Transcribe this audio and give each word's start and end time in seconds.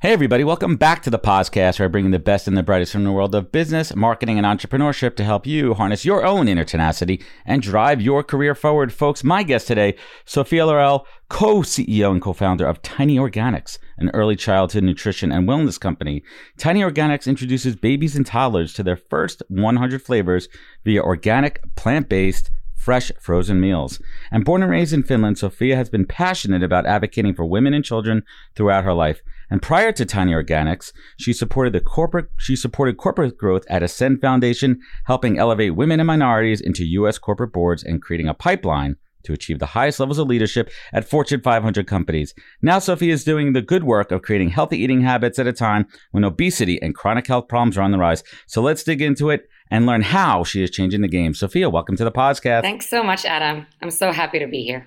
Hey, 0.00 0.12
everybody, 0.12 0.44
welcome 0.44 0.76
back 0.76 1.02
to 1.02 1.10
the 1.10 1.18
podcast 1.18 1.80
where 1.80 1.88
I 1.88 1.90
bring 1.90 2.12
the 2.12 2.20
best 2.20 2.46
and 2.46 2.56
the 2.56 2.62
brightest 2.62 2.92
from 2.92 3.02
the 3.02 3.10
world 3.10 3.34
of 3.34 3.50
business, 3.50 3.96
marketing, 3.96 4.38
and 4.38 4.46
entrepreneurship 4.46 5.16
to 5.16 5.24
help 5.24 5.44
you 5.44 5.74
harness 5.74 6.04
your 6.04 6.24
own 6.24 6.46
inner 6.46 6.62
tenacity 6.62 7.20
and 7.44 7.62
drive 7.62 8.00
your 8.00 8.22
career 8.22 8.54
forward. 8.54 8.92
Folks, 8.92 9.24
my 9.24 9.42
guest 9.42 9.66
today, 9.66 9.96
Sofia 10.24 10.66
Laurell, 10.66 11.04
co 11.28 11.62
CEO 11.62 12.12
and 12.12 12.22
co 12.22 12.32
founder 12.32 12.64
of 12.64 12.80
Tiny 12.80 13.16
Organics, 13.16 13.78
an 13.96 14.10
early 14.14 14.36
childhood 14.36 14.84
nutrition 14.84 15.32
and 15.32 15.48
wellness 15.48 15.80
company. 15.80 16.22
Tiny 16.56 16.82
Organics 16.82 17.26
introduces 17.26 17.74
babies 17.74 18.14
and 18.14 18.24
toddlers 18.24 18.72
to 18.74 18.84
their 18.84 18.96
first 18.96 19.42
100 19.48 20.00
flavors 20.00 20.46
via 20.84 21.02
organic, 21.02 21.60
plant 21.74 22.08
based, 22.08 22.52
fresh 22.76 23.10
frozen 23.18 23.60
meals. 23.60 24.00
And 24.30 24.44
born 24.44 24.62
and 24.62 24.70
raised 24.70 24.92
in 24.92 25.02
Finland, 25.02 25.38
Sophia 25.38 25.74
has 25.74 25.90
been 25.90 26.06
passionate 26.06 26.62
about 26.62 26.86
advocating 26.86 27.34
for 27.34 27.44
women 27.44 27.74
and 27.74 27.84
children 27.84 28.22
throughout 28.54 28.84
her 28.84 28.94
life. 28.94 29.22
And 29.50 29.62
prior 29.62 29.92
to 29.92 30.04
Tiny 30.04 30.32
Organics, 30.32 30.92
she 31.16 31.32
supported 31.32 31.72
the 31.72 31.80
corporate 31.80 32.30
she 32.38 32.56
supported 32.56 32.96
corporate 32.96 33.38
growth 33.38 33.64
at 33.68 33.82
Ascend 33.82 34.20
Foundation, 34.20 34.80
helping 35.06 35.38
elevate 35.38 35.76
women 35.76 36.00
and 36.00 36.06
minorities 36.06 36.60
into 36.60 36.84
US 36.84 37.18
corporate 37.18 37.52
boards 37.52 37.82
and 37.82 38.02
creating 38.02 38.28
a 38.28 38.34
pipeline 38.34 38.96
to 39.24 39.32
achieve 39.32 39.58
the 39.58 39.66
highest 39.66 40.00
levels 40.00 40.18
of 40.18 40.28
leadership 40.28 40.70
at 40.92 41.08
Fortune 41.08 41.40
500 41.40 41.86
companies. 41.86 42.34
Now, 42.62 42.78
Sophie 42.78 43.10
is 43.10 43.24
doing 43.24 43.52
the 43.52 43.62
good 43.62 43.84
work 43.84 44.12
of 44.12 44.22
creating 44.22 44.50
healthy 44.50 44.78
eating 44.78 45.02
habits 45.02 45.38
at 45.38 45.46
a 45.46 45.52
time 45.52 45.86
when 46.12 46.24
obesity 46.24 46.80
and 46.80 46.94
chronic 46.94 47.26
health 47.26 47.48
problems 47.48 47.76
are 47.76 47.82
on 47.82 47.90
the 47.90 47.98
rise. 47.98 48.22
So 48.46 48.62
let's 48.62 48.84
dig 48.84 49.02
into 49.02 49.30
it 49.30 49.48
and 49.70 49.86
learn 49.86 50.02
how 50.02 50.44
she 50.44 50.62
is 50.62 50.70
changing 50.70 51.02
the 51.02 51.08
game. 51.08 51.34
Sofia, 51.34 51.68
welcome 51.68 51.96
to 51.96 52.04
the 52.04 52.12
podcast. 52.12 52.62
Thanks 52.62 52.88
so 52.88 53.02
much, 53.02 53.24
Adam. 53.24 53.66
I'm 53.82 53.90
so 53.90 54.12
happy 54.12 54.38
to 54.38 54.46
be 54.46 54.62
here. 54.62 54.86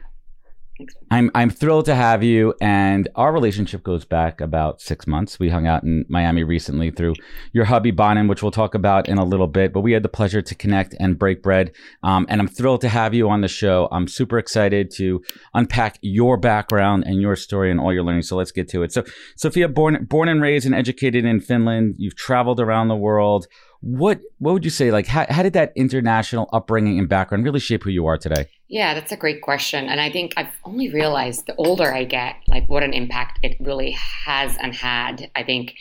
I'm 1.10 1.30
I'm 1.36 1.50
thrilled 1.50 1.86
to 1.86 1.96
have 1.96 2.24
you, 2.24 2.54
and 2.62 3.08
our 3.16 3.34
relationship 3.34 3.84
goes 3.84 4.06
back 4.06 4.40
about 4.40 4.82
six 4.82 5.06
months. 5.08 5.40
We 5.40 5.50
hung 5.50 5.68
out 5.68 5.84
in 5.84 6.06
Miami 6.08 6.44
recently 6.44 6.92
through 6.92 7.16
your 7.52 7.66
hubby 7.66 7.92
Bonin, 7.92 8.28
which 8.28 8.42
we'll 8.42 8.52
talk 8.52 8.76
about 8.76 9.10
in 9.10 9.18
a 9.18 9.26
little 9.26 9.48
bit. 9.48 9.73
But 9.73 9.82
we 9.82 9.92
had 9.92 10.04
the 10.04 10.10
pleasure 10.10 10.42
to 10.42 10.56
connect 10.56 10.96
and 11.00 11.20
break 11.20 11.44
bread, 11.44 11.72
um, 12.04 12.26
and 12.30 12.40
I'm 12.40 12.48
thrilled 12.48 12.82
to 12.82 12.90
have 12.90 13.14
you 13.14 13.30
on 13.30 13.42
the 13.42 13.48
show. 13.48 13.88
I'm 13.92 14.08
super 14.08 14.38
excited 14.38 14.92
to 14.98 15.22
unpack 15.54 15.98
your 16.02 16.38
background 16.38 17.04
and 17.06 17.22
your 17.22 17.36
story 17.36 17.72
and 17.72 17.80
all 17.80 17.94
your 17.94 18.04
learning. 18.04 18.23
So 18.23 18.38
let's 18.38 18.52
get 18.52 18.70
to 18.70 18.84
it. 18.84 18.94
So, 18.94 19.04
Sofia, 19.36 19.67
born 19.67 20.05
born 20.05 20.30
and 20.30 20.42
raised 20.42 20.66
and 20.66 20.76
educated 20.76 21.26
in 21.26 21.42
Finland, 21.42 21.95
you've 21.98 22.16
traveled 22.16 22.60
around 22.60 22.88
the 22.88 22.95
world 22.95 23.48
what 23.81 24.21
what 24.37 24.53
would 24.53 24.64
you 24.64 24.69
say 24.69 24.92
like 24.92 25.08
how, 25.08 25.25
how 25.30 25.42
did 25.42 25.53
that 25.53 25.73
international 25.75 26.47
upbringing 26.53 26.99
and 26.99 27.09
background 27.09 27.43
really 27.43 27.59
shape 27.59 27.83
who 27.83 27.89
you 27.89 28.05
are 28.05 28.17
today? 28.17 28.47
Yeah 28.67 28.93
that's 28.93 29.11
a 29.11 29.17
great 29.17 29.42
question 29.42 29.87
and 29.87 29.99
i 29.99 30.11
think 30.11 30.33
i've 30.37 30.53
only 30.64 30.89
realized 30.89 31.47
the 31.47 31.55
older 31.55 31.92
i 31.93 32.03
get 32.03 32.36
like 32.47 32.69
what 32.69 32.83
an 32.83 32.93
impact 32.93 33.39
it 33.43 33.58
really 33.59 33.92
has 33.92 34.55
and 34.58 34.75
had. 34.75 35.31
I 35.36 35.43
think 35.43 35.75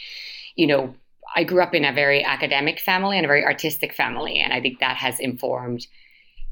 you 0.57 0.67
know 0.67 0.95
i 1.37 1.45
grew 1.45 1.63
up 1.63 1.75
in 1.75 1.85
a 1.85 1.93
very 1.93 2.25
academic 2.25 2.81
family 2.81 3.19
and 3.19 3.27
a 3.27 3.29
very 3.29 3.45
artistic 3.45 3.93
family 3.93 4.39
and 4.39 4.53
i 4.53 4.61
think 4.61 4.81
that 4.81 4.97
has 4.97 5.21
informed 5.21 5.87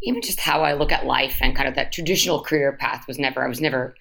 even 0.03 0.20
just 0.20 0.41
how 0.41 0.62
i 0.62 0.75
look 0.75 0.92
at 0.92 1.06
life 1.06 1.38
and 1.41 1.56
kind 1.56 1.69
of 1.69 1.75
that 1.76 1.92
traditional 1.92 2.42
career 2.42 2.76
path 2.78 3.06
was 3.09 3.19
never 3.19 3.42
i 3.42 3.48
was 3.48 3.60
never 3.60 3.94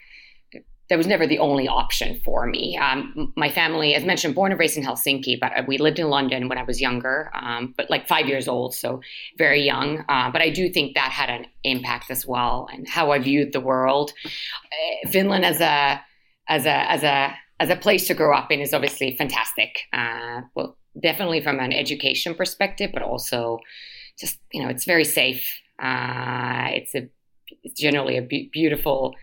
that 0.90 0.98
was 0.98 1.08
never 1.08 1.28
the 1.28 1.40
only 1.40 1.68
option 1.68 2.20
for 2.24 2.46
me. 2.46 2.78
Um, 2.78 3.34
my 3.36 3.50
family, 3.50 3.94
as 3.94 4.06
mentioned, 4.06 4.36
born 4.36 4.52
and 4.52 4.60
raised 4.60 4.78
in 4.78 4.84
Helsinki, 4.84 5.40
but 5.40 5.52
uh, 5.58 5.64
we 5.68 5.78
lived 5.78 6.00
in 6.00 6.10
London 6.10 6.48
when 6.48 6.58
I 6.58 6.64
was 6.64 6.80
younger, 6.80 7.30
um, 7.34 7.74
but 7.76 7.90
like 7.90 8.08
five 8.08 8.28
years 8.28 8.48
old, 8.48 8.74
so 8.74 9.02
very 9.38 9.62
young. 9.62 10.06
Uh, 10.08 10.32
but 10.32 10.42
I 10.42 10.50
do 10.50 10.70
think 10.70 10.96
that 10.96 11.12
had 11.12 11.30
an 11.30 11.46
impact 11.64 12.10
as 12.10 12.26
well, 12.26 12.70
and 12.72 12.88
how 12.88 13.12
I 13.12 13.20
viewed 13.20 13.52
the 13.52 13.60
world. 13.60 14.14
Uh, 14.26 15.10
Finland 15.10 15.46
as 15.46 15.60
a 15.60 16.02
as 16.48 16.66
a 16.66 16.92
as 16.92 17.04
a 17.04 17.36
as 17.60 17.70
a 17.70 17.76
place 17.76 18.08
to 18.08 18.14
grow 18.14 18.38
up 18.38 18.52
in 18.52 18.62
is 18.62 18.74
obviously 18.74 19.16
fantastic. 19.18 19.80
Uh, 19.92 20.42
well, 20.56 20.78
definitely 21.02 21.42
from 21.42 21.60
an 21.60 21.74
education 21.74 22.34
perspective, 22.34 22.92
but 22.94 23.04
also 23.04 23.60
just 24.18 24.40
you 24.54 24.64
know, 24.64 24.70
it's 24.70 24.86
very 24.86 25.04
safe. 25.04 25.60
Uh, 25.82 26.70
it's 26.72 26.96
a 26.96 27.10
it's 27.64 27.80
generally 27.80 28.18
a 28.18 28.22
be- 28.22 28.50
beautiful 28.54 29.16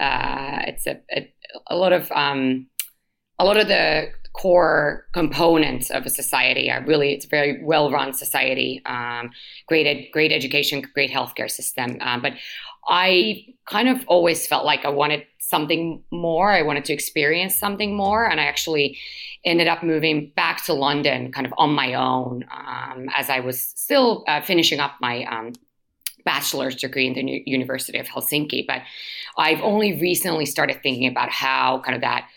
uh, 0.00 0.60
it's 0.66 0.86
a, 0.86 1.00
a, 1.10 1.32
a, 1.68 1.76
lot 1.76 1.92
of 1.92 2.10
um, 2.12 2.66
a 3.38 3.44
lot 3.44 3.56
of 3.56 3.68
the 3.68 4.08
core 4.32 5.06
components 5.12 5.90
of 5.90 6.06
a 6.06 6.10
society 6.10 6.70
are 6.70 6.82
really 6.86 7.12
it's 7.12 7.26
a 7.26 7.28
very 7.28 7.62
well 7.62 7.90
run 7.90 8.14
society 8.14 8.80
um, 8.86 9.30
great 9.66 9.86
ed, 9.86 10.10
great 10.12 10.32
education 10.32 10.82
great 10.94 11.10
healthcare 11.10 11.50
system 11.50 11.98
um, 12.00 12.22
but 12.22 12.32
i 12.88 13.44
kind 13.66 13.88
of 13.88 14.02
always 14.06 14.46
felt 14.46 14.64
like 14.64 14.84
i 14.86 14.88
wanted 14.88 15.22
something 15.38 16.02
more 16.10 16.50
i 16.50 16.62
wanted 16.62 16.84
to 16.84 16.94
experience 16.94 17.54
something 17.54 17.94
more 17.94 18.24
and 18.24 18.40
i 18.40 18.44
actually 18.44 18.98
ended 19.44 19.68
up 19.68 19.82
moving 19.82 20.32
back 20.34 20.64
to 20.64 20.72
london 20.72 21.30
kind 21.30 21.46
of 21.46 21.52
on 21.58 21.74
my 21.74 21.92
own 21.92 22.42
um, 22.50 23.08
as 23.14 23.28
i 23.28 23.38
was 23.38 23.60
still 23.60 24.24
uh, 24.28 24.40
finishing 24.40 24.80
up 24.80 24.92
my 25.00 25.24
um, 25.24 25.52
bachelor's 26.24 26.76
degree 26.76 27.06
in 27.06 27.14
the 27.14 27.42
University 27.46 27.98
of 27.98 28.06
Helsinki. 28.06 28.66
But 28.66 28.82
I've 29.38 29.60
only 29.60 30.00
recently 30.00 30.46
started 30.46 30.82
thinking 30.82 31.08
about 31.08 31.30
how 31.30 31.80
kind 31.84 31.94
of 31.94 32.00
that 32.02 32.28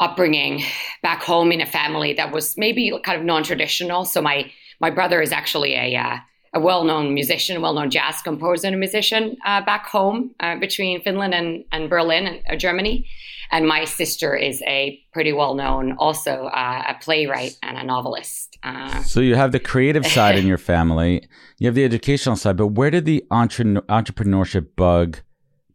upbringing 0.00 0.62
back 1.02 1.22
home 1.22 1.52
in 1.52 1.60
a 1.60 1.66
family 1.66 2.12
that 2.14 2.32
was 2.32 2.56
maybe 2.56 2.92
kind 3.04 3.18
of 3.18 3.24
non-traditional. 3.24 4.04
So 4.04 4.20
my 4.20 4.50
my 4.80 4.90
brother 4.90 5.22
is 5.22 5.32
actually 5.32 5.74
a 5.74 5.96
uh, 5.96 6.16
a 6.56 6.60
well-known 6.60 7.12
musician, 7.12 7.60
well-known 7.60 7.90
jazz 7.90 8.22
composer 8.22 8.68
and 8.68 8.80
musician 8.80 9.36
uh, 9.44 9.60
back 9.64 9.86
home 9.86 10.34
uh, 10.40 10.56
between 10.56 11.02
Finland 11.02 11.34
and, 11.34 11.64
and 11.70 11.90
Berlin 11.90 12.26
and 12.26 12.40
uh, 12.50 12.56
Germany. 12.56 13.06
And 13.52 13.68
my 13.68 13.84
sister 13.84 14.34
is 14.34 14.62
a 14.62 14.98
pretty 15.12 15.32
well-known, 15.32 15.92
also 15.98 16.46
uh, 16.46 16.82
a 16.88 16.94
playwright 16.94 17.56
and 17.62 17.76
a 17.76 17.84
novelist. 17.84 18.56
Uh, 18.62 19.02
so 19.02 19.20
you 19.20 19.34
have 19.34 19.52
the 19.52 19.60
creative 19.60 20.06
side 20.16 20.36
in 20.36 20.46
your 20.46 20.58
family, 20.58 21.28
you 21.58 21.66
have 21.68 21.74
the 21.74 21.84
educational 21.84 22.36
side, 22.36 22.56
but 22.56 22.68
where 22.68 22.90
did 22.90 23.04
the 23.04 23.22
entre- 23.30 23.82
entrepreneurship 23.98 24.74
bug? 24.76 25.18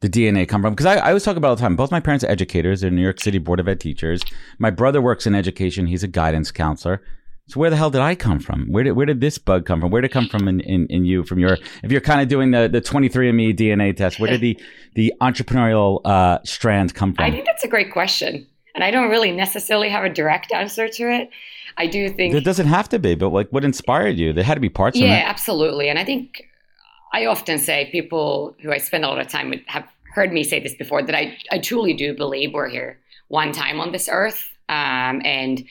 the 0.01 0.09
DNA 0.09 0.49
come 0.49 0.63
from? 0.63 0.73
Because 0.73 0.87
I, 0.87 0.95
I 0.95 1.07
always 1.09 1.23
talk 1.23 1.37
about 1.37 1.49
all 1.49 1.55
the 1.55 1.61
time. 1.61 1.75
Both 1.75 1.91
my 1.91 1.99
parents 1.99 2.23
are 2.23 2.31
educators. 2.31 2.81
They're 2.81 2.89
New 2.89 3.03
York 3.03 3.21
City 3.21 3.37
Board 3.37 3.59
of 3.59 3.67
Ed 3.67 3.79
teachers. 3.79 4.23
My 4.57 4.71
brother 4.71 4.99
works 4.99 5.27
in 5.27 5.35
education. 5.35 5.85
He's 5.85 6.01
a 6.01 6.07
guidance 6.07 6.49
counselor. 6.49 7.03
So 7.47 7.59
where 7.59 7.69
the 7.69 7.75
hell 7.75 7.89
did 7.89 8.01
I 8.01 8.15
come 8.15 8.39
from? 8.39 8.67
Where 8.67 8.83
did 8.83 8.93
where 8.93 9.05
did 9.05 9.19
this 9.19 9.37
bug 9.37 9.65
come 9.65 9.81
from? 9.81 9.91
Where 9.91 10.01
did 10.01 10.11
it 10.11 10.13
come 10.13 10.27
from 10.27 10.47
in, 10.47 10.61
in, 10.61 10.87
in 10.87 11.05
you? 11.05 11.23
From 11.23 11.39
your 11.39 11.57
if 11.83 11.91
you're 11.91 12.01
kind 12.01 12.21
of 12.21 12.27
doing 12.27 12.51
the 12.51 12.69
the 12.69 12.81
23andMe 12.81 13.57
DNA 13.57 13.95
test, 13.95 14.19
where 14.19 14.29
did 14.29 14.41
the 14.41 14.57
the 14.95 15.13
entrepreneurial 15.21 15.99
uh, 16.05 16.39
strand 16.43 16.93
come 16.93 17.13
from? 17.13 17.25
I 17.25 17.31
think 17.31 17.45
that's 17.45 17.63
a 17.63 17.67
great 17.67 17.91
question, 17.91 18.47
and 18.73 18.83
I 18.83 18.91
don't 18.91 19.09
really 19.09 19.31
necessarily 19.31 19.89
have 19.89 20.03
a 20.03 20.09
direct 20.09 20.53
answer 20.53 20.87
to 20.87 21.03
it. 21.11 21.29
I 21.77 21.87
do 21.87 22.09
think 22.09 22.33
it 22.35 22.43
doesn't 22.43 22.67
have 22.67 22.89
to 22.89 22.99
be, 22.99 23.15
but 23.15 23.29
like 23.29 23.49
what 23.49 23.65
inspired 23.65 24.17
you? 24.17 24.33
There 24.33 24.43
had 24.43 24.55
to 24.55 24.61
be 24.61 24.69
parts. 24.69 24.97
Of. 24.97 25.03
Yeah, 25.03 25.23
absolutely. 25.25 25.89
And 25.89 25.99
I 25.99 26.05
think 26.05 26.47
I 27.13 27.25
often 27.25 27.59
say 27.59 27.89
people 27.91 28.55
who 28.61 28.71
I 28.71 28.77
spend 28.77 29.03
a 29.03 29.07
lot 29.07 29.19
of 29.19 29.27
time 29.27 29.49
with 29.49 29.61
have 29.67 29.87
heard 30.13 30.31
me 30.31 30.43
say 30.43 30.59
this 30.59 30.75
before 30.75 31.01
that 31.03 31.15
I 31.15 31.37
I 31.51 31.59
truly 31.59 31.93
do 31.93 32.15
believe 32.15 32.53
we're 32.53 32.69
here 32.69 32.99
one 33.27 33.51
time 33.51 33.79
on 33.79 33.91
this 33.91 34.09
earth, 34.11 34.49
um, 34.69 35.21
and 35.25 35.63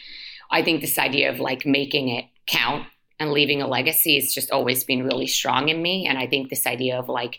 I 0.50 0.62
think 0.62 0.80
this 0.80 0.98
idea 0.98 1.30
of 1.30 1.40
like 1.40 1.64
making 1.64 2.08
it 2.08 2.26
count 2.46 2.86
and 3.18 3.30
leaving 3.32 3.62
a 3.62 3.68
legacy 3.68 4.16
has 4.16 4.32
just 4.32 4.50
always 4.50 4.82
been 4.82 5.04
really 5.04 5.26
strong 5.26 5.68
in 5.68 5.80
me. 5.80 6.06
And 6.06 6.18
I 6.18 6.26
think 6.26 6.48
this 6.48 6.66
idea 6.66 6.98
of 6.98 7.08
like, 7.08 7.38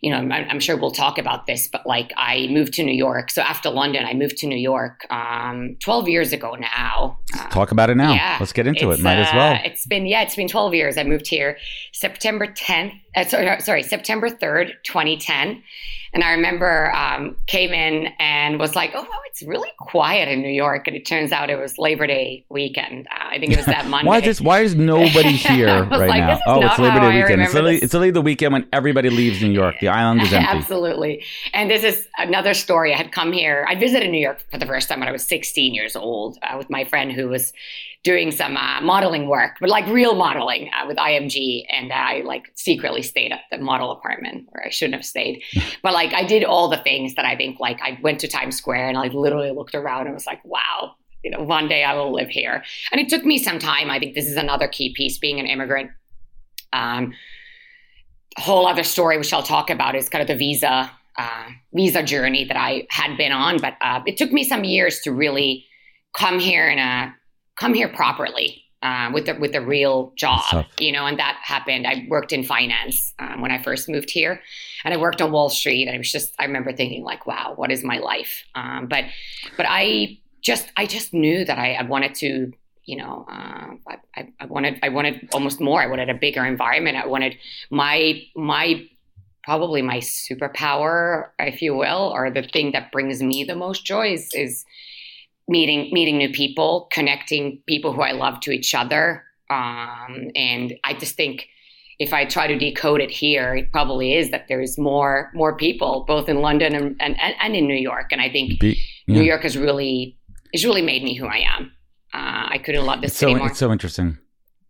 you 0.00 0.10
know, 0.10 0.18
I'm, 0.18 0.30
I'm, 0.32 0.60
sure 0.60 0.76
we'll 0.76 0.92
talk 0.92 1.18
about 1.18 1.46
this, 1.46 1.68
but 1.68 1.86
like 1.86 2.12
I 2.16 2.46
moved 2.48 2.74
to 2.74 2.84
New 2.84 2.94
York. 2.94 3.30
So 3.30 3.42
after 3.42 3.70
London, 3.70 4.04
I 4.04 4.14
moved 4.14 4.36
to 4.38 4.46
New 4.46 4.58
York 4.58 5.06
um, 5.10 5.76
12 5.80 6.08
years 6.08 6.32
ago 6.32 6.54
now. 6.54 7.18
Uh, 7.36 7.48
talk 7.48 7.72
about 7.72 7.90
it 7.90 7.96
now. 7.96 8.12
Yeah, 8.12 8.36
Let's 8.38 8.52
get 8.52 8.66
into 8.66 8.90
it. 8.90 9.00
Might 9.00 9.18
uh, 9.18 9.22
as 9.22 9.34
well. 9.34 9.60
It's 9.64 9.86
been, 9.86 10.06
yeah, 10.06 10.22
it's 10.22 10.36
been 10.36 10.48
12 10.48 10.74
years. 10.74 10.96
I 10.96 11.04
moved 11.04 11.26
here 11.26 11.58
September 11.92 12.46
10th, 12.46 12.92
uh, 13.16 13.24
sorry, 13.24 13.60
sorry, 13.60 13.82
September 13.82 14.28
3rd, 14.28 14.72
2010. 14.84 15.62
And 16.12 16.24
I 16.24 16.30
remember 16.30 16.94
um, 16.94 17.36
came 17.46 17.72
in 17.72 18.08
and 18.18 18.58
was 18.58 18.74
like, 18.74 18.92
"Oh, 18.94 19.02
wow, 19.02 19.18
it's 19.26 19.42
really 19.42 19.68
quiet 19.78 20.28
in 20.28 20.40
New 20.40 20.48
York." 20.48 20.86
And 20.86 20.96
it 20.96 21.04
turns 21.04 21.30
out 21.30 21.50
it 21.50 21.58
was 21.58 21.76
Labor 21.76 22.06
Day 22.06 22.44
weekend. 22.48 23.06
Uh, 23.10 23.28
I 23.32 23.38
think 23.38 23.52
it 23.52 23.58
was 23.58 23.66
that 23.66 23.86
Monday. 23.90 24.08
why 24.08 24.20
is 24.20 24.40
why 24.40 24.60
is 24.60 24.74
nobody 24.74 25.32
here 25.32 25.66
right 25.66 26.08
like, 26.08 26.24
now? 26.24 26.40
Oh, 26.46 26.64
it's 26.64 26.78
Labor 26.78 27.00
Day 27.00 27.20
weekend. 27.20 27.42
It's 27.42 27.52
literally, 27.52 27.76
it's 27.76 27.92
literally 27.92 28.12
the 28.12 28.22
weekend 28.22 28.54
when 28.54 28.66
everybody 28.72 29.10
leaves 29.10 29.42
New 29.42 29.50
York. 29.50 29.76
The 29.80 29.88
island 29.88 30.22
is 30.22 30.32
empty. 30.32 30.48
Absolutely. 30.48 31.24
And 31.52 31.70
this 31.70 31.84
is 31.84 32.08
another 32.16 32.54
story. 32.54 32.94
I 32.94 32.96
had 32.96 33.12
come 33.12 33.32
here. 33.32 33.66
I 33.68 33.74
visited 33.74 34.10
New 34.10 34.20
York 34.20 34.42
for 34.50 34.56
the 34.56 34.66
first 34.66 34.88
time 34.88 35.00
when 35.00 35.08
I 35.08 35.12
was 35.12 35.26
16 35.26 35.74
years 35.74 35.96
old 35.96 36.38
uh, 36.42 36.56
with 36.56 36.70
my 36.70 36.84
friend 36.84 37.12
who 37.12 37.28
was 37.28 37.52
doing 38.06 38.30
some 38.30 38.56
uh, 38.56 38.80
modeling 38.82 39.26
work, 39.26 39.56
but 39.60 39.68
like 39.68 39.84
real 39.88 40.14
modeling 40.14 40.70
uh, 40.72 40.86
with 40.86 40.96
IMG. 40.96 41.64
And 41.68 41.92
I 41.92 42.20
like 42.20 42.52
secretly 42.54 43.02
stayed 43.02 43.32
at 43.32 43.40
the 43.50 43.58
model 43.58 43.90
apartment 43.90 44.46
where 44.50 44.64
I 44.64 44.70
shouldn't 44.70 44.94
have 44.94 45.04
stayed. 45.04 45.42
but 45.82 45.92
like 45.92 46.14
I 46.14 46.22
did 46.22 46.44
all 46.44 46.68
the 46.68 46.76
things 46.76 47.16
that 47.16 47.24
I 47.24 47.36
think 47.36 47.58
like 47.58 47.80
I 47.82 47.98
went 48.00 48.20
to 48.20 48.28
Times 48.28 48.56
Square 48.56 48.90
and 48.90 48.96
I 48.96 49.08
literally 49.08 49.50
looked 49.50 49.74
around 49.74 50.06
and 50.06 50.14
was 50.14 50.24
like, 50.24 50.40
wow, 50.44 50.94
you 51.24 51.32
know, 51.32 51.42
one 51.42 51.66
day 51.66 51.82
I 51.82 51.94
will 51.94 52.14
live 52.14 52.28
here. 52.28 52.62
And 52.92 53.00
it 53.00 53.08
took 53.08 53.24
me 53.24 53.38
some 53.38 53.58
time. 53.58 53.90
I 53.90 53.98
think 53.98 54.14
this 54.14 54.28
is 54.28 54.36
another 54.36 54.68
key 54.68 54.94
piece 54.94 55.18
being 55.18 55.40
an 55.40 55.46
immigrant. 55.46 55.90
Um, 56.72 57.12
whole 58.36 58.68
other 58.68 58.84
story, 58.84 59.18
which 59.18 59.32
I'll 59.32 59.42
talk 59.42 59.68
about, 59.68 59.96
is 59.96 60.08
kind 60.08 60.22
of 60.22 60.28
the 60.28 60.36
visa 60.36 60.92
uh, 61.18 61.46
visa 61.74 62.04
journey 62.04 62.44
that 62.44 62.56
I 62.56 62.86
had 62.88 63.16
been 63.16 63.32
on. 63.32 63.58
But 63.58 63.74
uh, 63.80 64.02
it 64.06 64.16
took 64.16 64.30
me 64.30 64.44
some 64.44 64.62
years 64.62 65.00
to 65.00 65.10
really 65.10 65.64
come 66.16 66.38
here 66.38 66.68
in 66.68 66.78
a 66.78 67.12
come 67.56 67.74
here 67.74 67.88
properly 67.88 68.62
uh, 68.82 69.10
with 69.12 69.26
the 69.26 69.34
with 69.34 69.52
the 69.52 69.60
real 69.60 70.12
job, 70.16 70.66
you 70.78 70.92
know, 70.92 71.06
and 71.06 71.18
that 71.18 71.38
happened. 71.42 71.86
I 71.86 72.06
worked 72.08 72.32
in 72.32 72.44
finance 72.44 73.14
um, 73.18 73.40
when 73.40 73.50
I 73.50 73.62
first 73.62 73.88
moved 73.88 74.10
here, 74.10 74.40
and 74.84 74.94
I 74.94 74.96
worked 74.96 75.20
on 75.22 75.32
Wall 75.32 75.48
Street, 75.48 75.86
and 75.86 75.94
it 75.94 75.98
was 75.98 76.12
just 76.12 76.34
I 76.38 76.44
remember 76.44 76.72
thinking 76.72 77.02
like, 77.02 77.26
wow, 77.26 77.54
what 77.56 77.72
is 77.72 77.82
my 77.82 77.98
life? 77.98 78.44
Um, 78.54 78.86
but 78.88 79.04
but 79.56 79.66
I 79.68 80.18
just 80.42 80.70
I 80.76 80.86
just 80.86 81.12
knew 81.12 81.44
that 81.44 81.58
I, 81.58 81.74
I 81.74 81.82
wanted 81.82 82.14
to. 82.16 82.52
You 82.84 82.98
know, 82.98 83.26
uh, 83.28 83.74
I, 84.14 84.28
I 84.38 84.46
wanted 84.46 84.78
I 84.80 84.90
wanted 84.90 85.28
almost 85.32 85.60
more. 85.60 85.82
I 85.82 85.88
wanted 85.88 86.08
a 86.08 86.14
bigger 86.14 86.46
environment. 86.46 86.96
I 86.96 87.04
wanted 87.08 87.36
my 87.68 88.22
my 88.36 88.86
probably 89.42 89.82
my 89.82 89.98
superpower, 89.98 91.30
if 91.40 91.62
you 91.62 91.74
will, 91.74 92.12
or 92.14 92.30
the 92.30 92.42
thing 92.42 92.70
that 92.72 92.92
brings 92.92 93.20
me 93.22 93.42
the 93.42 93.56
most 93.56 93.84
joy 93.84 94.12
is, 94.12 94.28
is 94.34 94.64
meeting 95.48 95.90
meeting 95.92 96.18
new 96.18 96.30
people, 96.30 96.88
connecting 96.92 97.60
people 97.66 97.92
who 97.92 98.02
I 98.02 98.12
love 98.12 98.40
to 98.40 98.50
each 98.50 98.74
other. 98.74 99.24
Um, 99.50 100.30
and 100.34 100.74
I 100.84 100.94
just 100.94 101.14
think 101.14 101.48
if 101.98 102.12
I 102.12 102.24
try 102.24 102.46
to 102.46 102.58
decode 102.58 103.00
it 103.00 103.10
here, 103.10 103.54
it 103.54 103.72
probably 103.72 104.14
is 104.14 104.30
that 104.30 104.46
there's 104.48 104.76
more 104.76 105.30
more 105.34 105.56
people, 105.56 106.04
both 106.06 106.28
in 106.28 106.40
London 106.40 106.74
and 106.74 106.96
and, 107.00 107.16
and 107.18 107.56
in 107.56 107.66
New 107.66 107.74
York. 107.76 108.12
And 108.12 108.20
I 108.20 108.30
think 108.30 108.60
Be, 108.60 108.78
yeah. 109.06 109.18
New 109.18 109.22
York 109.22 109.42
has 109.42 109.56
really 109.56 110.18
has 110.52 110.64
really 110.64 110.82
made 110.82 111.02
me 111.02 111.14
who 111.14 111.26
I 111.26 111.38
am. 111.38 111.72
Uh, 112.12 112.48
I 112.50 112.58
couldn't 112.64 112.86
love 112.86 113.02
this 113.02 113.12
it's 113.12 113.18
so, 113.18 113.34
more. 113.34 113.46
It's 113.48 113.58
so 113.58 113.72
interesting. 113.72 114.18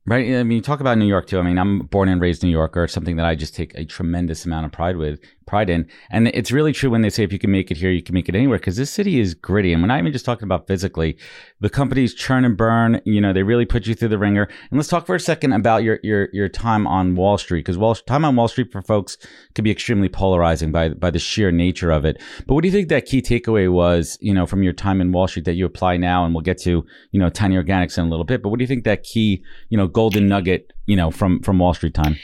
Right. 0.08 0.36
I 0.36 0.44
mean, 0.44 0.56
you 0.56 0.62
talk 0.62 0.78
about 0.78 0.98
New 0.98 1.06
York 1.06 1.26
too. 1.26 1.40
I 1.40 1.42
mean, 1.42 1.58
I'm 1.58 1.80
born 1.80 2.08
and 2.08 2.20
raised 2.20 2.44
New 2.44 2.48
Yorker, 2.48 2.86
something 2.86 3.16
that 3.16 3.26
I 3.26 3.34
just 3.34 3.56
take 3.56 3.74
a 3.74 3.84
tremendous 3.84 4.44
amount 4.44 4.64
of 4.64 4.70
pride 4.70 4.96
with, 4.98 5.18
pride 5.46 5.68
in. 5.68 5.88
And 6.10 6.28
it's 6.28 6.52
really 6.52 6.72
true 6.72 6.90
when 6.90 7.02
they 7.02 7.10
say 7.10 7.24
if 7.24 7.32
you 7.32 7.40
can 7.40 7.50
make 7.50 7.72
it 7.72 7.76
here, 7.76 7.90
you 7.90 8.04
can 8.04 8.14
make 8.14 8.28
it 8.28 8.36
anywhere 8.36 8.58
because 8.58 8.76
this 8.76 8.90
city 8.90 9.18
is 9.18 9.34
gritty. 9.34 9.72
And 9.72 9.82
we're 9.82 9.88
not 9.88 9.98
even 9.98 10.12
just 10.12 10.24
talking 10.24 10.44
about 10.44 10.68
physically. 10.68 11.16
The 11.60 11.70
companies 11.70 12.14
churn 12.14 12.44
and 12.44 12.56
burn, 12.56 13.00
you 13.04 13.20
know, 13.20 13.32
they 13.32 13.42
really 13.42 13.64
put 13.64 13.86
you 13.86 13.94
through 13.94 14.10
the 14.10 14.18
ringer. 14.18 14.44
And 14.44 14.78
let's 14.78 14.88
talk 14.88 15.06
for 15.06 15.16
a 15.16 15.20
second 15.20 15.52
about 15.54 15.82
your 15.82 15.98
your 16.04 16.28
your 16.32 16.48
time 16.48 16.86
on 16.86 17.16
Wall 17.16 17.36
Street 17.36 17.60
because 17.60 17.78
Wall 17.78 17.94
time 17.94 18.24
on 18.24 18.36
Wall 18.36 18.46
Street 18.46 18.70
for 18.70 18.82
folks 18.82 19.16
can 19.54 19.64
be 19.64 19.72
extremely 19.72 20.08
polarizing 20.08 20.70
by 20.70 20.90
by 20.90 21.10
the 21.10 21.18
sheer 21.18 21.50
nature 21.50 21.90
of 21.90 22.04
it. 22.04 22.22
But 22.46 22.54
what 22.54 22.62
do 22.62 22.68
you 22.68 22.72
think 22.72 22.90
that 22.90 23.06
key 23.06 23.22
takeaway 23.22 23.72
was, 23.72 24.18
you 24.20 24.34
know, 24.34 24.46
from 24.46 24.62
your 24.62 24.72
time 24.72 25.00
in 25.00 25.10
Wall 25.10 25.26
Street 25.26 25.46
that 25.46 25.54
you 25.54 25.66
apply 25.66 25.96
now? 25.96 26.24
And 26.24 26.32
we'll 26.34 26.42
get 26.42 26.58
to, 26.58 26.84
you 27.10 27.20
know, 27.20 27.28
Tiny 27.28 27.56
Organics 27.56 27.98
in 27.98 28.04
a 28.04 28.08
little 28.08 28.24
bit. 28.24 28.42
But 28.42 28.50
what 28.50 28.58
do 28.58 28.62
you 28.62 28.68
think 28.68 28.84
that 28.84 29.02
key, 29.02 29.42
you 29.68 29.76
know, 29.76 29.88
golden 29.96 30.28
nugget 30.28 30.72
you 30.86 30.96
know, 30.96 31.10
from 31.10 31.40
from 31.40 31.58
Wall 31.58 31.74
Street 31.74 31.94
time? 31.94 32.16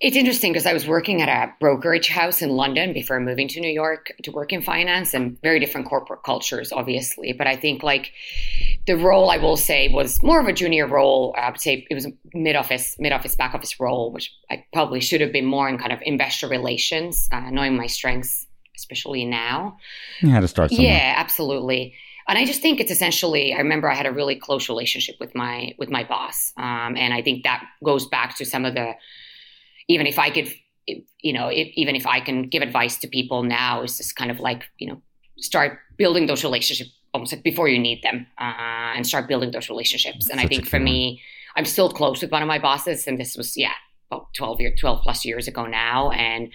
It's 0.00 0.16
interesting 0.16 0.52
because 0.52 0.66
I 0.66 0.72
was 0.72 0.86
working 0.86 1.22
at 1.22 1.28
a 1.28 1.52
brokerage 1.60 2.08
house 2.08 2.42
in 2.42 2.50
London 2.50 2.92
before 2.92 3.20
moving 3.20 3.48
to 3.48 3.60
New 3.60 3.70
York 3.70 4.12
to 4.24 4.32
work 4.32 4.52
in 4.52 4.60
finance 4.60 5.14
and 5.14 5.40
very 5.40 5.60
different 5.60 5.86
corporate 5.88 6.24
cultures, 6.24 6.72
obviously. 6.72 7.32
But 7.32 7.46
I 7.46 7.56
think 7.56 7.82
like 7.82 8.12
the 8.86 8.96
role 8.96 9.30
I 9.30 9.38
will 9.38 9.56
say 9.56 9.88
was 9.88 10.22
more 10.22 10.40
of 10.40 10.46
a 10.46 10.52
junior 10.52 10.86
role. 10.86 11.34
I 11.38 11.48
would 11.48 11.60
say 11.60 11.86
it 11.88 11.94
was 11.94 12.06
mid 12.34 12.56
office, 12.56 12.96
mid 12.98 13.12
office, 13.12 13.34
back 13.34 13.54
office 13.54 13.78
role, 13.80 14.12
which 14.12 14.34
I 14.50 14.64
probably 14.72 15.00
should 15.00 15.20
have 15.20 15.32
been 15.32 15.46
more 15.46 15.68
in 15.68 15.78
kind 15.78 15.92
of 15.92 16.00
investor 16.02 16.48
relations, 16.48 17.28
uh, 17.32 17.50
knowing 17.50 17.76
my 17.76 17.86
strengths, 17.86 18.46
especially 18.76 19.24
now. 19.24 19.78
You 20.20 20.30
had 20.30 20.40
to 20.40 20.48
start 20.48 20.70
somewhere. 20.70 20.88
Yeah, 20.88 21.14
absolutely 21.16 21.94
and 22.28 22.38
I 22.38 22.44
just 22.44 22.62
think 22.62 22.80
it's 22.80 22.90
essentially. 22.90 23.52
I 23.52 23.58
remember 23.58 23.90
I 23.90 23.94
had 23.94 24.06
a 24.06 24.12
really 24.12 24.36
close 24.36 24.68
relationship 24.68 25.16
with 25.20 25.34
my 25.34 25.74
with 25.78 25.90
my 25.90 26.04
boss, 26.04 26.52
um, 26.56 26.96
and 26.96 27.12
I 27.12 27.22
think 27.22 27.44
that 27.44 27.64
goes 27.82 28.06
back 28.06 28.36
to 28.36 28.44
some 28.44 28.64
of 28.64 28.74
the. 28.74 28.94
Even 29.88 30.06
if 30.06 30.18
I 30.18 30.30
could, 30.30 30.48
you 30.86 31.32
know, 31.32 31.48
if, 31.48 31.68
even 31.74 31.94
if 31.94 32.06
I 32.06 32.20
can 32.20 32.48
give 32.48 32.62
advice 32.62 32.96
to 32.98 33.08
people 33.08 33.42
now, 33.42 33.82
it's 33.82 33.98
just 33.98 34.16
kind 34.16 34.30
of 34.30 34.40
like 34.40 34.64
you 34.78 34.88
know, 34.88 35.02
start 35.38 35.78
building 35.98 36.26
those 36.26 36.42
relationships 36.42 36.90
almost 37.12 37.32
like 37.32 37.44
before 37.44 37.68
you 37.68 37.78
need 37.78 38.02
them, 38.02 38.26
uh, 38.38 38.94
and 38.96 39.06
start 39.06 39.28
building 39.28 39.52
those 39.52 39.68
relationships. 39.68 40.28
and 40.28 40.40
I 40.40 40.46
think 40.46 40.66
for 40.66 40.80
me, 40.80 41.22
I'm 41.56 41.64
still 41.64 41.88
close 41.88 42.20
with 42.20 42.32
one 42.32 42.42
of 42.42 42.48
my 42.48 42.58
bosses, 42.58 43.06
and 43.06 43.18
this 43.18 43.36
was 43.36 43.56
yeah, 43.56 43.74
about 44.10 44.32
twelve 44.34 44.60
year, 44.60 44.74
twelve 44.74 45.02
plus 45.02 45.24
years 45.24 45.46
ago 45.46 45.66
now, 45.66 46.10
and 46.10 46.50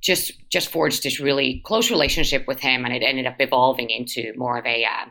just 0.00 0.32
just 0.50 0.70
forged 0.70 1.02
this 1.02 1.20
really 1.20 1.62
close 1.64 1.90
relationship 1.90 2.46
with 2.46 2.60
him, 2.60 2.84
and 2.84 2.94
it 2.94 3.02
ended 3.02 3.26
up 3.26 3.36
evolving 3.38 3.90
into 3.90 4.32
more 4.36 4.58
of 4.58 4.66
a. 4.66 4.84
Uh, 4.84 5.06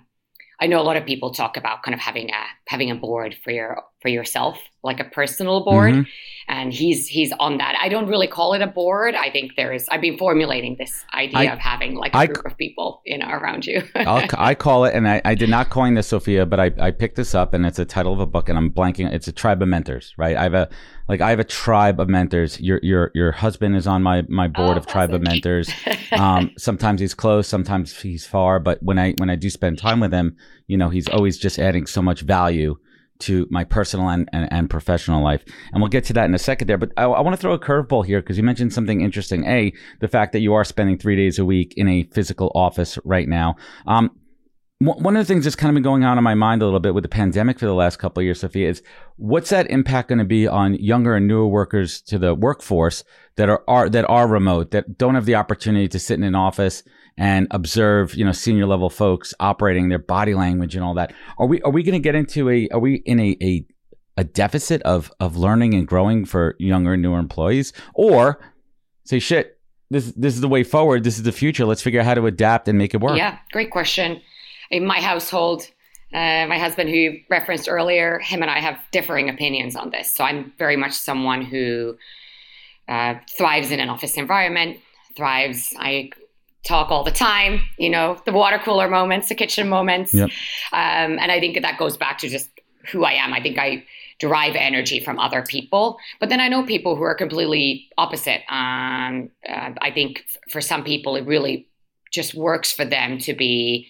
I 0.60 0.68
know 0.68 0.82
a 0.82 0.84
lot 0.84 0.98
of 0.98 1.06
people 1.06 1.34
talk 1.34 1.56
about 1.56 1.84
kind 1.84 1.94
of 1.94 2.00
having 2.00 2.30
a 2.30 2.44
having 2.68 2.90
a 2.90 2.96
board 2.96 3.36
for 3.44 3.52
your 3.52 3.84
for 4.02 4.10
yourself, 4.10 4.60
like 4.84 5.00
a 5.00 5.06
personal 5.06 5.64
board, 5.64 5.94
mm-hmm. 5.94 6.10
And 6.50 6.72
he's 6.72 7.08
he's 7.08 7.34
on 7.40 7.58
that. 7.58 7.76
I 7.82 7.90
don't 7.90 8.08
really 8.08 8.28
call 8.28 8.54
it 8.54 8.62
a 8.62 8.68
board. 8.68 9.16
I 9.16 9.30
think 9.30 9.56
there 9.58 9.74
is. 9.74 9.86
I've 9.90 10.00
been 10.00 10.18
formulating 10.18 10.78
this 10.78 11.04
idea 11.14 11.40
I, 11.40 11.44
of 11.54 11.60
having 11.60 11.96
like 11.96 12.14
a 12.14 12.20
I, 12.20 12.26
group 12.28 12.46
of 12.46 12.58
people, 12.58 13.02
you 13.06 13.18
know, 13.18 13.28
around 13.28 13.66
you. 13.66 13.84
i 13.96 14.56
call 14.56 14.86
it, 14.86 14.94
and 14.94 15.08
I, 15.10 15.22
I 15.26 15.36
did 15.36 15.50
not 15.50 15.70
coin 15.70 15.96
this, 15.96 16.08
Sofia, 16.08 16.46
but 16.46 16.60
I, 16.60 16.72
I 16.80 16.92
picked 16.92 17.18
this 17.18 17.36
up, 17.36 17.54
and 17.54 17.66
it's 17.66 17.80
a 17.80 17.86
title 17.86 18.14
of 18.14 18.22
a 18.22 18.26
book, 18.26 18.48
and 18.48 18.58
I'm 18.58 18.72
blanking. 18.72 19.12
It's 19.12 19.28
a 19.28 19.34
tribe 19.34 19.62
of 19.62 19.68
mentors, 19.68 20.14
right? 20.18 20.38
I 20.38 20.44
have 20.44 20.54
a 20.54 20.70
like 21.10 21.20
I 21.20 21.30
have 21.30 21.40
a 21.40 21.44
tribe 21.44 22.00
of 22.00 22.08
mentors. 22.08 22.60
Your 22.62 22.80
your 22.82 23.12
your 23.14 23.34
husband 23.34 23.76
is 23.76 23.86
on 23.86 24.02
my 24.02 24.24
my 24.30 24.48
board 24.48 24.78
oh, 24.78 24.80
of 24.80 24.88
tribe 24.88 25.14
of 25.14 25.22
mentors. 25.22 25.70
Um, 26.14 26.52
sometimes 26.58 27.02
he's 27.02 27.14
close, 27.14 27.50
sometimes 27.50 28.00
he's 28.00 28.26
far, 28.26 28.60
but 28.60 28.82
when 28.82 28.98
I 28.98 29.12
when 29.18 29.30
I 29.30 29.36
do 29.36 29.50
spend 29.50 29.78
time 29.78 30.00
with 30.00 30.14
him, 30.14 30.38
you 30.66 30.78
know, 30.78 30.88
he's 30.88 31.10
always 31.10 31.38
just 31.38 31.60
adding 31.60 31.86
so 31.86 32.02
much 32.02 32.22
value 32.22 32.78
to 33.20 33.48
my 33.50 33.64
personal 33.64 34.10
and, 34.10 34.30
and, 34.34 34.52
and, 34.52 34.70
professional 34.70 35.24
life. 35.24 35.44
And 35.72 35.82
we'll 35.82 35.90
get 35.90 36.04
to 36.06 36.14
that 36.14 36.26
in 36.26 36.36
a 36.36 36.40
second 36.40 36.68
there. 36.68 36.78
But 36.78 36.92
I, 36.98 37.04
I 37.04 37.22
want 37.22 37.36
to 37.36 37.42
throw 37.42 37.54
a 37.54 37.60
curveball 37.60 38.06
here 38.06 38.22
because 38.22 38.38
you 38.38 38.44
mentioned 38.44 38.74
something 38.74 39.02
interesting. 39.02 39.46
A, 39.46 39.74
the 40.00 40.08
fact 40.08 40.34
that 40.34 40.40
you 40.40 40.54
are 40.54 40.64
spending 40.64 40.98
three 40.98 41.16
days 41.16 41.40
a 41.40 41.46
week 41.46 41.74
in 41.78 41.88
a 41.88 42.04
physical 42.04 42.52
office 42.56 42.98
right 43.04 43.28
now. 43.28 43.56
Um, 43.86 44.12
one 44.80 45.16
of 45.16 45.26
the 45.26 45.34
things 45.34 45.44
that's 45.44 45.56
kind 45.56 45.72
of 45.72 45.74
been 45.74 45.82
going 45.82 46.04
on 46.04 46.20
in 46.20 46.24
my 46.24 46.36
mind 46.36 46.62
a 46.62 46.66
little 46.66 46.80
bit 46.80 46.94
with 46.94 47.02
the 47.02 47.10
pandemic 47.10 47.58
for 47.58 47.66
the 47.66 47.74
last 47.74 47.98
couple 47.98 48.22
of 48.22 48.26
years, 48.26 48.42
Sofia, 48.42 48.70
is 48.70 48.84
what's 49.16 49.50
that 49.50 49.68
impact 49.72 50.10
going 50.10 50.20
to 50.20 50.26
be 50.26 50.48
on 50.48 50.76
younger 50.76 51.16
and 51.16 51.28
newer 51.28 51.48
workers 51.48 52.00
to 52.02 52.20
the 52.20 52.36
workforce 52.36 53.04
that 53.38 53.50
are, 53.50 53.64
are 53.68 53.90
that 53.90 54.08
are 54.08 54.28
remote, 54.28 54.70
that 54.72 54.96
don't 54.96 55.16
have 55.16 55.26
the 55.26 55.34
opportunity 55.34 55.88
to 55.88 55.98
sit 55.98 56.20
in 56.20 56.24
an 56.24 56.36
office 56.36 56.84
and 57.18 57.48
observe, 57.52 58.14
you 58.16 58.24
know, 58.24 58.32
senior 58.32 58.66
level 58.66 58.90
folks 58.90 59.34
operating 59.40 59.90
their 59.90 60.00
body 60.00 60.34
language 60.34 60.76
and 60.76 60.84
all 60.84 60.94
that. 60.94 61.14
Are 61.38 61.48
we 61.48 61.62
are 61.62 61.72
we 61.72 61.84
going 61.84 61.94
to 61.94 62.00
get 62.00 62.16
into 62.16 62.50
a 62.50 62.68
are 62.70 62.80
we 62.80 62.96
in 63.06 63.20
a, 63.20 63.38
a 63.42 63.66
a 64.18 64.24
deficit 64.24 64.82
of 64.84 65.12
of 65.20 65.38
learning 65.38 65.74
and 65.74 65.88
growing 65.88 66.26
for 66.26 66.56
younger 66.60 66.94
and 66.94 67.02
newer 67.02 67.20
employees, 67.20 67.74
or 67.94 68.40
say 69.06 69.20
shit, 69.20 69.60
this 69.90 70.12
this 70.16 70.36
is 70.36 70.42
the 70.42 70.48
way 70.48 70.64
forward, 70.64 71.04
this 71.04 71.18
is 71.18 71.24
the 71.24 71.32
future. 71.32 71.66
Let's 71.66 71.82
figure 71.82 72.00
out 72.00 72.06
how 72.06 72.14
to 72.14 72.26
adapt 72.26 72.68
and 72.68 72.78
make 72.78 72.94
it 72.94 73.02
work. 73.02 73.18
Yeah, 73.18 73.38
great 73.52 73.72
question 73.72 74.22
in 74.70 74.86
my 74.86 75.00
household, 75.00 75.64
uh, 76.14 76.46
my 76.48 76.58
husband, 76.58 76.90
who 76.90 77.18
referenced 77.30 77.70
earlier, 77.70 78.20
him 78.20 78.42
and 78.42 78.52
I 78.52 78.60
have 78.60 78.80
differing 78.92 79.30
opinions 79.30 79.76
on 79.76 79.92
this. 79.92 80.14
So 80.14 80.24
I'm 80.24 80.54
very 80.58 80.76
much 80.76 80.94
someone 80.94 81.42
who 81.42 81.98
uh, 82.88 83.16
thrives 83.30 83.72
in 83.72 83.80
an 83.80 83.90
office 83.90 84.18
environment, 84.18 84.80
thrives. 85.16 85.74
I 85.78 86.12
talk 86.68 86.92
all 86.92 87.04
the 87.04 87.12
time, 87.12 87.62
you 87.78 87.90
know, 87.90 88.20
the 88.26 88.34
water 88.34 88.60
cooler 88.60 88.90
moments, 88.90 89.30
the 89.30 89.36
kitchen 89.36 89.70
moments. 89.70 90.14
Yep. 90.14 90.30
Um, 90.74 91.18
and 91.20 91.32
I 91.32 91.40
think 91.40 91.62
that 91.62 91.78
goes 91.78 91.98
back 91.98 92.18
to 92.20 92.30
just 92.30 92.50
who 92.92 93.04
I 93.04 93.14
am. 93.14 93.34
I 93.34 93.42
think 93.42 93.58
I 93.58 93.86
derive 94.20 94.56
energy 94.56 95.00
from 95.00 95.20
other 95.20 95.44
people. 95.44 95.98
But 96.20 96.30
then 96.30 96.40
I 96.40 96.48
know 96.48 96.66
people 96.66 96.96
who 96.96 97.04
are 97.04 97.16
completely 97.16 97.88
opposite. 97.98 98.42
Um, 98.50 99.30
uh, 99.48 99.72
I 99.80 99.92
think 99.94 100.26
for 100.50 100.62
some 100.62 100.84
people, 100.84 101.16
it 101.16 101.26
really 101.26 101.68
just 102.12 102.34
works 102.34 102.72
for 102.72 102.86
them 102.86 103.20
to 103.20 103.34
be 103.34 103.88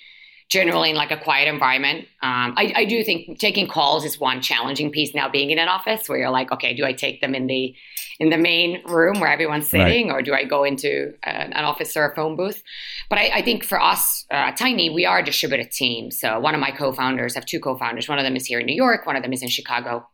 generally 0.50 0.92
in 0.92 0.96
like 0.96 1.12
a 1.12 1.18
quiet 1.18 1.48
environment. 1.48 2.08
Um, 2.22 2.54
I, 2.56 2.74
I, 2.75 2.86
do 2.86 3.04
think 3.04 3.38
taking 3.38 3.68
calls 3.68 4.06
is 4.06 4.18
one 4.18 4.42
challenging 4.42 4.92
piece 4.92 5.13
now 5.13 5.27
being 5.30 5.51
in 5.51 5.60
an 5.60 5.68
office 5.68 6.08
where 6.08 6.18
you're 6.18 6.30
like, 6.30 6.51
okay, 6.54 6.74
do 6.74 6.86
I 6.86 6.94
take 6.94 7.20
them 7.20 7.36
in 7.36 7.48
the 7.48 7.75
in 8.20 8.30
the 8.30 8.38
main 8.38 8.82
room 8.86 9.20
where 9.20 9.30
everyone's 9.30 9.70
sitting, 9.70 10.08
right. 10.08 10.16
or 10.16 10.22
do 10.24 10.34
I 10.34 10.44
go 10.44 10.63
into 10.63 11.13
uh, 11.25 11.30
an 11.30 11.66
office 11.66 11.96
or 11.96 12.10
a 12.10 12.16
phone 12.16 12.36
booth? 12.36 12.63
But 13.10 13.20
I, 13.20 13.30
I 13.36 13.42
think 13.44 13.63
for 13.63 13.80
us, 13.80 14.25
uh, 14.32 14.51
Tiny, 14.54 14.89
we 14.89 15.06
are 15.06 15.20
a 15.20 15.24
distributed 15.24 15.72
team. 15.72 16.10
So 16.10 16.39
one 16.39 16.56
of 16.56 16.62
my 16.62 16.72
co-founders, 16.72 17.36
I 17.36 17.39
have 17.39 17.46
two 17.46 17.60
co-founders. 17.60 18.10
One 18.10 18.18
of 18.18 18.24
them 18.24 18.36
is 18.36 18.46
here 18.46 18.60
in 18.60 18.66
New 18.66 18.75
York. 18.75 19.06
One 19.06 19.16
of 19.16 19.22
them 19.22 19.34
is 19.34 19.44
in 19.44 19.50
Chicago 19.50 20.08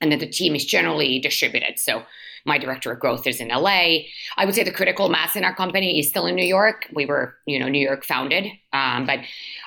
and 0.00 0.12
then 0.12 0.18
the 0.18 0.26
team 0.26 0.54
is 0.54 0.64
generally 0.64 1.18
distributed. 1.18 1.78
So 1.78 2.02
my 2.46 2.58
director 2.58 2.92
of 2.92 3.00
growth 3.00 3.26
is 3.26 3.40
in 3.40 3.48
LA. 3.48 3.98
I 4.36 4.44
would 4.44 4.54
say 4.54 4.62
the 4.62 4.70
critical 4.70 5.08
mass 5.08 5.36
in 5.36 5.44
our 5.44 5.54
company 5.54 5.98
is 5.98 6.08
still 6.08 6.26
in 6.26 6.34
New 6.34 6.44
York. 6.44 6.86
We 6.94 7.06
were, 7.06 7.34
you 7.46 7.58
know, 7.58 7.68
New 7.68 7.84
York 7.84 8.04
founded. 8.04 8.46
Um, 8.72 9.06
but 9.06 9.20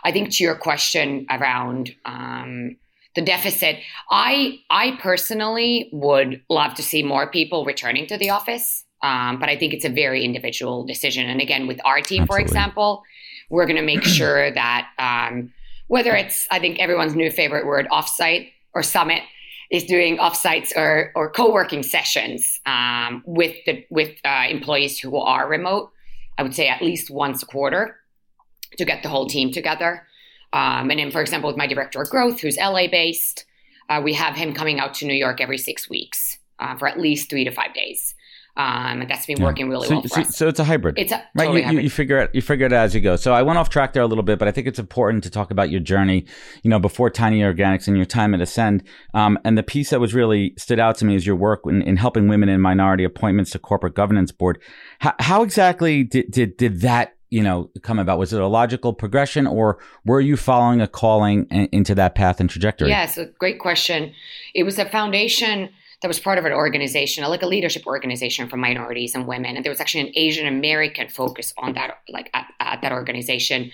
I 0.03 0.11
think 0.11 0.31
to 0.31 0.43
your 0.43 0.55
question 0.55 1.27
around 1.29 1.93
um, 2.05 2.77
the 3.15 3.21
deficit, 3.21 3.77
I 4.09 4.59
I 4.69 4.97
personally 5.01 5.89
would 5.91 6.41
love 6.49 6.73
to 6.75 6.83
see 6.83 7.03
more 7.03 7.29
people 7.29 7.65
returning 7.65 8.07
to 8.07 8.17
the 8.17 8.29
office. 8.29 8.85
Um, 9.01 9.39
but 9.39 9.49
I 9.49 9.57
think 9.57 9.73
it's 9.73 9.85
a 9.85 9.89
very 9.89 10.23
individual 10.23 10.85
decision. 10.85 11.29
And 11.29 11.41
again, 11.41 11.67
with 11.67 11.79
our 11.85 12.01
team, 12.01 12.23
Absolutely. 12.23 12.27
for 12.27 12.39
example, 12.39 13.03
we're 13.49 13.65
going 13.65 13.77
to 13.77 13.81
make 13.81 14.03
sure 14.19 14.51
that 14.51 14.87
um, 14.97 15.51
whether 15.87 16.15
it's 16.15 16.47
I 16.49 16.59
think 16.59 16.79
everyone's 16.79 17.15
new 17.15 17.31
favorite 17.31 17.65
word 17.65 17.87
offsite 17.91 18.51
or 18.73 18.83
summit 18.83 19.23
is 19.69 19.83
doing 19.83 20.17
offsites 20.17 20.75
or, 20.75 21.11
or 21.15 21.29
co-working 21.29 21.83
sessions 21.83 22.59
um, 22.65 23.23
with 23.25 23.55
the 23.65 23.85
with 23.89 24.15
uh, 24.25 24.45
employees 24.49 24.99
who 24.99 25.15
are 25.17 25.47
remote. 25.47 25.91
I 26.37 26.43
would 26.43 26.55
say 26.55 26.67
at 26.67 26.81
least 26.81 27.11
once 27.11 27.43
a 27.43 27.45
quarter 27.45 27.97
to 28.77 28.85
get 28.85 29.03
the 29.03 29.09
whole 29.09 29.27
team 29.27 29.51
together. 29.51 30.07
Um, 30.53 30.89
and 30.89 30.99
then, 30.99 31.11
for 31.11 31.21
example, 31.21 31.49
with 31.49 31.57
my 31.57 31.67
director 31.67 32.01
of 32.01 32.09
growth, 32.09 32.39
who's 32.39 32.57
LA 32.57 32.87
based, 32.87 33.45
uh, 33.89 34.01
we 34.03 34.13
have 34.13 34.35
him 34.35 34.53
coming 34.53 34.79
out 34.79 34.93
to 34.95 35.05
New 35.05 35.13
York 35.13 35.41
every 35.41 35.57
six 35.57 35.89
weeks 35.89 36.39
uh, 36.59 36.77
for 36.77 36.87
at 36.87 36.99
least 36.99 37.29
three 37.29 37.43
to 37.43 37.51
five 37.51 37.73
days. 37.73 38.08
Um, 38.59 39.01
and 39.01 39.09
that's 39.09 39.25
been 39.25 39.41
working 39.41 39.69
really 39.69 39.87
so, 39.87 39.93
well 39.93 40.01
for 40.01 40.09
so, 40.09 40.21
us. 40.21 40.35
So 40.35 40.47
it's 40.49 40.59
a 40.59 40.65
hybrid, 40.65 40.99
it's 40.99 41.13
a, 41.13 41.23
right. 41.33 41.45
Totally 41.45 41.63
you, 41.63 41.71
you, 41.71 41.79
you, 41.79 41.89
figure 41.89 42.17
it 42.17 42.31
you 42.35 42.41
figure 42.41 42.65
it 42.65 42.73
out 42.73 42.83
as 42.83 42.93
you 42.93 42.99
go. 42.99 43.15
So 43.15 43.33
I 43.33 43.41
went 43.41 43.57
off 43.57 43.69
track 43.69 43.93
there 43.93 44.03
a 44.03 44.05
little 44.05 44.23
bit, 44.23 44.37
but 44.37 44.49
I 44.49 44.51
think 44.51 44.67
it's 44.67 44.79
important 44.79 45.23
to 45.23 45.29
talk 45.29 45.49
about 45.49 45.69
your 45.69 45.79
journey. 45.79 46.25
You 46.61 46.69
know, 46.69 46.77
before 46.77 47.09
Tiny 47.09 47.39
Organics 47.39 47.87
and 47.87 47.95
your 47.95 48.05
time 48.05 48.33
at 48.33 48.41
Ascend, 48.41 48.83
um, 49.13 49.39
and 49.45 49.57
the 49.57 49.63
piece 49.63 49.91
that 49.91 50.01
was 50.01 50.13
really 50.13 50.53
stood 50.57 50.77
out 50.77 50.97
to 50.97 51.05
me 51.05 51.15
is 51.15 51.25
your 51.25 51.37
work 51.37 51.61
in, 51.67 51.81
in 51.83 51.95
helping 51.95 52.27
women 52.27 52.49
in 52.49 52.59
minority 52.59 53.05
appointments 53.05 53.51
to 53.51 53.59
corporate 53.59 53.95
governance 53.95 54.33
board. 54.33 54.59
How, 54.99 55.15
how 55.19 55.43
exactly 55.43 56.03
did, 56.03 56.29
did 56.29 56.57
did 56.57 56.81
that 56.81 57.15
you 57.29 57.41
know 57.41 57.71
come 57.81 57.97
about? 57.97 58.19
Was 58.19 58.33
it 58.33 58.41
a 58.41 58.47
logical 58.47 58.91
progression, 58.91 59.47
or 59.47 59.79
were 60.03 60.19
you 60.19 60.35
following 60.35 60.81
a 60.81 60.87
calling 60.87 61.45
into 61.45 61.95
that 61.95 62.13
path 62.13 62.41
and 62.41 62.49
trajectory? 62.49 62.89
Yes, 62.89 63.17
a 63.17 63.27
great 63.39 63.59
question. 63.59 64.11
It 64.53 64.63
was 64.63 64.77
a 64.77 64.89
foundation 64.89 65.69
that 66.01 66.07
was 66.07 66.19
part 66.19 66.37
of 66.37 66.45
an 66.45 66.53
organization, 66.53 67.23
like 67.25 67.41
a 67.41 67.47
leadership 67.47 67.85
organization 67.85 68.47
for 68.47 68.57
minorities 68.57 69.15
and 69.15 69.27
women. 69.27 69.55
And 69.55 69.65
there 69.65 69.71
was 69.71 69.81
actually 69.81 70.07
an 70.07 70.13
Asian 70.15 70.47
American 70.47 71.09
focus 71.09 71.53
on 71.57 71.73
that, 71.73 71.99
like 72.07 72.29
at, 72.33 72.47
at, 72.59 72.81
that 72.81 72.91
organization. 72.93 73.71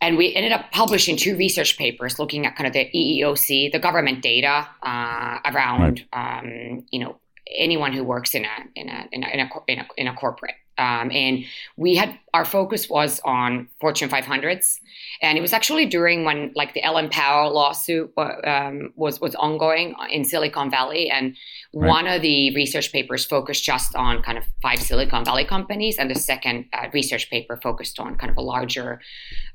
And 0.00 0.16
we 0.16 0.34
ended 0.34 0.52
up 0.52 0.72
publishing 0.72 1.16
two 1.16 1.36
research 1.36 1.78
papers 1.78 2.18
looking 2.18 2.46
at 2.46 2.56
kind 2.56 2.66
of 2.66 2.72
the 2.72 2.90
EEOC, 2.92 3.70
the 3.70 3.78
government 3.78 4.22
data 4.22 4.66
uh, 4.82 5.38
around, 5.44 6.04
right. 6.12 6.38
um, 6.40 6.84
you 6.90 6.98
know, 6.98 7.20
anyone 7.56 7.92
who 7.92 8.02
works 8.02 8.34
in 8.34 8.44
a 8.44 8.48
in 8.74 8.88
a 8.88 9.08
in 9.12 9.22
a 9.22 9.28
in 9.28 9.40
a, 9.40 9.50
in 9.68 9.78
a, 9.78 9.86
in 9.96 10.06
a 10.08 10.14
corporate. 10.14 10.54
Um, 10.80 11.10
and 11.12 11.44
we 11.76 11.94
had 11.94 12.18
our 12.32 12.46
focus 12.46 12.88
was 12.88 13.20
on 13.24 13.68
Fortune 13.80 14.08
500s, 14.08 14.78
and 15.20 15.36
it 15.36 15.40
was 15.42 15.52
actually 15.52 15.84
during 15.84 16.24
when 16.24 16.52
like 16.54 16.72
the 16.72 16.82
Ellen 16.82 17.10
Pao 17.10 17.50
lawsuit 17.50 18.10
uh, 18.16 18.36
um, 18.44 18.92
was 18.96 19.20
was 19.20 19.34
ongoing 19.34 19.94
in 20.10 20.24
Silicon 20.24 20.70
Valley, 20.70 21.10
and 21.10 21.36
right. 21.74 21.88
one 21.88 22.06
of 22.06 22.22
the 22.22 22.54
research 22.54 22.92
papers 22.92 23.26
focused 23.26 23.62
just 23.62 23.94
on 23.94 24.22
kind 24.22 24.38
of 24.38 24.44
five 24.62 24.80
Silicon 24.80 25.22
Valley 25.24 25.44
companies, 25.44 25.98
and 25.98 26.10
the 26.10 26.14
second 26.14 26.64
uh, 26.72 26.86
research 26.94 27.28
paper 27.28 27.58
focused 27.62 28.00
on 28.00 28.16
kind 28.16 28.30
of 28.30 28.38
a 28.38 28.42
larger 28.42 29.00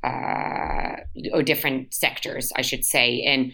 uh, 0.04 0.98
or 1.34 1.42
different 1.42 1.92
sectors, 1.92 2.54
I 2.56 2.62
should 2.62 2.86
say, 2.86 3.24
and 3.24 3.52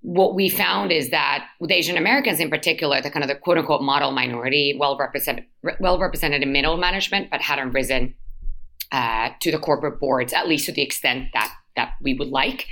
what 0.00 0.34
we 0.34 0.48
found 0.48 0.92
is 0.92 1.10
that 1.10 1.46
with 1.60 1.70
Asian 1.70 1.96
Americans 1.96 2.40
in 2.40 2.50
particular, 2.50 3.00
the 3.00 3.10
kind 3.10 3.24
of 3.24 3.28
the 3.28 3.34
quote 3.34 3.58
unquote 3.58 3.82
model 3.82 4.10
minority, 4.10 4.76
well 4.78 4.96
represented, 4.96 5.44
well 5.80 5.98
represented 5.98 6.42
in 6.42 6.52
middle 6.52 6.76
management, 6.76 7.30
but 7.30 7.40
hadn't 7.40 7.72
risen 7.72 8.14
uh, 8.92 9.30
to 9.40 9.50
the 9.50 9.58
corporate 9.58 10.00
boards, 10.00 10.32
at 10.32 10.48
least 10.48 10.66
to 10.66 10.72
the 10.72 10.82
extent 10.82 11.28
that 11.34 11.52
that 11.76 11.94
we 12.02 12.14
would 12.14 12.28
like. 12.28 12.66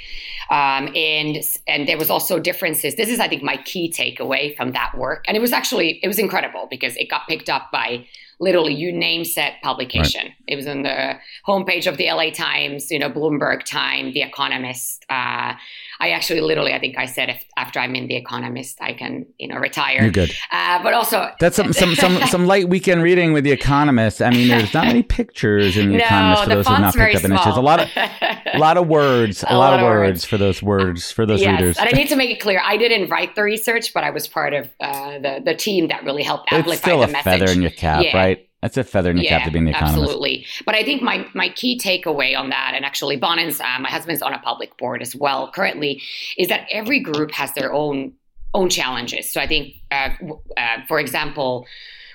Um, 0.50 0.92
and 0.94 1.36
and 1.66 1.88
there 1.88 1.98
was 1.98 2.10
also 2.10 2.38
differences. 2.38 2.94
This 2.96 3.08
is, 3.08 3.20
I 3.20 3.28
think, 3.28 3.42
my 3.42 3.56
key 3.58 3.90
takeaway 3.90 4.56
from 4.56 4.72
that 4.72 4.96
work. 4.96 5.24
And 5.26 5.36
it 5.36 5.40
was 5.40 5.52
actually 5.52 6.00
it 6.02 6.08
was 6.08 6.18
incredible 6.18 6.66
because 6.70 6.96
it 6.96 7.08
got 7.08 7.26
picked 7.28 7.48
up 7.48 7.70
by 7.72 8.06
literally 8.38 8.74
you 8.74 8.92
name 8.92 9.24
set 9.24 9.54
publication. 9.62 10.24
Right. 10.24 10.34
It 10.48 10.56
was 10.56 10.66
on 10.66 10.82
the 10.82 11.18
homepage 11.46 11.86
of 11.86 11.96
the 11.96 12.10
LA 12.10 12.30
Times, 12.30 12.90
you 12.90 12.98
know, 12.98 13.10
Bloomberg 13.10 13.64
Time, 13.64 14.12
The 14.12 14.22
Economist. 14.22 15.04
Uh, 15.08 15.54
I 16.00 16.10
actually 16.10 16.40
literally, 16.40 16.72
I 16.72 16.78
think 16.78 16.98
I 16.98 17.06
said 17.06 17.30
if 17.30 17.44
after 17.56 17.80
I'm 17.80 17.94
in 17.94 18.06
The 18.06 18.16
Economist, 18.16 18.78
I 18.80 18.92
can, 18.92 19.26
you 19.38 19.48
know, 19.48 19.56
retire. 19.56 20.02
You're 20.02 20.10
good. 20.10 20.32
Uh, 20.52 20.82
but 20.82 20.94
also 20.94 21.30
that's 21.40 21.56
some, 21.56 21.72
some 21.72 21.94
some 21.94 22.16
some 22.28 22.46
light 22.46 22.68
weekend 22.68 23.02
reading 23.02 23.32
with 23.32 23.44
The 23.44 23.52
Economist. 23.52 24.20
I 24.20 24.30
mean, 24.30 24.48
there's 24.48 24.74
not 24.74 24.86
many 24.86 25.02
pictures 25.18 25.76
in 25.76 25.90
The 25.90 25.98
no, 25.98 26.04
Economist 26.04 26.42
for 26.44 26.48
those 26.50 26.66
who 26.66 26.72
have 26.74 26.82
not 26.82 26.94
picked 26.94 27.16
up 27.16 27.24
an 27.24 27.30
There's 27.30 27.56
a 27.56 27.60
lot 27.60 27.80
of 27.80 27.88
a 27.96 28.58
lot 28.58 28.76
of 28.76 28.86
words, 28.88 29.42
a, 29.42 29.52
a 29.52 29.56
lot, 29.56 29.70
lot, 29.70 29.80
of 29.80 29.84
words, 29.84 30.08
words, 30.08 30.24
for 30.24 30.38
those 30.38 30.62
words 30.62 31.10
for 31.10 31.26
those 31.26 31.40
yes. 31.40 31.60
readers. 31.60 31.78
And 31.78 31.88
I 31.88 31.92
need 31.92 32.08
to 32.08 32.16
make 32.16 32.30
it 32.30 32.40
clear, 32.40 32.60
I 32.62 32.76
didn't 32.76 33.08
write 33.08 33.34
the 33.34 33.42
research, 33.42 33.94
but 33.94 34.04
I 34.04 34.10
was 34.10 34.28
part 34.28 34.54
of 34.54 34.68
uh, 34.80 35.18
the 35.18 35.42
the 35.44 35.54
team 35.54 35.88
that 35.88 36.04
really 36.04 36.22
helped 36.22 36.52
amplify 36.52 36.72
it's 36.72 36.82
still 36.82 36.98
the 37.00 37.04
a 37.04 37.08
message. 37.08 37.40
feather 37.40 37.52
in 37.52 37.62
your 37.62 37.70
cap, 37.70 38.02
yeah. 38.04 38.16
right? 38.16 38.48
That's 38.66 38.76
a 38.76 38.82
feather 38.82 39.12
in 39.12 39.18
your 39.18 39.26
yeah, 39.26 39.38
cap 39.38 39.46
to 39.46 39.52
be 39.52 39.60
in 39.60 39.64
the 39.66 39.70
economist. 39.70 40.02
Absolutely. 40.02 40.44
But 40.64 40.74
I 40.74 40.82
think 40.82 41.00
my, 41.00 41.24
my 41.34 41.50
key 41.50 41.78
takeaway 41.78 42.36
on 42.36 42.48
that, 42.48 42.72
and 42.74 42.84
actually 42.84 43.16
Bonin's, 43.16 43.60
uh, 43.60 43.78
my 43.78 43.88
husband's 43.88 44.22
on 44.22 44.34
a 44.34 44.40
public 44.40 44.76
board 44.76 45.02
as 45.02 45.14
well 45.14 45.52
currently, 45.52 46.02
is 46.36 46.48
that 46.48 46.66
every 46.72 46.98
group 46.98 47.30
has 47.30 47.52
their 47.52 47.72
own 47.72 48.14
own 48.54 48.68
challenges. 48.68 49.32
So 49.32 49.40
I 49.40 49.46
think, 49.46 49.74
uh, 49.92 50.08
uh, 50.56 50.78
for 50.88 50.98
example, 50.98 51.64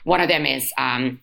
one 0.03 0.19
of 0.19 0.27
them 0.27 0.45
is, 0.45 0.73
um, 0.77 1.21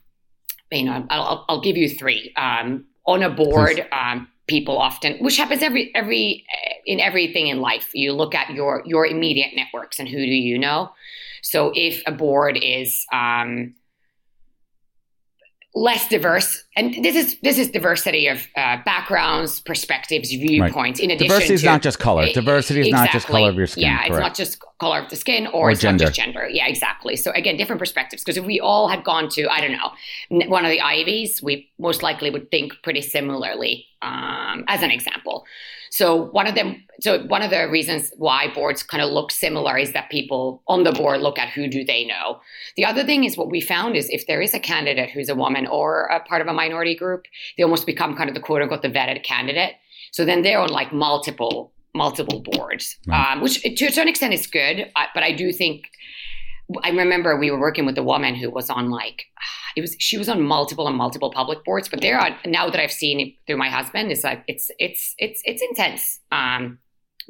you 0.73 0.85
know, 0.85 1.05
I'll, 1.11 1.45
I'll, 1.47 1.61
give 1.61 1.77
you 1.77 1.91
three. 1.91 2.33
Um, 2.37 2.87
on 3.05 3.23
a 3.23 3.29
board, 3.29 3.87
um, 3.93 4.29
people 4.47 4.79
often, 4.79 5.19
which 5.19 5.37
happens 5.37 5.63
every 5.63 5.95
every 5.95 6.47
in 6.87 7.01
everything 7.01 7.49
in 7.49 7.61
life, 7.61 7.91
you 7.93 8.15
look 8.15 8.35
at 8.35 8.55
your 8.55 8.83
your 8.87 9.05
immediate 9.05 9.55
networks 9.55 9.99
and 9.99 10.09
who 10.09 10.17
do 10.17 10.23
you 10.23 10.59
know. 10.59 10.91
So 11.43 11.71
if 11.75 12.03
a 12.07 12.13
board 12.13 12.59
is 12.63 13.05
um, 13.13 13.75
less 15.75 16.09
diverse 16.09 16.65
and 16.77 17.05
this 17.05 17.15
is 17.15 17.37
this 17.43 17.59
is 17.59 17.71
diversity 17.71 18.27
of 18.27 18.47
uh, 18.57 18.79
backgrounds 18.85 19.61
perspectives 19.61 20.31
viewpoints 20.31 20.99
right. 20.99 21.05
in 21.05 21.11
addition 21.11 21.29
diversity 21.29 21.55
is 21.55 21.61
to, 21.61 21.67
not 21.67 21.83
just 21.83 21.99
color 21.99 22.27
diversity 22.33 22.81
is 22.81 22.87
exactly, 22.87 23.07
not 23.07 23.13
just 23.13 23.27
color 23.27 23.51
of 23.51 23.57
your 23.57 23.67
skin 23.67 23.83
yeah 23.83 23.99
correct. 23.99 24.11
it's 24.11 24.19
not 24.19 24.35
just 24.35 24.65
color 24.81 24.99
of 25.01 25.11
the 25.11 25.17
skin 25.17 25.47
or, 25.49 25.53
or 25.53 25.71
it's 25.71 25.83
gender. 25.83 26.05
not 26.05 26.09
just 26.09 26.19
gender 26.19 26.49
yeah 26.49 26.67
exactly 26.67 27.17
so 27.17 27.31
again 27.33 27.57
different 27.59 27.79
perspectives 27.79 28.25
because 28.25 28.39
if 28.39 28.47
we 28.47 28.59
all 28.59 28.89
had 28.89 29.05
gone 29.05 29.29
to 29.29 29.47
i 29.53 29.61
don't 29.61 29.73
know 29.73 30.49
one 30.49 30.65
of 30.65 30.71
the 30.71 30.81
ivies 30.81 31.43
we 31.43 31.71
most 31.79 32.03
likely 32.03 32.31
would 32.31 32.51
think 32.51 32.73
pretty 32.83 33.03
similarly 33.03 33.85
um, 34.01 34.65
as 34.69 34.83
an 34.83 34.91
example 34.91 35.45
so 35.91 36.27
one 36.27 36.47
of 36.47 36.55
them, 36.55 36.83
so 37.01 37.25
one 37.27 37.43
of 37.43 37.51
the 37.51 37.69
reasons 37.69 38.13
why 38.17 38.53
boards 38.53 38.83
kind 38.83 39.03
of 39.03 39.11
look 39.11 39.31
similar 39.31 39.79
is 39.79 39.93
that 39.93 40.11
people 40.11 40.63
on 40.67 40.85
the 40.85 40.93
board 40.93 41.21
look 41.21 41.39
at 41.39 41.49
who 41.49 41.69
do 41.69 41.85
they 41.85 42.05
know. 42.05 42.41
The 42.77 42.85
other 42.85 43.05
thing 43.05 43.25
is 43.25 43.37
what 43.37 43.51
we 43.51 43.61
found 43.61 43.97
is 43.97 44.09
if 44.11 44.27
there 44.27 44.41
is 44.41 44.55
a 44.55 44.61
candidate 44.61 45.11
who's 45.11 45.29
a 45.29 45.35
woman 45.35 45.67
or 45.67 46.05
a 46.07 46.21
part 46.21 46.43
of 46.43 46.49
a 46.49 46.53
minority 46.53 46.95
group, 46.95 47.25
they 47.57 47.63
almost 47.63 47.87
become 47.87 48.17
kind 48.17 48.29
of 48.29 48.35
the 48.35 48.41
quote 48.41 48.63
unquote 48.63 48.83
the 48.83 48.89
vetted 48.89 49.23
candidate. 49.23 49.75
So 50.13 50.25
then 50.25 50.43
they're 50.43 50.61
on 50.61 50.71
like 50.71 50.93
multiple 50.93 51.73
multiple 51.95 52.41
boards, 52.41 52.97
right. 53.07 53.33
um, 53.33 53.41
which 53.41 53.63
to 53.63 53.87
a 53.87 53.91
certain 53.91 54.09
extent 54.09 54.35
is 54.35 54.47
good. 54.47 54.91
But 55.15 55.23
I 55.23 55.33
do 55.33 55.53
think 55.53 55.89
I 56.85 56.91
remember 56.91 57.37
we 57.37 57.51
were 57.51 57.59
working 57.59 57.87
with 57.87 57.97
a 57.97 58.03
woman 58.03 58.35
who 58.35 58.51
was 58.51 58.69
on 58.69 58.91
like 58.91 59.25
it 59.77 59.81
was 59.81 59.97
she 59.99 60.19
was 60.19 60.29
on 60.29 60.43
multiple 60.43 60.87
and 60.87 60.97
multiple 60.97 61.31
public 61.31 61.65
boards, 61.65 61.89
but 61.89 62.01
there 62.01 62.19
are 62.19 62.37
now 62.47 62.71
that 62.71 62.81
I've 62.81 62.93
seen 62.93 63.21
it 63.21 63.35
through 63.47 63.57
my 63.57 63.69
husband, 63.69 64.11
it's 64.11 64.25
like 64.25 64.45
it's 64.47 64.71
it's 64.79 65.15
it's 65.19 65.43
it's 65.45 65.63
intense. 65.63 66.21
Um, 66.33 66.79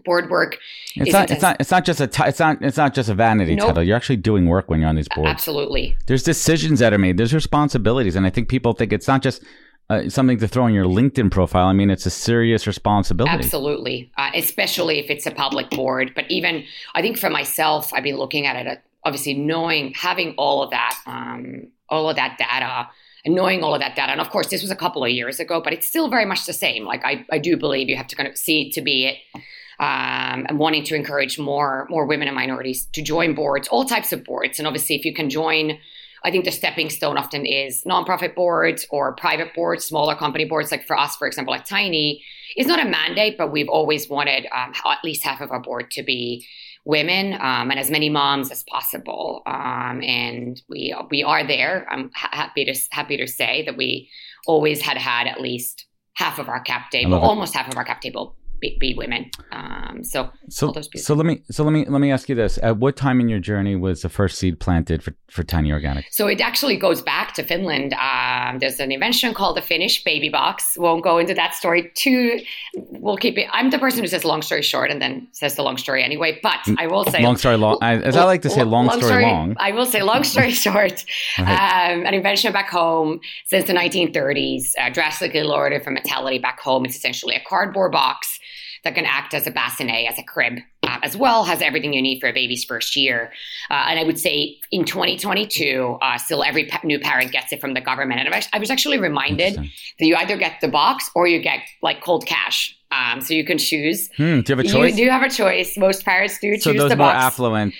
board 0.04 0.30
work. 0.30 0.58
It's 0.94 1.12
not. 1.12 1.22
Intense. 1.22 1.30
It's 1.30 1.42
not. 1.42 1.56
It's 1.60 1.70
not 1.70 1.84
just 1.84 2.00
a. 2.00 2.06
T- 2.06 2.22
it's 2.26 2.38
not. 2.38 2.62
It's 2.62 2.76
not 2.76 2.94
just 2.94 3.08
a 3.08 3.14
vanity 3.14 3.54
nope. 3.54 3.68
title. 3.68 3.82
You're 3.82 3.96
actually 3.96 4.16
doing 4.16 4.46
work 4.46 4.68
when 4.68 4.80
you're 4.80 4.88
on 4.88 4.96
these 4.96 5.08
boards. 5.14 5.28
Absolutely. 5.28 5.96
There's 6.06 6.22
decisions 6.22 6.80
that 6.80 6.92
are 6.92 6.98
made. 6.98 7.16
There's 7.16 7.34
responsibilities, 7.34 8.16
and 8.16 8.26
I 8.26 8.30
think 8.30 8.48
people 8.48 8.72
think 8.72 8.92
it's 8.92 9.08
not 9.08 9.22
just 9.22 9.42
uh, 9.90 10.08
something 10.08 10.38
to 10.38 10.48
throw 10.48 10.64
on 10.64 10.74
your 10.74 10.84
LinkedIn 10.84 11.30
profile. 11.30 11.66
I 11.66 11.72
mean, 11.72 11.90
it's 11.90 12.06
a 12.06 12.10
serious 12.10 12.66
responsibility. 12.66 13.34
Absolutely, 13.34 14.12
uh, 14.16 14.30
especially 14.34 14.98
if 14.98 15.10
it's 15.10 15.26
a 15.26 15.30
public 15.30 15.70
board. 15.70 16.12
But 16.14 16.30
even 16.30 16.64
I 16.94 17.02
think 17.02 17.18
for 17.18 17.30
myself, 17.30 17.92
I've 17.92 18.02
been 18.02 18.16
looking 18.16 18.46
at 18.46 18.56
it. 18.56 18.66
Uh, 18.66 18.76
obviously, 19.04 19.34
knowing 19.34 19.94
having 19.94 20.34
all 20.36 20.62
of 20.62 20.70
that, 20.70 20.98
um, 21.06 21.68
all 21.88 22.08
of 22.08 22.16
that 22.16 22.38
data, 22.38 22.88
and 23.24 23.34
knowing 23.34 23.62
all 23.62 23.74
of 23.74 23.80
that 23.80 23.96
data. 23.96 24.12
And 24.12 24.20
of 24.20 24.30
course, 24.30 24.48
this 24.48 24.62
was 24.62 24.70
a 24.70 24.76
couple 24.76 25.04
of 25.04 25.10
years 25.10 25.40
ago, 25.40 25.60
but 25.62 25.72
it's 25.72 25.86
still 25.86 26.08
very 26.08 26.24
much 26.24 26.46
the 26.46 26.52
same. 26.52 26.84
Like 26.84 27.04
I, 27.04 27.24
I 27.30 27.38
do 27.38 27.56
believe 27.56 27.88
you 27.88 27.96
have 27.96 28.08
to 28.08 28.16
kind 28.16 28.28
of 28.28 28.36
see 28.36 28.70
to 28.70 28.80
be 28.80 29.06
it. 29.06 29.42
Um, 29.80 30.44
and 30.48 30.58
wanting 30.58 30.82
to 30.86 30.96
encourage 30.96 31.38
more 31.38 31.86
more 31.88 32.04
women 32.04 32.26
and 32.26 32.34
minorities 32.34 32.86
to 32.94 33.00
join 33.00 33.36
boards, 33.36 33.68
all 33.68 33.84
types 33.84 34.12
of 34.12 34.24
boards. 34.24 34.58
And 34.58 34.66
obviously, 34.66 34.96
if 34.96 35.04
you 35.04 35.14
can 35.14 35.30
join 35.30 35.78
I 36.24 36.30
think 36.30 36.44
the 36.44 36.50
stepping 36.50 36.90
stone 36.90 37.16
often 37.16 37.46
is 37.46 37.84
nonprofit 37.84 38.34
boards 38.34 38.86
or 38.90 39.14
private 39.14 39.54
boards, 39.54 39.84
smaller 39.84 40.14
company 40.14 40.44
boards. 40.44 40.70
Like 40.70 40.86
for 40.86 40.98
us, 40.98 41.16
for 41.16 41.26
example, 41.26 41.54
at 41.54 41.64
Tiny, 41.64 42.22
it's 42.56 42.68
not 42.68 42.84
a 42.84 42.88
mandate, 42.88 43.38
but 43.38 43.52
we've 43.52 43.68
always 43.68 44.08
wanted 44.08 44.46
um, 44.54 44.72
at 44.84 44.98
least 45.04 45.24
half 45.24 45.40
of 45.40 45.50
our 45.50 45.60
board 45.60 45.90
to 45.92 46.02
be 46.02 46.46
women 46.88 47.34
um, 47.34 47.70
and 47.70 47.78
as 47.78 47.90
many 47.90 48.08
moms 48.08 48.50
as 48.50 48.64
possible. 48.64 49.42
Um, 49.46 50.02
and 50.02 50.60
we 50.68 50.96
we 51.10 51.22
are 51.22 51.46
there. 51.46 51.86
I'm 51.90 52.10
ha- 52.14 52.30
happy 52.32 52.64
to 52.64 52.74
happy 52.90 53.16
to 53.18 53.28
say 53.28 53.62
that 53.66 53.76
we 53.76 54.08
always 54.46 54.80
had 54.80 54.96
had 54.96 55.26
at 55.26 55.40
least 55.40 55.86
half 56.14 56.38
of 56.38 56.48
our 56.48 56.60
cap 56.60 56.90
table, 56.90 57.14
almost 57.14 57.54
half 57.54 57.68
of 57.68 57.76
our 57.76 57.84
cap 57.84 58.00
table 58.00 58.34
be, 58.60 58.76
be 58.78 58.94
women. 58.94 59.30
Um, 59.52 60.02
so 60.02 60.30
so 60.48 60.72
so 60.96 61.14
let 61.14 61.26
me 61.26 61.42
so 61.50 61.64
let 61.64 61.72
me 61.72 61.84
let 61.86 62.00
me 62.00 62.10
ask 62.10 62.28
you 62.28 62.34
this: 62.34 62.58
At 62.62 62.78
what 62.78 62.96
time 62.96 63.20
in 63.20 63.28
your 63.28 63.38
journey 63.38 63.76
was 63.76 64.02
the 64.02 64.08
first 64.08 64.38
seed 64.38 64.60
planted 64.60 65.02
for 65.02 65.14
for 65.30 65.42
Tiny 65.42 65.72
Organic? 65.72 66.06
So 66.10 66.26
it 66.26 66.40
actually 66.40 66.76
goes 66.76 67.02
back 67.02 67.34
to 67.34 67.42
Finland. 67.42 67.94
Um, 67.94 68.58
there's 68.58 68.80
an 68.80 68.92
invention 68.92 69.34
called 69.34 69.56
the 69.56 69.62
Finnish 69.62 70.04
baby 70.04 70.28
box. 70.28 70.76
Won't 70.76 71.04
go 71.04 71.18
into 71.18 71.34
that 71.34 71.54
story 71.54 71.90
too. 71.94 72.40
We'll 72.74 73.16
keep 73.16 73.38
it. 73.38 73.48
I'm 73.52 73.70
the 73.70 73.78
person 73.78 74.00
who 74.00 74.06
says 74.06 74.24
long 74.24 74.42
story 74.42 74.62
short 74.62 74.90
and 74.90 75.00
then 75.00 75.28
says 75.32 75.54
the 75.56 75.62
long 75.62 75.76
story 75.76 76.02
anyway. 76.02 76.38
But 76.42 76.58
I 76.78 76.86
will 76.86 77.04
say 77.04 77.22
long 77.22 77.36
story 77.36 77.56
long. 77.56 77.78
As 77.82 78.16
I 78.16 78.24
like 78.24 78.42
to 78.42 78.50
say, 78.50 78.64
long, 78.64 78.86
long 78.86 78.98
story, 78.98 79.10
story, 79.10 79.24
long. 79.24 79.56
I 79.58 79.72
will 79.72 79.86
say 79.86 80.02
long 80.02 80.24
story 80.24 80.50
short. 80.66 81.04
right. 81.38 81.92
um, 81.92 82.06
an 82.06 82.14
invention 82.14 82.52
back 82.52 82.68
home 82.68 83.20
since 83.46 83.66
the 83.66 83.72
1930s, 83.72 84.72
uh, 84.78 84.90
drastically 84.90 85.42
lowered 85.42 85.72
it 85.72 85.84
from 85.84 85.94
mortality 85.94 86.38
back 86.38 86.60
home. 86.60 86.84
It's 86.84 86.96
essentially 86.96 87.34
a 87.34 87.40
cardboard 87.46 87.92
box 87.92 88.38
that 88.84 88.94
can 88.94 89.04
act 89.04 89.34
as 89.34 89.46
a 89.46 89.50
bassinet, 89.50 90.10
as 90.10 90.18
a 90.18 90.22
crib, 90.22 90.58
uh, 90.82 90.98
as 91.02 91.16
well, 91.16 91.44
has 91.44 91.60
everything 91.60 91.92
you 91.92 92.02
need 92.02 92.20
for 92.20 92.28
a 92.28 92.32
baby's 92.32 92.64
first 92.64 92.96
year. 92.96 93.32
Uh, 93.70 93.86
and 93.88 93.98
I 93.98 94.04
would 94.04 94.18
say 94.18 94.56
in 94.70 94.84
2022, 94.84 95.98
uh, 96.00 96.18
still 96.18 96.42
every 96.42 96.66
pa- 96.66 96.80
new 96.84 96.98
parent 96.98 97.32
gets 97.32 97.52
it 97.52 97.60
from 97.60 97.74
the 97.74 97.80
government. 97.80 98.20
And 98.20 98.46
I 98.52 98.58
was 98.58 98.70
actually 98.70 98.98
reminded 98.98 99.56
that 99.56 100.06
you 100.06 100.16
either 100.16 100.36
get 100.36 100.60
the 100.60 100.68
box 100.68 101.10
or 101.14 101.26
you 101.26 101.40
get 101.40 101.60
like 101.82 102.02
cold 102.02 102.26
cash. 102.26 102.74
Um, 102.90 103.20
so 103.20 103.34
you 103.34 103.44
can 103.44 103.58
choose. 103.58 104.08
Hmm, 104.16 104.40
do 104.40 104.52
you 104.52 104.56
have 104.56 104.60
a 104.60 104.64
choice? 104.64 104.96
You 104.96 105.04
do 105.04 105.10
have 105.10 105.22
a 105.22 105.28
choice. 105.28 105.76
Most 105.76 106.06
parents 106.06 106.38
do 106.38 106.56
so 106.56 106.72
choose 106.72 106.80
those 106.80 106.90
the 106.90 106.96
more 106.96 107.08
box. 107.08 107.22
affluent. 107.22 107.74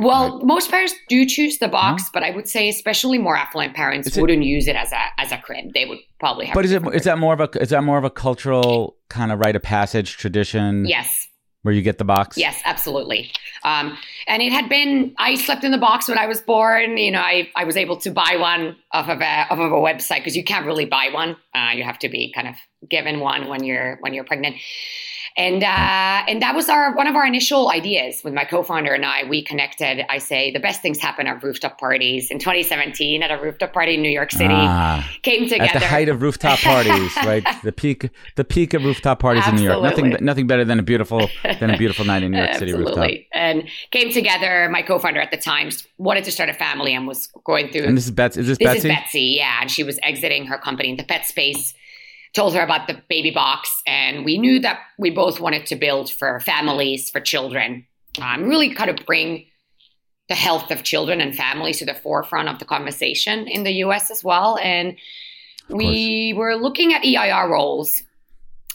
Well, 0.00 0.36
right. 0.36 0.46
most 0.46 0.70
parents 0.70 0.94
do 1.08 1.26
choose 1.26 1.58
the 1.58 1.66
box, 1.66 2.04
huh? 2.04 2.10
but 2.14 2.22
I 2.22 2.30
would 2.30 2.48
say 2.48 2.68
especially 2.68 3.18
more 3.18 3.36
affluent 3.36 3.74
parents 3.74 4.16
wouldn't 4.16 4.44
use 4.44 4.68
it 4.68 4.76
as 4.76 4.92
a 4.92 5.20
as 5.20 5.32
a 5.32 5.38
crib. 5.38 5.72
They 5.74 5.86
would 5.86 5.98
probably 6.20 6.46
have. 6.46 6.54
But 6.54 6.64
is 6.64 6.72
it 6.72 6.82
is 6.94 7.04
that 7.04 7.18
more 7.18 7.34
of 7.34 7.40
a 7.40 7.50
is 7.60 7.70
that 7.70 7.82
more 7.82 7.98
of 7.98 8.04
a 8.04 8.10
cultural 8.10 8.96
kind 9.08 9.32
of 9.32 9.40
rite 9.40 9.56
of 9.56 9.62
passage 9.62 10.16
tradition? 10.16 10.86
Yes. 10.86 11.26
Where 11.62 11.74
you 11.74 11.82
get 11.82 11.98
the 11.98 12.04
box? 12.04 12.38
Yes, 12.38 12.62
absolutely. 12.64 13.32
Um, 13.64 13.98
and 14.28 14.40
it 14.40 14.52
had 14.52 14.68
been, 14.68 15.12
I 15.18 15.34
slept 15.34 15.64
in 15.64 15.72
the 15.72 15.78
box 15.78 16.08
when 16.08 16.16
I 16.16 16.26
was 16.26 16.40
born. 16.40 16.96
You 16.96 17.10
know, 17.10 17.20
I, 17.20 17.50
I 17.56 17.64
was 17.64 17.76
able 17.76 17.96
to 17.98 18.10
buy 18.12 18.36
one 18.38 18.76
off 18.92 19.08
of 19.08 19.20
a, 19.20 19.46
off 19.50 19.58
of 19.58 19.72
a 19.72 19.74
website 19.74 20.18
because 20.18 20.36
you 20.36 20.44
can't 20.44 20.64
really 20.64 20.84
buy 20.84 21.08
one. 21.12 21.36
Uh, 21.56 21.72
you 21.74 21.82
have 21.82 21.98
to 21.98 22.08
be 22.08 22.32
kind 22.32 22.46
of 22.46 22.54
given 22.88 23.18
one 23.18 23.48
when 23.48 23.64
you're, 23.64 23.98
when 24.00 24.14
you're 24.14 24.24
pregnant 24.24 24.54
and 25.38 25.62
uh, 25.62 26.24
and 26.26 26.42
that 26.42 26.56
was 26.56 26.68
our 26.68 26.92
one 26.96 27.06
of 27.06 27.14
our 27.14 27.24
initial 27.24 27.70
ideas 27.70 28.22
with 28.24 28.34
my 28.34 28.44
co-founder 28.44 28.92
and 28.92 29.04
I. 29.06 29.22
We 29.22 29.40
connected. 29.40 30.04
I 30.10 30.18
say 30.18 30.50
the 30.50 30.58
best 30.58 30.82
things 30.82 30.98
happen 30.98 31.28
at 31.28 31.42
rooftop 31.44 31.78
parties. 31.78 32.32
In 32.32 32.40
2017, 32.40 33.22
at 33.22 33.30
a 33.30 33.40
rooftop 33.40 33.72
party 33.72 33.94
in 33.94 34.02
New 34.02 34.10
York 34.10 34.32
City, 34.32 34.52
ah, 34.52 35.08
came 35.22 35.48
together 35.48 35.70
at 35.76 35.80
the 35.80 35.86
height 35.86 36.08
of 36.08 36.22
rooftop 36.22 36.58
parties, 36.58 37.16
right? 37.24 37.46
The 37.62 37.70
peak, 37.70 38.10
the 38.34 38.44
peak 38.44 38.74
of 38.74 38.84
rooftop 38.84 39.20
parties 39.20 39.44
Absolutely. 39.46 39.64
in 39.64 39.70
New 39.70 39.80
York. 39.80 39.96
Nothing, 39.96 40.24
nothing 40.24 40.46
better 40.48 40.64
than 40.64 40.80
a 40.80 40.82
beautiful 40.82 41.30
than 41.44 41.70
a 41.70 41.78
beautiful 41.78 42.04
night 42.04 42.24
in 42.24 42.32
New 42.32 42.38
York 42.38 42.54
City 42.54 42.72
rooftop. 42.72 43.08
And 43.32 43.68
came 43.92 44.12
together. 44.12 44.68
My 44.72 44.82
co-founder 44.82 45.20
at 45.20 45.30
the 45.30 45.36
time 45.36 45.70
wanted 45.98 46.24
to 46.24 46.32
start 46.32 46.50
a 46.50 46.54
family 46.54 46.94
and 46.94 47.06
was 47.06 47.28
going 47.44 47.70
through. 47.70 47.84
And 47.84 47.96
this 47.96 48.06
is 48.06 48.10
Betsy. 48.10 48.40
Is 48.40 48.48
this, 48.48 48.58
this 48.58 48.66
Betsy? 48.66 48.80
This 48.80 48.84
is 48.84 49.02
Betsy. 49.02 49.36
Yeah, 49.38 49.58
and 49.60 49.70
she 49.70 49.84
was 49.84 50.00
exiting 50.02 50.46
her 50.46 50.58
company 50.58 50.90
in 50.90 50.96
the 50.96 51.04
pet 51.04 51.26
space 51.26 51.74
told 52.34 52.54
her 52.54 52.60
about 52.60 52.86
the 52.86 53.00
baby 53.08 53.30
box, 53.30 53.82
and 53.86 54.24
we 54.24 54.38
knew 54.38 54.60
that 54.60 54.80
we 54.98 55.10
both 55.10 55.40
wanted 55.40 55.66
to 55.66 55.76
build 55.76 56.10
for 56.10 56.40
families, 56.40 57.10
for 57.10 57.20
children, 57.20 57.86
um, 58.20 58.44
really 58.44 58.74
kind 58.74 58.90
of 58.90 59.04
bring 59.06 59.46
the 60.28 60.34
health 60.34 60.70
of 60.70 60.82
children 60.82 61.20
and 61.20 61.34
families 61.34 61.78
to 61.78 61.86
the 61.86 61.94
forefront 61.94 62.48
of 62.48 62.58
the 62.58 62.64
conversation 62.64 63.46
in 63.48 63.64
the 63.64 63.72
US 63.84 64.10
as 64.10 64.22
well. 64.22 64.58
And 64.62 64.96
we 65.70 66.34
were 66.36 66.54
looking 66.54 66.92
at 66.92 67.04
EIR 67.04 67.48
roles, 67.50 68.02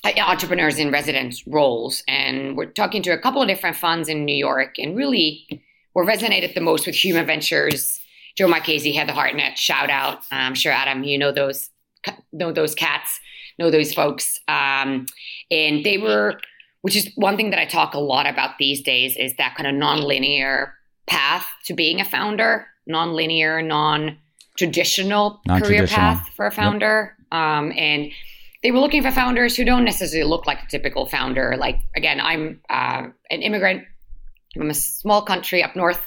uh, 0.03 0.11
entrepreneurs 0.19 0.79
in 0.79 0.91
residence 0.91 1.45
roles, 1.47 2.03
and 2.07 2.57
we're 2.57 2.65
talking 2.65 3.03
to 3.03 3.11
a 3.11 3.19
couple 3.19 3.41
of 3.41 3.47
different 3.47 3.75
funds 3.75 4.09
in 4.09 4.25
New 4.25 4.35
York, 4.35 4.79
and 4.79 4.95
really 4.95 5.63
what 5.93 6.07
resonated 6.07 6.55
the 6.55 6.61
most 6.61 6.85
with 6.85 6.95
Human 6.95 7.25
Ventures. 7.25 7.99
Joe 8.35 8.47
Marchese 8.47 8.91
Heather 8.93 9.13
Hartnett 9.13 9.59
shout 9.59 9.91
out. 9.91 10.23
I'm 10.31 10.55
sure 10.55 10.71
Adam, 10.71 11.03
you 11.03 11.19
know 11.19 11.31
those 11.31 11.69
know 12.31 12.51
those 12.51 12.73
cats 12.73 13.19
know 13.59 13.71
those 13.71 13.93
folks. 13.93 14.39
Um, 14.47 15.05
and 15.51 15.83
they 15.83 15.97
were, 15.97 16.39
which 16.81 16.95
is 16.95 17.11
one 17.15 17.37
thing 17.37 17.49
that 17.51 17.59
I 17.59 17.65
talk 17.65 17.93
a 17.93 17.99
lot 17.99 18.27
about 18.27 18.57
these 18.57 18.81
days, 18.81 19.15
is 19.17 19.35
that 19.37 19.55
kind 19.55 19.67
of 19.67 19.75
nonlinear 19.75 20.71
path 21.07 21.47
to 21.65 21.73
being 21.73 22.01
a 22.01 22.05
founder, 22.05 22.67
nonlinear, 22.89 23.65
non 23.65 24.17
traditional 24.57 25.41
career 25.47 25.87
path 25.87 26.29
for 26.35 26.45
a 26.45 26.51
founder. 26.51 27.15
Yep. 27.17 27.39
Um, 27.39 27.73
and 27.75 28.11
they 28.61 28.71
were 28.71 28.79
looking 28.79 29.01
for 29.01 29.11
founders 29.11 29.55
who 29.55 29.65
don't 29.65 29.83
necessarily 29.83 30.29
look 30.29 30.45
like 30.45 30.63
a 30.63 30.67
typical 30.67 31.05
founder. 31.05 31.55
Like, 31.57 31.79
again, 31.95 32.21
I'm 32.21 32.61
uh, 32.69 33.07
an 33.29 33.41
immigrant 33.41 33.83
from 34.55 34.69
a 34.69 34.73
small 34.73 35.23
country 35.23 35.63
up 35.63 35.75
north 35.75 36.01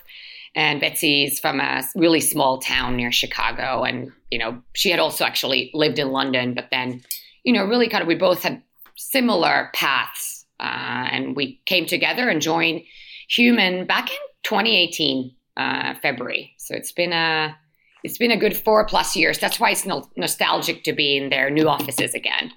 and 0.54 0.80
Betsy's 0.80 1.38
from 1.38 1.60
a 1.60 1.82
really 1.94 2.20
small 2.20 2.58
town 2.58 2.96
near 2.96 3.12
Chicago. 3.12 3.82
And, 3.82 4.10
you 4.30 4.38
know, 4.38 4.62
she 4.72 4.90
had 4.90 4.98
also 4.98 5.24
actually 5.24 5.70
lived 5.74 5.98
in 5.98 6.10
London, 6.10 6.54
but 6.54 6.68
then 6.70 7.02
you 7.46 7.52
know, 7.52 7.64
really 7.64 7.88
kind 7.88 8.02
of, 8.02 8.08
we 8.08 8.16
both 8.16 8.42
had 8.42 8.60
similar 8.96 9.70
paths. 9.72 10.44
Uh, 10.58 11.08
and 11.12 11.36
we 11.36 11.60
came 11.66 11.86
together 11.86 12.28
and 12.28 12.42
joined 12.42 12.82
Human 13.28 13.86
back 13.86 14.10
in 14.10 14.16
2018, 14.42 15.34
uh, 15.56 15.94
February. 16.02 16.52
So 16.58 16.74
it's 16.74 16.92
been 16.92 17.12
a, 17.12 17.56
it's 18.02 18.18
been 18.18 18.32
a 18.32 18.36
good 18.36 18.56
four 18.56 18.84
plus 18.86 19.14
years. 19.14 19.38
That's 19.38 19.60
why 19.60 19.70
it's 19.70 19.86
no- 19.86 20.10
nostalgic 20.16 20.82
to 20.84 20.92
be 20.92 21.16
in 21.16 21.30
their 21.30 21.48
new 21.48 21.68
offices 21.68 22.14
again. 22.14 22.50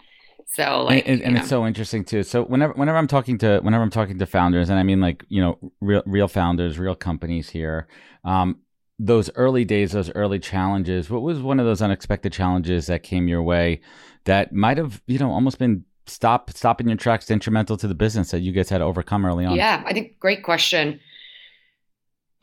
So 0.53 0.83
like, 0.83 1.07
and, 1.07 1.21
and, 1.21 1.35
and 1.35 1.37
it's 1.37 1.49
so 1.49 1.67
interesting 1.67 2.03
too. 2.03 2.23
So 2.23 2.43
whenever 2.43 2.73
whenever 2.73 2.97
I'm 2.97 3.07
talking 3.07 3.37
to 3.39 3.59
whenever 3.59 3.83
I'm 3.83 3.91
talking 3.91 4.17
to 4.17 4.25
founders, 4.25 4.69
and 4.69 4.79
I 4.79 4.83
mean 4.83 4.99
like 4.99 5.23
you 5.29 5.41
know 5.41 5.71
real 5.79 6.01
real 6.07 6.27
founders, 6.27 6.79
real 6.79 6.95
companies 6.95 7.49
here, 7.49 7.87
um, 8.23 8.57
those 8.97 9.29
early 9.35 9.63
days, 9.63 9.91
those 9.91 10.09
early 10.15 10.39
challenges. 10.39 11.09
What 11.09 11.21
was 11.21 11.39
one 11.39 11.59
of 11.59 11.67
those 11.67 11.83
unexpected 11.83 12.33
challenges 12.33 12.87
that 12.87 13.03
came 13.03 13.27
your 13.27 13.43
way 13.43 13.81
that 14.29 14.53
might 14.53 14.77
have, 14.77 15.01
you 15.07 15.17
know, 15.17 15.31
almost 15.31 15.57
been 15.57 15.83
stop 16.05 16.51
stopping 16.51 16.87
your 16.87 16.97
tracks 16.97 17.25
detrimental 17.25 17.77
to 17.77 17.87
the 17.87 17.95
business 17.95 18.29
that 18.29 18.41
you 18.41 18.51
guys 18.51 18.69
had 18.69 18.77
to 18.77 18.83
overcome 18.83 19.25
early 19.25 19.43
on? 19.43 19.55
Yeah, 19.55 19.81
I 19.87 19.91
think 19.91 20.19
great 20.19 20.43
question. 20.43 20.99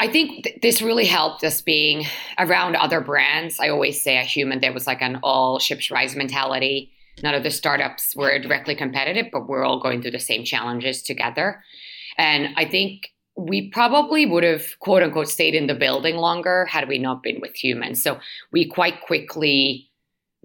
I 0.01 0.09
think 0.09 0.45
th- 0.45 0.59
this 0.63 0.83
really 0.83 1.05
helped 1.05 1.45
us 1.45 1.63
being 1.63 2.05
around 2.39 2.75
other 2.75 3.01
brands. 3.01 3.61
I 3.61 3.69
always 3.69 4.03
say 4.03 4.17
at 4.17 4.27
Human 4.27 4.61
there 4.61 4.73
was 4.73 4.89
like 4.89 5.01
an 5.01 5.21
all 5.23 5.61
ships 5.61 5.89
rise 5.89 6.17
mentality. 6.17 6.93
None 7.23 7.35
of 7.35 7.45
the 7.45 7.53
startups 7.53 8.17
were 8.17 8.37
directly 8.41 8.75
competitive, 8.75 9.27
but 9.33 9.49
we're 9.49 9.65
all 9.65 9.81
going 9.81 10.03
through 10.03 10.11
the 10.11 10.19
same 10.19 10.45
challenges 10.45 11.03
together. 11.03 11.63
And 12.19 12.49
I 12.57 12.65
think 12.65 13.13
we 13.37 13.71
probably 13.71 14.27
would 14.27 14.43
have 14.43 14.77
quote 14.81 15.05
unquote 15.05 15.29
stayed 15.29 15.55
in 15.55 15.69
the 15.69 15.75
building 15.75 16.17
longer 16.17 16.65
had 16.65 16.89
we 16.89 16.99
not 16.99 17.23
been 17.23 17.41
with 17.41 17.55
humans. 17.55 18.03
So 18.03 18.19
we 18.51 18.67
quite 18.69 19.03
quickly 19.03 19.86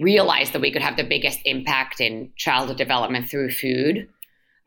realized 0.01 0.53
that 0.53 0.61
we 0.61 0.71
could 0.71 0.81
have 0.81 0.97
the 0.97 1.03
biggest 1.03 1.39
impact 1.45 2.01
in 2.01 2.31
childhood 2.35 2.77
development 2.77 3.29
through 3.29 3.51
food. 3.51 4.07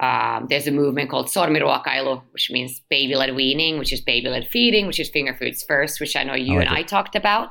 Um, 0.01 0.47
there's 0.49 0.67
a 0.67 0.73
movement 0.73 1.11
called 1.11 1.27
sormiruokailu, 1.27 2.23
which 2.33 2.51
means 2.51 2.81
baby-led 2.91 3.35
weaning, 3.35 3.79
which 3.79 3.93
is 3.93 4.01
baby-led 4.01 4.49
feeding, 4.49 4.87
which 4.87 5.01
is 5.01 5.11
finger 5.11 5.35
foods 5.35 5.63
first, 5.63 6.01
which 6.01 6.17
I 6.17 6.25
know 6.25 6.35
you 6.35 6.55
I 6.55 6.59
like 6.59 6.69
and 6.69 6.77
it. 6.77 6.81
I 6.81 6.83
talked 6.83 7.17
about. 7.17 7.51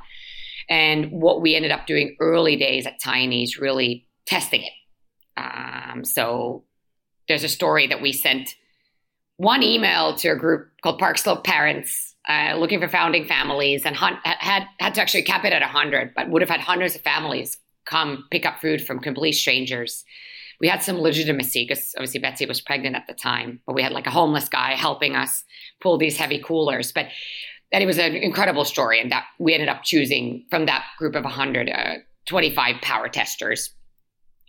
And 0.69 1.12
what 1.12 1.41
we 1.41 1.56
ended 1.56 1.72
up 1.72 1.88
doing 1.88 2.15
early 2.19 2.56
days 2.56 2.86
at 2.86 3.00
Tiny's, 3.00 3.58
really 3.58 4.08
testing 4.26 4.63
it. 4.63 4.74
Um, 5.36 6.06
so 6.06 6.63
there's 7.28 7.43
a 7.43 7.50
story 7.50 7.88
that 7.88 8.02
we 8.02 8.13
sent 8.13 8.56
one 9.38 9.63
email 9.63 10.15
to 10.17 10.30
a 10.30 10.36
group 10.36 10.69
called 10.82 11.00
Park 11.00 11.17
Slope 11.17 11.43
Parents 11.43 12.13
uh, 12.28 12.56
looking 12.58 12.80
for 12.80 12.88
founding 12.88 13.26
families 13.26 13.86
and 13.86 13.96
had, 13.96 14.15
had 14.24 14.63
had 14.80 14.96
to 14.96 15.02
actually 15.02 15.24
cap 15.24 15.43
it 15.43 15.52
at 15.52 15.62
100, 15.62 16.13
but 16.15 16.30
would 16.30 16.41
have 16.41 16.50
had 16.50 16.62
hundreds 16.62 16.96
of 16.96 17.02
families 17.02 17.58
come 17.86 18.26
pick 18.32 18.46
up 18.46 18.60
food 18.60 18.86
from 18.86 19.00
complete 19.00 19.34
strangers. 19.34 20.04
We 20.60 20.67
had 20.67 20.82
some 20.82 21.00
legitimacy 21.00 21.65
because 21.67 21.93
obviously 21.98 22.19
Betsy 22.19 22.46
was 22.46 22.62
pregnant 22.62 22.96
at 22.96 23.08
the 23.08 23.13
time, 23.13 23.60
but 23.65 23.74
we 23.76 23.84
had 23.84 23.91
like 23.91 24.08
a 24.08 24.12
homeless 24.12 24.48
guy 24.48 24.74
helping 24.74 25.15
us 25.15 25.43
pull 25.82 25.98
these 25.98 26.17
heavy 26.17 26.39
coolers. 26.39 26.91
But 26.91 27.08
that 27.72 27.82
it 27.82 27.86
was 27.88 27.98
an 27.98 28.15
incredible 28.15 28.65
story, 28.65 29.02
and 29.02 29.12
that 29.12 29.26
we 29.39 29.54
ended 29.54 29.67
up 29.67 29.84
choosing 29.84 30.46
from 30.50 30.67
that 30.67 30.86
group 31.00 31.15
of 31.15 31.24
100, 31.24 31.69
uh, 31.69 31.96
25 32.28 32.76
power 32.82 33.10
testers 33.10 33.72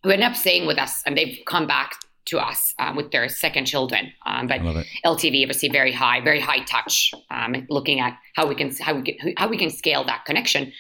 who 0.03 0.11
ended 0.11 0.29
up 0.29 0.37
staying 0.37 0.67
with 0.67 0.79
us, 0.79 1.03
and 1.07 1.17
they've 1.17 1.39
come 1.47 1.67
back 1.67 1.95
to 2.27 2.39
us 2.39 2.75
um, 2.79 2.97
with 2.97 3.11
their 3.11 3.29
second 3.29 3.65
children. 3.65 4.13
Um, 4.27 4.47
but 4.47 4.61
LTV 5.05 5.43
obviously 5.43 5.69
very 5.71 5.93
high, 5.93 6.21
very 6.21 6.41
high 6.41 6.65
touch, 6.65 7.13
um, 7.31 7.67
looking 7.69 8.01
at 8.01 8.19
how 8.35 8.47
we 8.47 8.55
can 8.55 8.75
how 8.77 8.95
we 8.95 9.03
can, 9.03 9.35
how 9.37 9.49
we 9.49 9.57
can 9.57 9.71
scale 9.71 10.05
that 10.05 10.25
connection. 10.25 10.73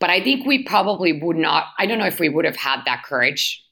But 0.00 0.10
I 0.10 0.22
think 0.22 0.46
we 0.46 0.64
probably 0.64 1.20
would 1.20 1.36
not. 1.36 1.66
I 1.78 1.86
don't 1.86 1.98
know 1.98 2.06
if 2.06 2.20
we 2.20 2.28
would 2.28 2.44
have 2.44 2.56
had 2.56 2.80
that 2.86 3.04
courage 3.04 3.64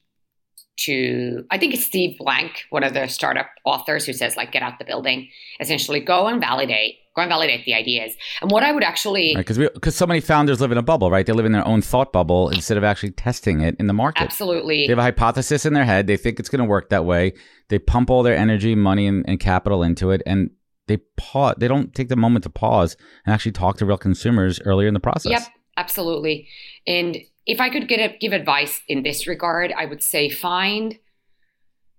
to. 0.81 1.43
I 1.51 1.57
think 1.57 1.73
it's 1.73 1.85
Steve 1.85 2.17
Blank, 2.17 2.63
one 2.69 2.83
of 2.83 2.93
the 2.93 3.07
startup 3.07 3.47
authors, 3.65 4.05
who 4.05 4.13
says 4.13 4.37
like, 4.37 4.51
get 4.51 4.63
out 4.63 4.79
the 4.79 4.85
building, 4.85 5.29
essentially 5.59 5.99
go 5.99 6.27
and 6.27 6.39
validate 6.39 6.97
go 7.15 7.21
and 7.21 7.29
validate 7.29 7.65
the 7.65 7.73
ideas. 7.73 8.13
And 8.41 8.51
what 8.51 8.63
I 8.63 8.71
would 8.71 8.83
actually 8.83 9.35
because 9.35 9.59
right, 9.59 9.73
because 9.73 9.95
so 9.95 10.07
many 10.07 10.19
founders 10.19 10.59
live 10.61 10.71
in 10.71 10.77
a 10.77 10.83
bubble, 10.83 11.11
right? 11.11 11.25
They 11.25 11.33
live 11.33 11.45
in 11.45 11.51
their 11.51 11.67
own 11.67 11.81
thought 11.81 12.11
bubble 12.11 12.49
instead 12.49 12.77
of 12.77 12.83
actually 12.83 13.11
testing 13.11 13.61
it 13.61 13.75
in 13.79 13.87
the 13.87 13.93
market. 13.93 14.23
Absolutely, 14.23 14.87
they 14.87 14.91
have 14.91 14.99
a 14.99 15.03
hypothesis 15.03 15.65
in 15.65 15.73
their 15.73 15.85
head. 15.85 16.07
They 16.07 16.17
think 16.17 16.39
it's 16.39 16.49
going 16.49 16.63
to 16.63 16.65
work 16.65 16.89
that 16.89 17.05
way. 17.05 17.33
They 17.69 17.79
pump 17.79 18.09
all 18.09 18.23
their 18.23 18.35
energy, 18.35 18.75
money, 18.75 19.07
and, 19.07 19.27
and 19.27 19.39
capital 19.39 19.83
into 19.83 20.11
it, 20.11 20.21
and 20.25 20.51
they 20.87 20.97
pause. 21.17 21.55
They 21.57 21.67
don't 21.67 21.93
take 21.93 22.09
the 22.09 22.15
moment 22.15 22.43
to 22.43 22.49
pause 22.49 22.97
and 23.25 23.33
actually 23.33 23.53
talk 23.53 23.77
to 23.77 23.85
real 23.85 23.97
consumers 23.97 24.59
earlier 24.61 24.87
in 24.87 24.93
the 24.93 24.99
process. 24.99 25.31
Yep, 25.31 25.41
absolutely. 25.77 26.47
And 26.87 27.17
if 27.45 27.59
I 27.59 27.69
could 27.69 27.87
get 27.87 27.99
a, 27.99 28.17
give 28.17 28.33
advice 28.33 28.81
in 28.87 29.03
this 29.03 29.27
regard, 29.27 29.73
I 29.75 29.85
would 29.85 30.01
say 30.03 30.29
find. 30.29 30.97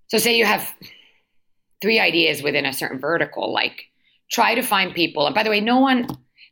So, 0.09 0.19
say 0.19 0.37
you 0.37 0.45
have 0.45 0.75
three 1.83 1.99
ideas 1.99 2.43
within 2.43 2.65
a 2.65 2.73
certain 2.73 2.99
vertical, 2.99 3.53
like 3.53 3.91
try 4.31 4.55
to 4.55 4.63
find 4.63 4.95
people. 4.95 5.27
And 5.27 5.35
by 5.35 5.43
the 5.43 5.51
way, 5.51 5.61
no 5.61 5.81
one, 5.81 6.09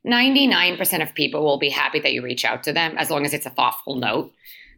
99% 0.07 1.03
of 1.03 1.15
people 1.15 1.45
will 1.45 1.59
be 1.59 1.71
happy 1.71 2.01
that 2.01 2.13
you 2.13 2.23
reach 2.23 2.45
out 2.45 2.63
to 2.65 2.73
them 2.73 2.97
as 2.99 3.11
long 3.11 3.25
as 3.25 3.33
it's 3.33 3.47
a 3.47 3.51
thoughtful 3.51 3.97
note. 3.97 4.33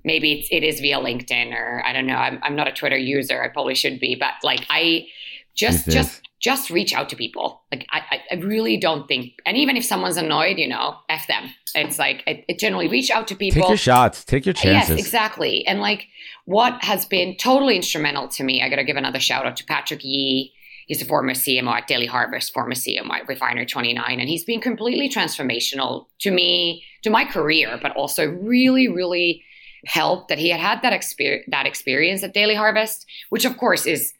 Maybe 0.05 0.33
it's, 0.33 0.49
it 0.51 0.63
is 0.63 0.81
via 0.81 0.99
LinkedIn 0.99 1.53
or 1.55 1.83
I 1.85 1.93
don't 1.93 2.07
know. 2.07 2.17
I'm, 2.17 2.39
I'm 2.43 2.55
not 2.55 2.69
a 2.69 2.73
Twitter 2.73 2.97
user. 2.97 3.43
I 3.43 3.49
probably 3.49 3.75
should 3.75 3.99
be, 4.01 4.15
but 4.15 4.35
like 4.43 4.67
I 4.69 5.07
just, 5.55 5.89
just, 5.89 6.23
just 6.41 6.71
reach 6.71 6.93
out 6.93 7.09
to 7.09 7.17
people. 7.17 7.63
Like 7.73 7.87
I, 7.91 8.21
I 8.31 8.35
really 8.37 8.77
don't 8.77 9.09
think, 9.09 9.33
and 9.47 9.57
even 9.57 9.77
if 9.77 9.85
someone's 9.85 10.17
annoyed, 10.17 10.59
you 10.59 10.69
know, 10.69 10.97
f 11.09 11.27
them. 11.27 11.51
It's 11.77 11.99
like 11.99 12.23
it, 12.27 12.45
it 12.49 12.59
generally 12.59 12.87
reach 12.87 13.11
out 13.11 13.27
to 13.29 13.35
people. 13.35 13.63
Take 13.63 13.71
your 13.71 13.79
shots. 13.79 14.25
Take 14.25 14.47
your 14.47 14.53
chances. 14.53 14.91
Yes, 14.91 14.99
exactly. 14.99 15.67
And 15.67 15.81
like 15.81 16.07
what 16.45 16.85
has 16.85 17.07
been 17.07 17.37
totally 17.37 17.77
instrumental 17.77 18.29
to 18.29 18.45
me, 18.45 18.63
I 18.63 18.69
got 18.69 18.77
to 18.77 18.85
give 18.85 18.97
another 18.97 19.19
shout 19.19 19.47
out 19.47 19.57
to 19.57 19.65
Patrick 19.65 20.05
Yee 20.05 20.53
He's 20.87 21.01
a 21.01 21.07
former 21.07 21.33
CMO 21.33 21.73
at 21.73 21.87
Daily 21.87 22.07
Harvest, 22.07 22.53
former 22.53 22.75
CMO 22.75 23.11
at 23.11 23.29
Refinery 23.29 23.67
29, 23.67 24.21
and 24.21 24.29
he's 24.29 24.45
been 24.45 24.61
completely 24.61 25.09
transformational 25.09 26.07
to 26.21 26.31
me, 26.31 26.85
to 27.03 27.11
my 27.11 27.25
career, 27.25 27.79
but 27.81 27.93
also 27.93 28.27
really, 28.27 28.89
really 28.89 29.43
helped 29.87 30.29
that 30.29 30.39
he 30.39 30.51
had 30.51 30.61
had 30.61 30.83
that 30.83 30.93
experience, 30.93 31.45
that 31.49 31.67
experience 31.67 32.23
at 32.23 32.35
Daily 32.35 32.55
Harvest, 32.55 33.07
which 33.31 33.45
of 33.45 33.57
course 33.57 33.87
is 33.87 34.13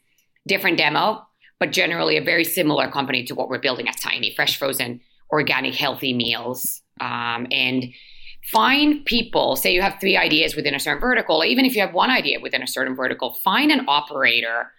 different 0.47 0.77
demo, 0.77 1.25
but 1.59 1.71
generally 1.71 2.17
a 2.17 2.23
very 2.23 2.43
similar 2.43 2.89
company 2.89 3.23
to 3.25 3.35
what 3.35 3.49
we're 3.49 3.59
building 3.59 3.87
at 3.87 3.99
Tiny, 3.99 4.33
fresh 4.35 4.57
frozen, 4.57 5.01
organic, 5.31 5.73
healthy 5.73 6.13
meals, 6.13 6.81
um, 7.01 7.47
and 7.51 7.85
find 8.51 9.03
people. 9.05 9.55
Say 9.55 9.73
you 9.73 9.81
have 9.81 9.97
three 9.99 10.17
ideas 10.17 10.55
within 10.55 10.75
a 10.75 10.79
certain 10.79 11.01
vertical, 11.01 11.43
even 11.43 11.65
if 11.65 11.75
you 11.75 11.81
have 11.81 11.93
one 11.93 12.09
idea 12.09 12.39
within 12.39 12.61
a 12.61 12.67
certain 12.67 12.95
vertical, 12.95 13.33
find 13.43 13.71
an 13.71 13.85
operator 13.87 14.71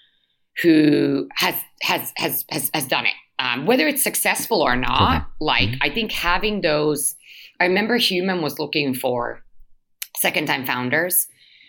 who 0.63 1.29
has 1.35 1.55
has 1.83 2.13
has 2.17 2.45
has, 2.49 2.71
has 2.73 2.87
done 2.87 3.07
it. 3.07 3.15
Um, 3.39 3.67
whether 3.67 3.87
it's 3.87 4.03
successful 4.03 4.63
or 4.63 4.77
not, 4.77 5.17
okay. 5.17 5.27
like 5.41 5.69
mm-hmm. 5.69 5.83
I 5.83 5.91
think 5.91 6.13
having 6.13 6.61
those. 6.63 7.15
I 7.59 7.65
remember 7.65 7.97
Human 7.97 8.43
was 8.43 8.59
looking 8.59 8.95
for 8.95 9.43
second 10.17 10.47
time 10.47 10.65
founders, 10.67 11.27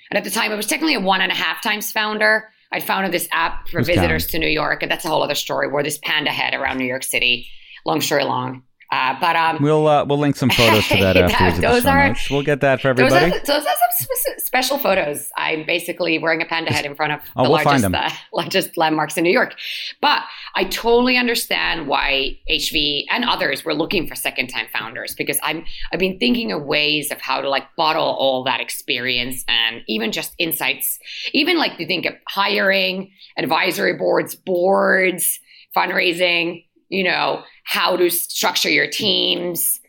and 0.10 0.18
at 0.18 0.24
the 0.24 0.30
time 0.30 0.52
it 0.52 0.56
was 0.56 0.68
technically 0.68 0.96
a 0.96 1.00
one 1.00 1.22
and 1.22 1.32
a 1.32 1.36
half 1.36 1.62
times 1.62 1.92
founder. 1.92 2.50
I 2.72 2.80
founded 2.80 3.12
this 3.12 3.28
app 3.32 3.70
for 3.70 3.82
visitors 3.82 4.28
to 4.28 4.40
New 4.40 4.48
York, 4.48 4.84
and 4.84 4.92
that's 4.92 5.06
a 5.06 5.08
whole 5.08 5.24
other 5.24 5.36
story. 5.36 5.68
Where 5.68 5.84
this 5.84 6.00
panda 6.00 6.32
head 6.32 6.54
around 6.54 6.78
New 6.78 6.86
York 6.86 7.04
City, 7.04 7.48
long 7.86 8.02
story 8.02 8.24
long. 8.24 8.64
Uh, 8.92 9.16
but 9.20 9.36
um, 9.36 9.58
we'll 9.62 9.88
uh, 9.88 10.06
we'll 10.06 10.18
link 10.18 10.36
some 10.36 10.50
photos 10.50 10.88
to 10.88 10.96
that 10.96 11.18
after 11.18 11.62
those 11.62 11.86
are 11.86 12.10
notes. 12.10 12.30
we'll 12.30 12.42
get 12.42 12.62
that 12.62 12.82
for 12.82 12.88
everybody. 12.88 13.32
Those 13.32 13.42
are, 13.42 13.46
those 13.46 13.66
are 13.66 13.76
some 13.98 14.38
special 14.38 14.78
photos. 14.78 15.30
I'm 15.36 15.66
basically 15.66 16.18
wearing 16.20 16.42
a 16.42 16.46
panda 16.46 16.72
head 16.72 16.86
in 16.86 16.96
front 16.96 17.14
of 17.14 17.20
oh, 17.36 17.44
the 17.44 17.50
we'll 17.50 17.64
largest 17.64 17.94
uh, 17.94 18.10
largest 18.34 18.78
landmarks 18.78 19.18
in 19.18 19.24
New 19.24 19.32
York. 19.32 19.56
But 20.02 20.22
I 20.56 20.64
totally 20.66 21.18
understand 21.18 21.88
why 21.88 22.38
HV 22.50 23.06
and 23.10 23.26
others 23.26 23.66
were 23.66 23.74
looking 23.74 24.08
for 24.08 24.16
second 24.16 24.48
time 24.48 24.68
founders 24.72 25.16
because 25.16 25.40
I'm 25.44 25.66
I've 25.92 26.00
been 26.00 26.18
thinking 26.18 26.54
of 26.54 26.64
ways 26.64 27.12
of 27.12 27.20
how 27.20 27.42
to 27.42 27.50
like 27.50 27.64
bottle 27.76 28.04
all 28.06 28.44
that 28.46 28.62
experience 28.62 29.44
and 29.50 29.82
even 29.88 30.14
just 30.14 30.34
insights. 30.38 30.98
Even 31.34 31.58
like 31.58 31.78
you 31.78 31.86
think 31.86 32.06
of 32.06 32.14
hiring, 32.28 33.12
advisory 33.38 33.98
boards, 33.98 34.34
boards, 34.34 35.40
fundraising 35.76 36.64
you 36.90 37.04
know, 37.04 37.44
how 37.68 37.98
to 37.98 38.10
structure 38.10 38.70
your 38.70 38.88
teams, 38.88 39.82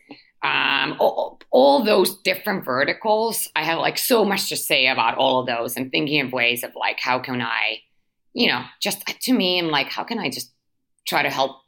um, 0.43 0.97
all, 0.99 1.39
all, 1.49 1.85
those 1.85 2.17
different 2.23 2.65
verticals. 2.65 3.47
I 3.55 3.63
have 3.63 3.79
like 3.79 3.97
so 3.97 4.25
much 4.25 4.49
to 4.49 4.57
say 4.57 4.87
about 4.87 5.17
all 5.17 5.39
of 5.39 5.47
those 5.47 5.77
and 5.77 5.89
thinking 5.89 6.19
of 6.19 6.33
ways 6.33 6.65
of 6.65 6.75
like, 6.75 6.99
how 6.99 7.19
can 7.19 7.41
I, 7.41 7.77
you 8.33 8.49
know, 8.49 8.63
just 8.81 9.05
to 9.07 9.33
me, 9.33 9.59
I'm 9.59 9.69
like, 9.69 9.87
how 9.87 10.03
can 10.03 10.19
I 10.19 10.29
just 10.29 10.51
try 11.07 11.23
to 11.23 11.29
help 11.29 11.61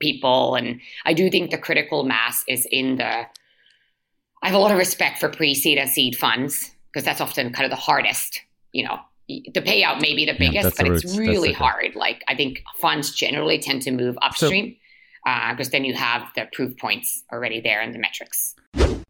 people? 0.00 0.54
And 0.54 0.80
I 1.04 1.12
do 1.12 1.28
think 1.28 1.50
the 1.50 1.58
critical 1.58 2.04
mass 2.04 2.44
is 2.46 2.64
in 2.70 2.96
the, 2.96 3.04
I 3.04 3.26
have 4.46 4.54
a 4.54 4.58
lot 4.58 4.70
of 4.70 4.78
respect 4.78 5.18
for 5.18 5.28
pre 5.28 5.56
seed 5.56 5.76
and 5.76 5.90
seed 5.90 6.16
funds 6.16 6.70
because 6.92 7.04
that's 7.04 7.20
often 7.20 7.52
kind 7.52 7.64
of 7.64 7.70
the 7.70 7.82
hardest, 7.82 8.40
you 8.70 8.84
know, 8.84 9.00
the 9.28 9.60
payout 9.60 10.00
may 10.00 10.14
be 10.14 10.24
the 10.24 10.36
biggest, 10.38 10.54
yeah, 10.54 10.70
but 10.84 10.86
the 10.86 10.94
it's 10.94 11.18
really 11.18 11.52
hard. 11.52 11.96
Like 11.96 12.22
I 12.28 12.36
think 12.36 12.62
funds 12.76 13.12
generally 13.12 13.58
tend 13.58 13.82
to 13.82 13.90
move 13.90 14.16
upstream 14.22 14.76
because 15.24 15.68
uh, 15.68 15.70
then 15.72 15.84
you 15.84 15.94
have 15.94 16.28
the 16.34 16.46
proof 16.52 16.76
points 16.78 17.24
already 17.32 17.60
there 17.60 17.80
and 17.80 17.94
the 17.94 17.98
metrics. 17.98 18.54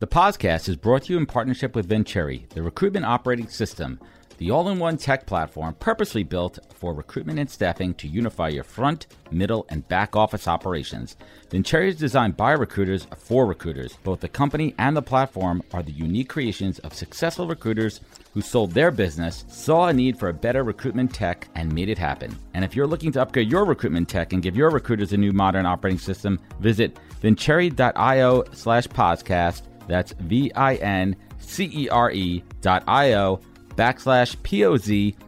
The 0.01 0.07
podcast 0.07 0.68
is 0.68 0.77
brought 0.77 1.05
to 1.05 1.12
you 1.12 1.18
in 1.18 1.27
partnership 1.27 1.75
with 1.75 1.87
Vincere, 1.87 2.40
the 2.51 2.62
recruitment 2.62 3.05
operating 3.05 3.49
system 3.49 3.99
the 4.38 4.51
all 4.51 4.68
in 4.68 4.79
one 4.79 4.96
tech 4.96 5.27
platform 5.27 5.74
purposely 5.79 6.22
built 6.22 6.59
for 6.74 6.94
recruitment 6.94 7.38
and 7.38 7.51
staffing 7.51 7.92
to 7.94 8.09
unify 8.09 8.48
your 8.48 8.64
front, 8.64 9.09
middle, 9.31 9.66
and 9.68 9.87
back 9.88 10.16
office 10.16 10.48
operations. 10.48 11.16
Vincere 11.51 11.83
is 11.83 11.96
designed 11.96 12.37
by 12.37 12.53
recruiters 12.53 13.07
for 13.16 13.46
recruiters. 13.46 13.96
Both 14.05 14.20
the 14.20 14.29
company 14.29 14.74
and 14.79 14.96
the 14.96 15.03
platform 15.03 15.62
are 15.72 15.83
the 15.83 15.92
unique 15.92 16.29
creations 16.29 16.79
of 16.81 16.94
successful 16.94 17.46
recruiters 17.48 18.01
who 18.33 18.40
sold 18.40 18.72
their 18.72 18.90
business, 18.90 19.44
saw 19.48 19.88
a 19.88 19.92
need 19.92 20.18
for 20.18 20.29
a 20.29 20.35
better 20.35 20.62
recruitment 20.62 21.12
tech, 21.12 21.48
and 21.55 21.72
made 21.72 21.88
it 21.88 21.98
happen. 21.98 22.38
And 22.55 22.64
if 22.64 22.77
you're 22.77 22.87
looking 22.87 23.11
to 23.12 23.22
upgrade 23.22 23.51
your 23.51 23.64
recruitment 23.64 24.09
tech 24.09 24.33
and 24.33 24.42
give 24.42 24.57
your 24.57 24.70
recruiters 24.70 25.12
a 25.12 25.16
new 25.16 25.33
modern 25.33 25.66
operating 25.66 25.98
system, 25.98 26.38
visit 26.61 26.98
vincere.io 27.20 28.44
slash 28.53 28.87
podcast. 28.87 29.62
That's 29.88 30.12
V 30.12 30.53
I 30.55 30.74
N 30.77 31.16
C 31.38 31.68
E 31.72 31.88
R 31.88 32.12
E 32.12 32.44
dot 32.61 32.85
I 32.87 33.14
O 33.14 33.40
backslash 33.79 34.37
P-O-Z-C-A-S-T 34.43 35.21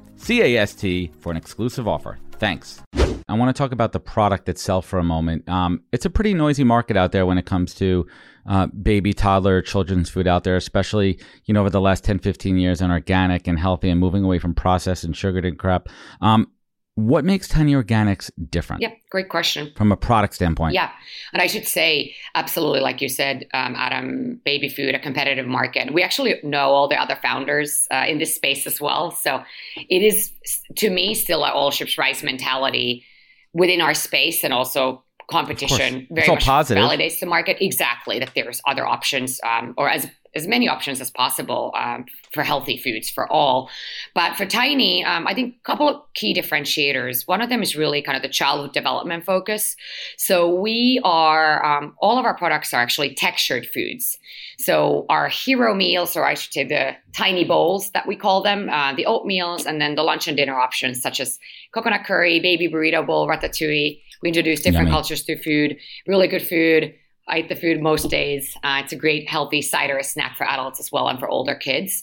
for 1.20 1.30
an 1.30 1.36
exclusive 1.36 1.86
offer. 1.86 2.18
Thanks. 2.32 2.82
I 3.28 3.34
want 3.34 3.54
to 3.54 3.58
talk 3.58 3.70
about 3.70 3.92
the 3.92 4.00
product 4.00 4.48
itself 4.48 4.86
for 4.86 4.98
a 4.98 5.04
moment. 5.04 5.48
Um, 5.48 5.82
it's 5.92 6.04
a 6.04 6.10
pretty 6.10 6.34
noisy 6.34 6.64
market 6.64 6.96
out 6.96 7.12
there 7.12 7.24
when 7.26 7.38
it 7.38 7.46
comes 7.46 7.74
to 7.74 8.08
uh, 8.46 8.66
baby, 8.66 9.12
toddler, 9.12 9.62
children's 9.62 10.10
food 10.10 10.26
out 10.26 10.42
there, 10.42 10.56
especially, 10.56 11.20
you 11.44 11.54
know, 11.54 11.60
over 11.60 11.70
the 11.70 11.80
last 11.80 12.02
10, 12.02 12.18
15 12.18 12.56
years 12.56 12.82
on 12.82 12.90
organic 12.90 13.46
and 13.46 13.56
healthy 13.58 13.88
and 13.88 14.00
moving 14.00 14.24
away 14.24 14.40
from 14.40 14.52
processed 14.54 15.04
and 15.04 15.16
sugared 15.16 15.44
and 15.44 15.58
crap. 15.58 15.88
Um, 16.20 16.50
what 16.94 17.24
makes 17.24 17.48
Tiny 17.48 17.72
Organics 17.72 18.30
different? 18.50 18.82
Yep, 18.82 18.96
great 19.10 19.28
question. 19.28 19.72
From 19.76 19.92
a 19.92 19.96
product 19.96 20.34
standpoint. 20.34 20.74
Yeah. 20.74 20.90
And 21.32 21.40
I 21.40 21.46
should 21.46 21.66
say, 21.66 22.14
absolutely, 22.34 22.80
like 22.80 23.00
you 23.00 23.08
said, 23.08 23.46
um, 23.54 23.74
Adam, 23.76 24.40
baby 24.44 24.68
food, 24.68 24.94
a 24.94 24.98
competitive 24.98 25.46
market. 25.46 25.92
We 25.94 26.02
actually 26.02 26.34
know 26.42 26.70
all 26.70 26.88
the 26.88 27.00
other 27.00 27.16
founders 27.22 27.86
uh, 27.90 28.04
in 28.08 28.18
this 28.18 28.34
space 28.34 28.66
as 28.66 28.80
well. 28.80 29.10
So 29.12 29.42
it 29.76 30.02
is, 30.02 30.32
to 30.76 30.90
me, 30.90 31.14
still 31.14 31.44
an 31.44 31.52
all 31.52 31.70
ships 31.70 31.96
rise 31.96 32.22
mentality 32.22 33.04
within 33.52 33.80
our 33.80 33.94
space 33.94 34.44
and 34.44 34.52
also 34.52 35.04
competition 35.30 36.08
very 36.10 36.26
much 36.26 36.44
positive. 36.44 36.82
validates 36.82 37.20
the 37.20 37.26
market 37.26 37.56
exactly 37.60 38.18
that 38.18 38.32
there's 38.34 38.60
other 38.66 38.84
options 38.84 39.40
um, 39.44 39.74
or 39.78 39.88
as 39.88 40.06
as 40.34 40.46
many 40.46 40.68
options 40.68 41.00
as 41.00 41.10
possible 41.10 41.72
um, 41.76 42.06
for 42.32 42.42
healthy 42.42 42.76
foods 42.76 43.10
for 43.10 43.30
all. 43.32 43.68
But 44.14 44.36
for 44.36 44.46
Tiny, 44.46 45.04
um, 45.04 45.26
I 45.26 45.34
think 45.34 45.56
a 45.56 45.64
couple 45.64 45.88
of 45.88 46.02
key 46.14 46.32
differentiators. 46.32 47.26
One 47.26 47.40
of 47.40 47.48
them 47.48 47.62
is 47.62 47.76
really 47.76 48.00
kind 48.00 48.16
of 48.16 48.22
the 48.22 48.28
childhood 48.28 48.72
development 48.72 49.24
focus. 49.24 49.76
So 50.16 50.52
we 50.52 51.00
are, 51.04 51.64
um, 51.64 51.94
all 52.00 52.18
of 52.18 52.24
our 52.24 52.36
products 52.36 52.72
are 52.72 52.80
actually 52.80 53.14
textured 53.14 53.66
foods. 53.66 54.18
So 54.58 55.06
our 55.08 55.28
hero 55.28 55.74
meals, 55.74 56.16
or 56.16 56.24
I 56.24 56.34
should 56.34 56.52
say 56.52 56.64
the 56.64 56.96
tiny 57.12 57.44
bowls 57.44 57.90
that 57.92 58.06
we 58.06 58.14
call 58.14 58.42
them, 58.42 58.68
uh, 58.68 58.94
the 58.94 59.06
oatmeals, 59.06 59.66
and 59.66 59.80
then 59.80 59.94
the 59.94 60.02
lunch 60.02 60.28
and 60.28 60.36
dinner 60.36 60.58
options 60.58 61.02
such 61.02 61.18
as 61.18 61.38
coconut 61.72 62.04
curry, 62.04 62.40
baby 62.40 62.68
burrito 62.68 63.04
bowl, 63.04 63.26
ratatouille. 63.26 64.00
We 64.22 64.28
introduce 64.28 64.60
different 64.60 64.88
Yummy. 64.88 64.96
cultures 64.96 65.22
through 65.22 65.38
food, 65.38 65.78
really 66.06 66.28
good 66.28 66.46
food 66.46 66.94
I 67.30 67.38
eat 67.38 67.48
the 67.48 67.56
food 67.56 67.80
most 67.80 68.10
days. 68.10 68.56
Uh, 68.62 68.80
it's 68.82 68.92
a 68.92 68.96
great 68.96 69.28
healthy 69.28 69.62
side 69.62 69.90
or 69.90 69.98
a 69.98 70.04
snack 70.04 70.36
for 70.36 70.44
adults 70.44 70.80
as 70.80 70.90
well 70.90 71.08
and 71.08 71.18
for 71.18 71.28
older 71.28 71.54
kids. 71.54 72.02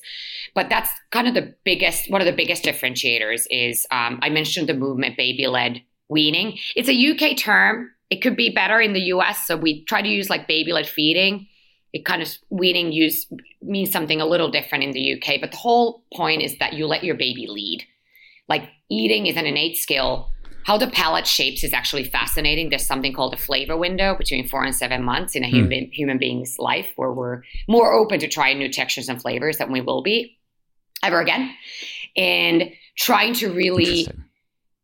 But 0.56 0.70
that's 0.70 0.90
kind 1.12 1.28
of 1.28 1.34
the 1.34 1.54
biggest, 1.63 2.10
one 2.10 2.22
of 2.22 2.26
the 2.26 2.34
biggest 2.34 2.63
differentiators 2.63 3.46
is 3.52 3.86
um, 3.92 4.20
I 4.22 4.30
mentioned 4.30 4.70
the 4.70 4.74
movement 4.74 5.18
baby 5.18 5.48
led 5.48 5.82
weaning. 6.10 6.58
It's 6.76 6.90
a 6.90 6.94
UK 6.94 7.38
term. 7.38 7.92
It 8.10 8.22
could 8.22 8.38
be 8.38 8.50
better 8.50 8.80
in 8.80 8.94
the 8.94 9.02
US. 9.13 9.46
So 9.46 9.58
we 9.58 9.84
try 9.86 10.02
to 10.02 10.08
use 10.08 10.30
like 10.30 10.48
baby 10.48 10.72
led 10.72 10.88
feeding. 10.88 11.48
It 11.94 12.06
kind 12.06 12.22
of 12.22 12.30
weaning 12.50 12.92
use 12.92 13.28
means 13.62 13.92
something 13.92 14.22
a 14.22 14.26
little 14.26 14.50
different 14.50 14.84
in 14.86 14.92
the 14.92 15.13
UK. 15.13 15.42
But 15.42 15.52
the 15.52 15.58
whole 15.58 16.04
point 16.13 16.42
is 16.42 16.58
that 16.60 16.74
you 16.74 16.88
let 16.88 17.04
your 17.04 17.16
baby 17.16 17.48
lead. 17.48 17.84
Like 18.48 18.70
eating 18.90 19.28
is 19.28 19.36
an 19.36 19.46
innate 19.46 19.78
skill 19.78 20.30
how 20.67 20.77
the 20.77 20.88
palate 20.88 21.25
shapes 21.25 21.63
is 21.63 21.71
actually 21.71 22.03
fascinating. 22.03 22.67
There's 22.67 22.86
something 22.86 23.13
called 23.13 23.34
a 23.34 23.38
flavor 23.38 23.77
window 23.77 24.17
between 24.17 24.49
four 24.49 24.65
and 24.65 24.75
seven 24.75 25.01
months 25.01 25.34
in 25.34 25.45
a 25.45 25.47
mm. 25.47 25.51
human 25.51 25.91
human 25.93 26.17
being's 26.17 26.60
life, 26.60 26.89
where 26.97 27.13
we're 27.13 27.41
more 27.69 27.93
open 27.93 28.19
to 28.19 28.27
try 28.27 28.51
new 28.51 28.69
textures 28.69 29.08
and 29.08 29.21
flavors 29.21 29.60
than 29.60 29.71
we 29.71 29.80
will 29.80 30.03
be 30.03 30.38
ever 31.01 31.21
again, 31.21 31.56
and 32.17 32.69
trying 32.97 33.34
to 33.36 33.49
really. 33.49 34.08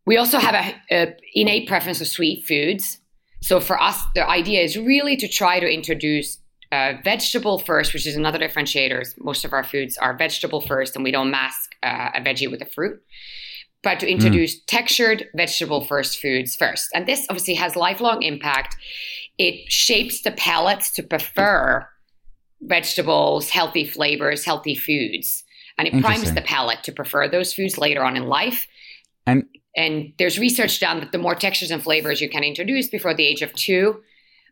We 0.05 0.15
also 0.15 0.37
have 0.37 0.55
a, 0.55 0.73
a 0.89 1.15
innate 1.33 1.67
preference 1.67 1.99
of 1.99 2.07
sweet 2.07 2.45
foods. 2.45 2.99
So 3.41 3.59
for 3.59 3.81
us, 3.81 4.01
the 4.15 4.25
idea 4.25 4.61
is 4.61 4.77
really 4.77 5.17
to 5.17 5.27
try 5.27 5.59
to 5.59 5.67
introduce 5.67 6.39
uh, 6.71 6.93
vegetable 7.03 7.59
first, 7.59 7.93
which 7.93 8.07
is 8.07 8.15
another 8.15 8.39
differentiator. 8.39 9.03
Most 9.19 9.43
of 9.43 9.51
our 9.51 9.65
foods 9.65 9.97
are 9.97 10.15
vegetable 10.15 10.61
first, 10.61 10.95
and 10.95 11.03
we 11.03 11.11
don't 11.11 11.29
mask 11.29 11.75
uh, 11.83 12.11
a 12.15 12.21
veggie 12.21 12.49
with 12.49 12.61
a 12.61 12.65
fruit 12.65 13.01
but 13.83 13.99
to 13.99 14.09
introduce 14.09 14.55
mm. 14.55 14.61
textured 14.67 15.27
vegetable 15.35 15.83
first 15.85 16.19
foods 16.19 16.55
first. 16.55 16.89
And 16.93 17.05
this 17.05 17.25
obviously 17.29 17.55
has 17.55 17.75
lifelong 17.75 18.23
impact. 18.23 18.75
It 19.37 19.71
shapes 19.71 20.21
the 20.21 20.31
palates 20.31 20.91
to 20.93 21.03
prefer 21.03 21.87
vegetables, 22.61 23.49
healthy 23.49 23.85
flavors, 23.85 24.45
healthy 24.45 24.75
foods. 24.75 25.43
And 25.77 25.87
it 25.87 26.01
primes 26.01 26.33
the 26.33 26.41
palate 26.41 26.83
to 26.83 26.91
prefer 26.91 27.27
those 27.27 27.53
foods 27.53 27.77
later 27.77 28.03
on 28.03 28.15
in 28.15 28.27
life. 28.27 28.67
And 29.25 29.45
and 29.75 30.13
there's 30.19 30.37
research 30.37 30.79
done 30.79 30.99
that 30.99 31.11
the 31.11 31.17
more 31.17 31.33
textures 31.33 31.71
and 31.71 31.81
flavors 31.81 32.21
you 32.21 32.29
can 32.29 32.43
introduce 32.43 32.87
before 32.89 33.15
the 33.15 33.25
age 33.25 33.41
of 33.41 33.51
two, 33.53 34.01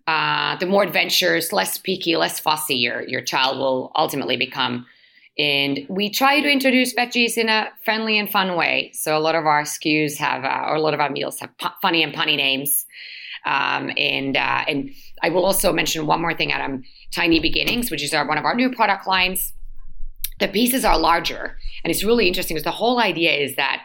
uh, 0.07 0.57
the 0.57 0.65
more 0.65 0.81
adventurous, 0.83 1.53
less 1.53 1.77
picky, 1.77 2.15
less 2.15 2.39
fussy 2.39 2.75
your, 2.75 3.07
your 3.07 3.21
child 3.21 3.59
will 3.59 3.91
ultimately 3.95 4.35
become. 4.35 4.85
And 5.37 5.85
we 5.89 6.09
try 6.09 6.41
to 6.41 6.51
introduce 6.51 6.93
veggies 6.93 7.37
in 7.37 7.47
a 7.49 7.69
friendly 7.85 8.19
and 8.19 8.29
fun 8.29 8.57
way. 8.57 8.91
So 8.93 9.17
a 9.17 9.19
lot 9.19 9.35
of 9.35 9.45
our 9.45 9.63
SKUs 9.63 10.17
have, 10.17 10.43
uh, 10.43 10.69
or 10.69 10.75
a 10.75 10.81
lot 10.81 10.93
of 10.93 10.99
our 10.99 11.09
meals 11.09 11.39
have 11.39 11.57
pu- 11.57 11.69
funny 11.81 12.03
and 12.03 12.13
punny 12.13 12.35
names. 12.35 12.85
Um, 13.45 13.91
and 13.97 14.37
uh, 14.37 14.63
and 14.67 14.91
I 15.23 15.29
will 15.29 15.45
also 15.45 15.73
mention 15.73 16.05
one 16.05 16.21
more 16.21 16.33
thing, 16.33 16.51
Adam. 16.51 16.83
Tiny 17.13 17.39
Beginnings, 17.39 17.89
which 17.89 18.03
is 18.03 18.13
our, 18.13 18.27
one 18.27 18.37
of 18.37 18.45
our 18.45 18.55
new 18.55 18.71
product 18.71 19.07
lines. 19.07 19.53
The 20.39 20.47
pieces 20.47 20.85
are 20.85 20.97
larger, 20.97 21.57
and 21.83 21.91
it's 21.91 22.03
really 22.03 22.27
interesting 22.27 22.55
because 22.55 22.65
the 22.65 22.71
whole 22.71 22.99
idea 22.99 23.31
is 23.31 23.55
that 23.55 23.81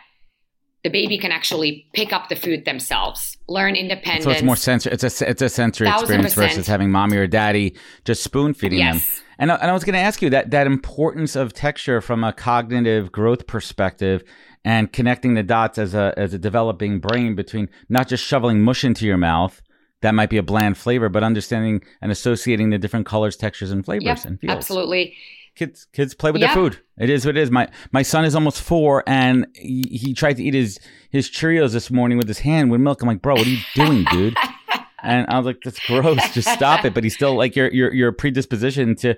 the 0.87 0.91
baby 0.91 1.19
can 1.19 1.33
actually 1.33 1.85
pick 1.95 2.13
up 2.13 2.29
the 2.29 2.37
food 2.37 2.65
themselves, 2.65 3.37
learn 3.49 3.75
independence. 3.75 4.25
So 4.25 4.31
it's 4.31 4.43
more 4.45 4.55
sensory. 4.55 4.93
It's 4.93 5.03
a 5.03 5.29
it's 5.29 5.43
a 5.43 5.49
sensory 5.49 5.89
experience 5.89 6.35
percent. 6.35 6.53
versus 6.53 6.67
having 6.69 6.93
mommy 6.93 7.17
or 7.17 7.27
daddy 7.27 7.75
just 8.05 8.23
spoon 8.23 8.55
feeding 8.55 8.79
yes. 8.79 9.05
them. 9.05 9.25
And, 9.39 9.51
and 9.51 9.69
I 9.69 9.73
was 9.73 9.83
going 9.83 9.95
to 9.95 10.01
ask 10.01 10.23
you 10.23 10.31
that 10.31 10.53
that 10.53 10.69
importance 10.69 11.35
of 11.35 11.53
texture 11.53 12.01
from 12.01 12.23
a 12.23 12.33
cognitive 12.33 13.11
growth 13.11 13.49
perspective 13.49 14.23
and 14.65 14.93
connecting 14.93 15.35
the 15.35 15.43
dots 15.43 15.77
as 15.77 15.93
a 15.93 16.15
as 16.17 16.33
a 16.33 16.39
developing 16.39 17.01
brain 17.01 17.35
between 17.35 17.69
not 17.89 18.07
just 18.07 18.23
shoveling 18.23 18.63
mush 18.63 18.85
into 18.85 19.07
your 19.07 19.17
mouth 19.17 19.61
that 20.03 20.15
might 20.15 20.31
be 20.31 20.37
a 20.37 20.43
bland 20.43 20.79
flavor, 20.79 21.09
but 21.09 21.25
understanding 21.25 21.83
and 22.01 22.13
associating 22.13 22.71
the 22.71 22.79
different 22.79 23.07
colors, 23.07 23.35
textures, 23.35 23.73
and 23.73 23.85
flavors 23.85 24.05
yep, 24.05 24.25
and 24.25 24.39
feels. 24.39 24.53
Absolutely. 24.53 25.17
Kids, 25.57 25.87
kids 25.93 26.15
play 26.15 26.31
with 26.31 26.43
yep. 26.43 26.51
their 26.51 26.55
food. 26.55 26.81
It 26.99 27.11
is 27.11 27.25
what 27.25 27.37
it 27.37 27.41
is. 27.41 27.51
My 27.51 27.69
my 27.91 28.03
son 28.03 28.25
is 28.25 28.35
almost 28.35 28.61
four, 28.61 29.03
and 29.07 29.47
he, 29.55 29.83
he 29.91 30.15
tried 30.15 30.37
to 30.37 30.45
eat 30.45 30.55
his 30.55 30.79
his 31.11 31.31
Cheerios 31.31 31.73
this 31.73 31.91
morning 31.91 32.19
with 32.19 32.29
his 32.29 32.41
hand 32.41 32.71
with 32.71 32.81
milk. 32.81 33.01
I'm 33.01 33.09
like, 33.09 33.23
bro, 33.23 33.35
what 33.35 33.47
are 33.47 33.51
you 33.51 33.59
doing, 33.75 34.05
dude? 34.11 34.37
And 35.03 35.27
I 35.29 35.39
was 35.39 35.47
like, 35.47 35.61
that's 35.63 35.79
gross. 35.87 36.19
Just 36.33 36.49
stop 36.49 36.85
it. 36.85 36.93
But 36.93 37.05
he's 37.05 37.15
still 37.15 37.37
like 37.37 37.55
your 37.55 37.73
your 37.73 37.95
your 37.95 38.13
predisposition 38.13 38.97
to 38.97 39.15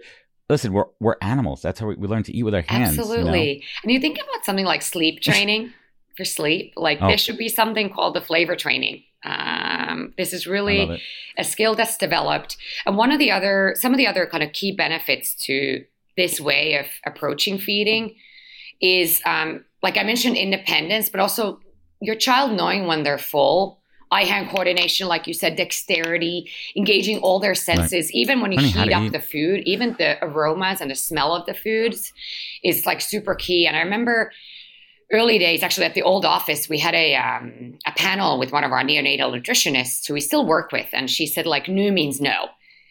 listen. 0.51 0.72
We're 0.72 0.85
we're 1.01 1.16
animals. 1.22 1.62
That's 1.62 1.81
how 1.81 1.87
we, 1.87 1.94
we 1.94 2.07
learn 2.07 2.24
to 2.24 2.37
eat 2.37 2.42
with 2.42 2.55
our 2.55 2.62
hands. 2.62 2.98
Absolutely. 2.98 3.48
You 3.48 3.55
know? 3.61 3.66
And 3.85 3.92
you 3.92 4.01
think 4.01 4.16
about 4.16 4.44
something 4.44 4.66
like 4.66 4.83
sleep 4.83 5.22
training 5.22 5.72
for 6.16 6.27
sleep. 6.27 6.74
Like 6.77 6.98
oh. 7.01 7.09
there 7.09 7.16
should 7.16 7.38
be 7.38 7.48
something 7.48 7.90
called 7.90 8.14
the 8.14 8.20
flavor 8.20 8.55
training. 8.55 9.03
Um, 9.24 10.12
this 10.16 10.33
is 10.33 10.46
really 10.46 11.01
a 11.37 11.44
skill 11.44 11.74
that's 11.74 11.96
developed. 11.96 12.57
And 12.87 12.96
one 12.96 13.11
of 13.11 13.18
the 13.18 13.31
other, 13.31 13.74
some 13.79 13.92
of 13.92 13.98
the 13.98 14.07
other 14.07 14.27
kind 14.27 14.44
of 14.44 14.53
key 14.53 14.72
benefits 14.72 15.35
to 15.46 15.85
this 16.18 16.40
way 16.40 16.74
of 16.74 16.87
approaching 17.07 17.59
feeding 17.59 18.16
is, 18.83 19.22
um, 19.24 19.64
like 19.83 19.96
I 19.96 20.02
mentioned, 20.02 20.37
independence, 20.37 21.09
but 21.09 21.20
also 21.20 21.61
your 22.00 22.16
child 22.16 22.52
knowing 22.52 22.87
when 22.87 23.04
they're 23.04 23.18
full 23.18 23.78
eye 24.11 24.24
hand 24.24 24.48
coordination, 24.48 25.07
like 25.07 25.26
you 25.26 25.35
said, 25.35 25.57
dexterity, 25.57 26.50
engaging 26.76 27.18
all 27.18 27.38
their 27.38 27.54
senses, 27.54 28.07
right. 28.07 28.14
even 28.14 28.40
when 28.40 28.52
you 28.52 28.61
heat 28.61 28.92
up 28.92 29.02
eat. 29.02 29.12
the 29.12 29.20
food, 29.20 29.62
even 29.64 29.94
the 29.98 30.22
aromas 30.24 30.81
and 30.81 30.90
the 30.90 30.94
smell 30.94 31.35
of 31.35 31.46
the 31.46 31.54
foods 31.54 32.12
is 32.64 32.87
like 32.87 33.00
super 33.00 33.35
key. 33.35 33.66
And 33.66 33.76
I 33.76 33.81
remember 33.81 34.33
early 35.12 35.38
days, 35.38 35.62
actually 35.62 35.87
at 35.87 35.94
the 35.94 36.02
old 36.02 36.24
office, 36.24 36.68
we 36.68 36.78
had 36.78 36.94
a 36.94 37.16
um, 37.16 37.78
a 37.87 37.92
panel 37.92 38.38
with 38.38 38.50
one 38.50 38.64
of 38.64 38.72
our 38.72 38.83
neonatal 38.83 39.38
nutritionists 39.38 40.07
who 40.07 40.14
we 40.14 40.20
still 40.20 40.46
work 40.46 40.72
with, 40.72 40.88
and 40.92 41.11
she 41.11 41.26
said 41.26 41.46
like 41.46 41.68
new 41.68 41.92
means 41.92 42.20
no 42.20 42.48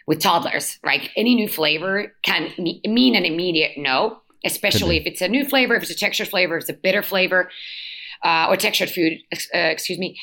with 0.07 0.19
toddlers, 0.19 0.79
right? 0.83 1.09
Any 1.15 1.35
new 1.35 1.47
flavor 1.47 2.13
can 2.23 2.51
mean 2.57 3.15
an 3.15 3.25
immediate 3.25 3.73
no, 3.77 4.21
especially 4.45 4.97
if 4.97 5.05
it's 5.05 5.21
a 5.21 5.27
new 5.27 5.45
flavor, 5.45 5.75
if 5.75 5.83
it's 5.83 5.91
a 5.91 5.95
textured 5.95 6.29
flavor, 6.29 6.57
if 6.57 6.61
it's 6.61 6.69
a 6.69 6.73
bitter 6.73 7.03
flavor. 7.03 7.49
Uh, 8.23 8.47
or 8.49 8.57
textured 8.57 8.89
food, 8.89 9.19
uh, 9.31 9.59
excuse 9.59 9.99
me, 9.99 10.17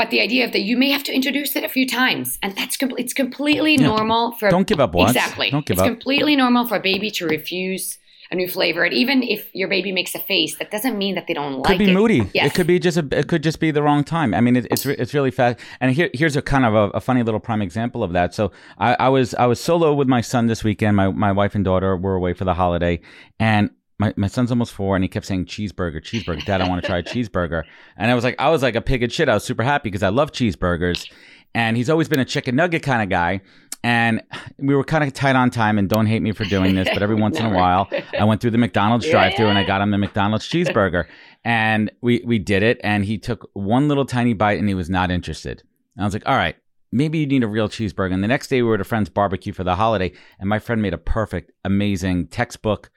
but 0.00 0.08
the 0.08 0.20
idea 0.22 0.46
of 0.46 0.52
that 0.52 0.60
you 0.60 0.78
may 0.78 0.90
have 0.90 1.02
to 1.02 1.12
introduce 1.12 1.54
it 1.56 1.62
a 1.62 1.68
few 1.68 1.86
times, 1.86 2.38
and 2.42 2.56
that's 2.56 2.78
com- 2.78 2.94
it's 2.96 3.12
completely 3.12 3.74
yeah. 3.74 3.86
normal 3.86 4.32
for 4.36 4.48
don't 4.48 4.66
give 4.66 4.80
up 4.80 4.94
once. 4.94 5.10
Exactly, 5.10 5.50
don't 5.50 5.66
give 5.66 5.74
it's 5.74 5.82
up. 5.82 5.88
completely 5.88 6.36
normal 6.36 6.66
for 6.66 6.76
a 6.76 6.80
baby 6.80 7.10
to 7.10 7.26
refuse 7.26 7.98
a 8.30 8.36
new 8.36 8.48
flavor. 8.48 8.84
And 8.84 8.94
even 8.94 9.22
if 9.22 9.52
your 9.54 9.68
baby 9.68 9.92
makes 9.92 10.14
a 10.14 10.18
face, 10.18 10.56
that 10.58 10.70
doesn't 10.70 10.96
mean 10.96 11.14
that 11.16 11.26
they 11.26 11.34
don't 11.34 11.58
like 11.58 11.64
it. 11.64 11.72
Could 11.72 11.78
be 11.78 11.90
it. 11.90 11.94
moody. 11.94 12.30
Yes. 12.32 12.46
It 12.46 12.54
could 12.54 12.66
be 12.66 12.78
just 12.78 12.96
a, 12.96 13.06
it 13.10 13.28
could 13.28 13.42
just 13.42 13.58
be 13.58 13.70
the 13.70 13.82
wrong 13.82 14.04
time. 14.04 14.34
I 14.34 14.40
mean, 14.40 14.56
it, 14.56 14.66
it's 14.70 14.86
it's 14.86 15.14
really 15.14 15.30
fast. 15.30 15.58
And 15.80 15.92
here 15.92 16.10
here's 16.12 16.36
a 16.36 16.42
kind 16.42 16.64
of 16.64 16.74
a, 16.74 16.90
a, 16.90 17.00
funny 17.00 17.22
little 17.22 17.40
prime 17.40 17.62
example 17.62 18.04
of 18.04 18.12
that. 18.12 18.34
So 18.34 18.52
I, 18.78 18.94
I 19.00 19.08
was 19.08 19.34
I 19.34 19.46
was 19.46 19.60
solo 19.60 19.92
with 19.94 20.08
my 20.08 20.20
son 20.20 20.46
this 20.46 20.62
weekend. 20.62 20.96
My 20.96 21.10
my 21.10 21.32
wife 21.32 21.54
and 21.54 21.64
daughter 21.64 21.96
were 21.96 22.14
away 22.14 22.32
for 22.32 22.44
the 22.44 22.54
holiday, 22.54 23.00
and 23.38 23.70
my, 23.98 24.14
my 24.16 24.28
son's 24.28 24.50
almost 24.50 24.72
four 24.72 24.96
and 24.96 25.04
he 25.04 25.08
kept 25.08 25.26
saying 25.26 25.44
cheeseburger, 25.44 26.00
cheeseburger. 26.00 26.42
Dad, 26.46 26.62
I 26.62 26.68
want 26.68 26.80
to 26.80 26.88
try 26.88 26.98
a 26.98 27.02
cheeseburger. 27.02 27.64
And 27.98 28.10
I 28.10 28.14
was 28.14 28.24
like, 28.24 28.34
I 28.38 28.48
was 28.48 28.62
like 28.62 28.74
a 28.74 28.80
pig 28.80 29.02
in 29.02 29.10
shit. 29.10 29.28
I 29.28 29.34
was 29.34 29.44
super 29.44 29.62
happy 29.62 29.90
because 29.90 30.02
I 30.02 30.08
love 30.08 30.32
cheeseburgers. 30.32 31.06
And 31.54 31.76
he's 31.76 31.90
always 31.90 32.08
been 32.08 32.18
a 32.18 32.24
chicken 32.24 32.56
nugget 32.56 32.82
kind 32.82 33.02
of 33.02 33.10
guy. 33.10 33.42
And 33.82 34.22
we 34.58 34.74
were 34.74 34.84
kind 34.84 35.04
of 35.04 35.12
tight 35.14 35.36
on 35.36 35.50
time 35.50 35.78
and 35.78 35.88
don't 35.88 36.06
hate 36.06 36.20
me 36.20 36.32
for 36.32 36.44
doing 36.44 36.74
this, 36.74 36.88
but 36.92 37.02
every 37.02 37.14
once 37.20 37.38
in 37.38 37.46
a 37.46 37.54
while 37.54 37.88
I 38.18 38.24
went 38.24 38.40
through 38.40 38.50
the 38.50 38.58
McDonald's 38.58 39.08
drive 39.08 39.34
through 39.36 39.48
and 39.48 39.58
I 39.58 39.64
got 39.64 39.80
him 39.80 39.90
the 39.90 39.98
McDonald's 39.98 40.48
cheeseburger. 40.48 41.06
And 41.44 41.90
we, 42.02 42.22
we 42.24 42.38
did 42.38 42.62
it 42.62 42.78
and 42.84 43.04
he 43.04 43.16
took 43.16 43.48
one 43.54 43.88
little 43.88 44.04
tiny 44.04 44.34
bite 44.34 44.58
and 44.58 44.68
he 44.68 44.74
was 44.74 44.90
not 44.90 45.10
interested. 45.10 45.62
And 45.96 46.04
I 46.04 46.06
was 46.06 46.12
like, 46.12 46.28
all 46.28 46.36
right, 46.36 46.56
maybe 46.92 47.18
you 47.18 47.26
need 47.26 47.42
a 47.42 47.48
real 47.48 47.68
cheeseburger. 47.68 48.12
And 48.12 48.22
the 48.22 48.28
next 48.28 48.48
day 48.48 48.60
we 48.60 48.68
were 48.68 48.74
at 48.74 48.82
a 48.82 48.84
friend's 48.84 49.08
barbecue 49.08 49.54
for 49.54 49.64
the 49.64 49.76
holiday 49.76 50.12
and 50.38 50.48
my 50.48 50.58
friend 50.58 50.82
made 50.82 50.94
a 50.94 50.98
perfect, 50.98 51.52
amazing 51.64 52.26
textbook 52.28 52.90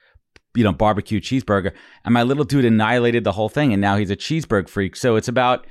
you 0.54 0.62
know, 0.62 0.72
barbecue 0.72 1.20
cheeseburger. 1.20 1.72
And 2.04 2.14
my 2.14 2.22
little 2.22 2.44
dude 2.44 2.64
annihilated 2.64 3.24
the 3.24 3.32
whole 3.32 3.48
thing. 3.48 3.72
And 3.72 3.80
now 3.80 3.96
he's 3.96 4.10
a 4.10 4.16
cheeseburger 4.16 4.68
freak. 4.68 4.96
So 4.96 5.16
it's 5.16 5.28
about 5.28 5.66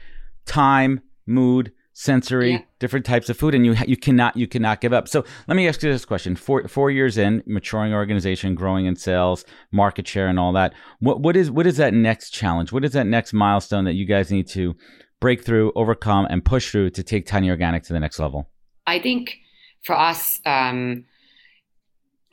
time, 0.46 1.02
mood, 1.26 1.72
sensory, 1.94 2.52
yeah. 2.52 2.62
different 2.80 3.06
types 3.06 3.30
of 3.30 3.38
food. 3.38 3.56
And 3.56 3.66
you, 3.66 3.76
you 3.88 3.98
cannot, 3.98 4.36
you 4.36 4.48
cannot 4.48 4.82
give 4.82 4.94
up. 4.94 5.08
So 5.08 5.24
let 5.48 5.56
me 5.56 5.68
ask 5.68 5.82
you 5.82 5.92
this 5.92 6.06
question. 6.06 6.36
Four, 6.36 6.68
four 6.68 6.92
years 6.92 7.18
in, 7.18 7.44
maturing 7.46 7.94
organization, 7.94 8.56
growing 8.56 8.86
in 8.86 8.96
sales, 8.96 9.46
market 9.72 10.08
share 10.08 10.28
and 10.28 10.40
all 10.40 10.54
that. 10.54 10.74
What, 11.00 11.22
what 11.22 11.36
is, 11.36 11.50
what 11.50 11.68
is 11.68 11.78
that 11.78 11.94
next 11.94 12.32
challenge? 12.32 12.72
What 12.72 12.84
is 12.84 12.92
that 12.94 13.08
next 13.08 13.34
milestone 13.34 13.86
that 13.86 13.94
you 13.94 14.06
guys 14.06 14.32
need 14.32 14.48
to 14.50 14.76
break 15.20 15.46
through, 15.46 15.72
overcome 15.76 16.28
and 16.30 16.44
push 16.44 16.72
through 16.72 16.90
to 16.90 17.04
take 17.04 17.26
Tiny 17.26 17.50
Organic 17.50 17.84
to 17.84 17.94
the 17.94 18.00
next 18.00 18.20
level? 18.20 18.50
I 18.86 19.00
think 19.00 19.38
for 19.84 19.98
us, 19.98 20.42
um, 20.46 21.06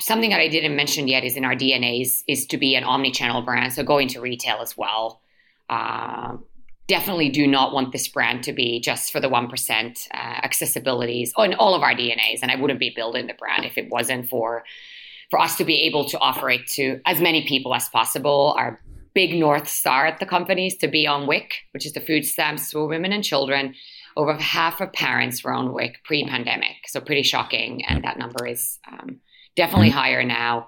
something 0.01 0.31
that 0.31 0.41
I 0.41 0.49
didn't 0.49 0.77
mention 0.77 1.09
yet 1.09 1.25
is 1.25 1.37
in 1.37 1.45
our 1.45 1.55
DNAs 1.55 2.01
is 2.01 2.25
is 2.27 2.47
to 2.47 2.59
be 2.59 2.75
an 2.75 2.85
omni-channel 2.85 3.43
brand, 3.43 3.73
so 3.73 3.83
going 3.83 4.09
to 4.09 4.21
retail 4.21 4.59
as 4.61 4.77
well. 4.77 5.21
Uh, 5.69 6.39
definitely 6.91 7.29
do 7.29 7.47
not 7.47 7.73
want 7.73 7.93
this 7.93 8.09
brand 8.09 8.43
to 8.43 8.53
be 8.53 8.81
just 8.81 9.13
for 9.13 9.21
the 9.21 9.29
1% 9.29 10.09
uh, 10.13 10.17
accessibilities 10.17 11.31
on 11.37 11.55
all 11.55 11.77
of 11.77 11.83
our 11.83 11.95
DNAs. 11.95 12.41
And 12.43 12.51
I 12.51 12.57
wouldn't 12.57 12.81
be 12.81 12.91
building 12.91 13.29
the 13.29 13.35
brand 13.35 13.65
if 13.65 13.79
it 13.79 13.89
wasn't 13.89 14.29
for, 14.29 14.65
for 15.31 15.39
us 15.39 15.57
to 15.59 15.65
be 15.65 15.83
able 15.83 16.05
to 16.07 16.19
offer 16.19 16.51
it 16.51 16.67
to 16.71 17.01
as 17.07 17.21
many 17.21 17.47
people 17.47 17.77
as 17.77 17.89
possible. 17.89 18.57
Our 18.59 18.81
big 19.15 19.39
North 19.39 19.69
Star 19.69 20.05
at 20.05 20.19
the 20.19 20.27
company 20.27 20.67
is 20.67 20.77
to 20.79 20.89
be 20.89 21.07
on 21.07 21.29
WIC, 21.29 21.53
which 21.71 21.87
is 21.87 21.93
the 21.93 22.01
food 22.01 22.25
stamps 22.25 22.73
for 22.73 22.89
women 22.89 23.13
and 23.13 23.23
children. 23.23 23.77
Over 24.17 24.35
half 24.35 24.81
of 24.81 24.93
parents 24.93 25.45
were 25.45 25.53
on 25.53 25.73
WIC 25.73 26.03
pre 26.03 26.27
pandemic. 26.27 26.89
So 26.89 27.01
pretty 27.01 27.23
shocking. 27.23 27.85
And 27.85 28.03
that 28.03 28.19
number 28.19 28.49
is 28.49 28.81
um, 28.91 29.21
definitely 29.55 29.91
mm-hmm. 29.91 29.99
higher 29.99 30.25
now 30.25 30.67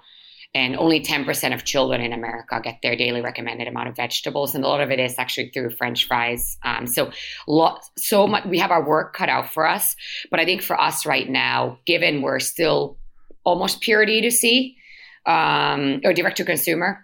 and 0.55 0.77
only 0.77 1.01
10% 1.01 1.55
of 1.55 1.65
children 1.65 2.03
in 2.03 2.13
America 2.13 2.61
get 2.63 2.79
their 2.83 2.95
daily 2.95 3.23
recommended 3.23 3.69
amount 3.69 3.89
of 3.89 3.97
vegetables, 3.97 4.55
and 4.55 4.65
a 4.65 4.69
lot 4.69 4.83
of 4.83 4.91
it 4.91 5.01
is 5.01 5.15
actually 5.19 5.51
through 5.51 5.71
French 5.71 6.07
fries. 6.07 6.59
Um, 6.63 6.87
so, 6.87 7.11
lot, 7.49 7.83
so 7.97 8.27
much 8.27 8.45
we 8.45 8.59
have 8.59 8.71
our 8.71 8.87
work 8.87 9.15
cut 9.15 9.31
out 9.31 9.49
for 9.49 9.67
us. 9.67 9.97
But 10.31 10.41
I 10.41 10.45
think 10.45 10.63
for 10.63 10.79
us 10.79 11.07
right 11.07 11.29
now, 11.29 11.79
given 11.87 12.21
we're 12.21 12.41
still 12.41 12.99
almost 13.45 13.81
pure 13.81 14.05
D2C 14.05 14.75
um, 15.25 16.01
or 16.05 16.13
direct 16.13 16.37
to 16.37 16.45
consumer, 16.45 17.03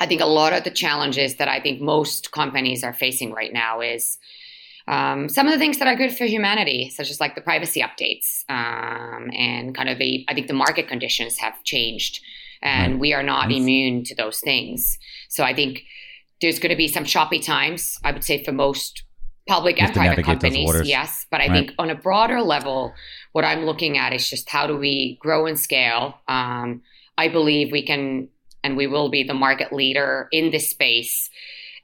I 0.00 0.06
think 0.06 0.22
a 0.22 0.26
lot 0.26 0.54
of 0.54 0.64
the 0.64 0.70
challenges 0.70 1.36
that 1.36 1.48
I 1.48 1.60
think 1.60 1.82
most 1.82 2.32
companies 2.32 2.82
are 2.82 2.94
facing 2.94 3.32
right 3.32 3.52
now 3.52 3.80
is. 3.80 4.18
Um, 4.88 5.28
some 5.28 5.46
of 5.46 5.52
the 5.52 5.58
things 5.58 5.78
that 5.78 5.86
are 5.86 5.94
good 5.94 6.16
for 6.16 6.24
humanity, 6.24 6.90
such 6.90 7.10
as 7.10 7.20
like 7.20 7.36
the 7.36 7.40
privacy 7.42 7.80
updates 7.80 8.42
um, 8.48 9.30
and 9.32 9.72
kind 9.72 9.88
of 9.88 9.98
the, 9.98 10.24
I 10.26 10.34
think 10.34 10.48
the 10.48 10.54
market 10.54 10.88
conditions 10.88 11.38
have 11.38 11.62
changed 11.62 12.20
and 12.62 13.00
we 13.00 13.12
are 13.12 13.22
not 13.22 13.50
immune 13.50 14.04
to 14.04 14.14
those 14.14 14.40
things. 14.40 14.98
So 15.28 15.44
I 15.44 15.54
think 15.54 15.82
there's 16.40 16.58
going 16.58 16.70
to 16.70 16.76
be 16.76 16.88
some 16.88 17.04
choppy 17.04 17.38
times. 17.38 17.98
I 18.04 18.12
would 18.12 18.24
say 18.24 18.42
for 18.44 18.52
most 18.52 19.04
public 19.48 19.80
and 19.82 19.92
private 19.92 20.24
companies, 20.24 20.82
yes. 20.84 21.26
But 21.30 21.40
I 21.40 21.48
right. 21.48 21.52
think 21.52 21.72
on 21.78 21.90
a 21.90 21.94
broader 21.94 22.40
level, 22.40 22.94
what 23.32 23.44
I'm 23.44 23.64
looking 23.64 23.98
at 23.98 24.12
is 24.12 24.28
just 24.28 24.48
how 24.48 24.66
do 24.66 24.76
we 24.76 25.18
grow 25.20 25.46
and 25.46 25.58
scale. 25.58 26.14
Um, 26.28 26.82
I 27.18 27.28
believe 27.28 27.72
we 27.72 27.84
can 27.84 28.28
and 28.62 28.76
we 28.76 28.86
will 28.86 29.08
be 29.08 29.22
the 29.22 29.34
market 29.34 29.72
leader 29.72 30.28
in 30.32 30.50
this 30.50 30.68
space, 30.68 31.30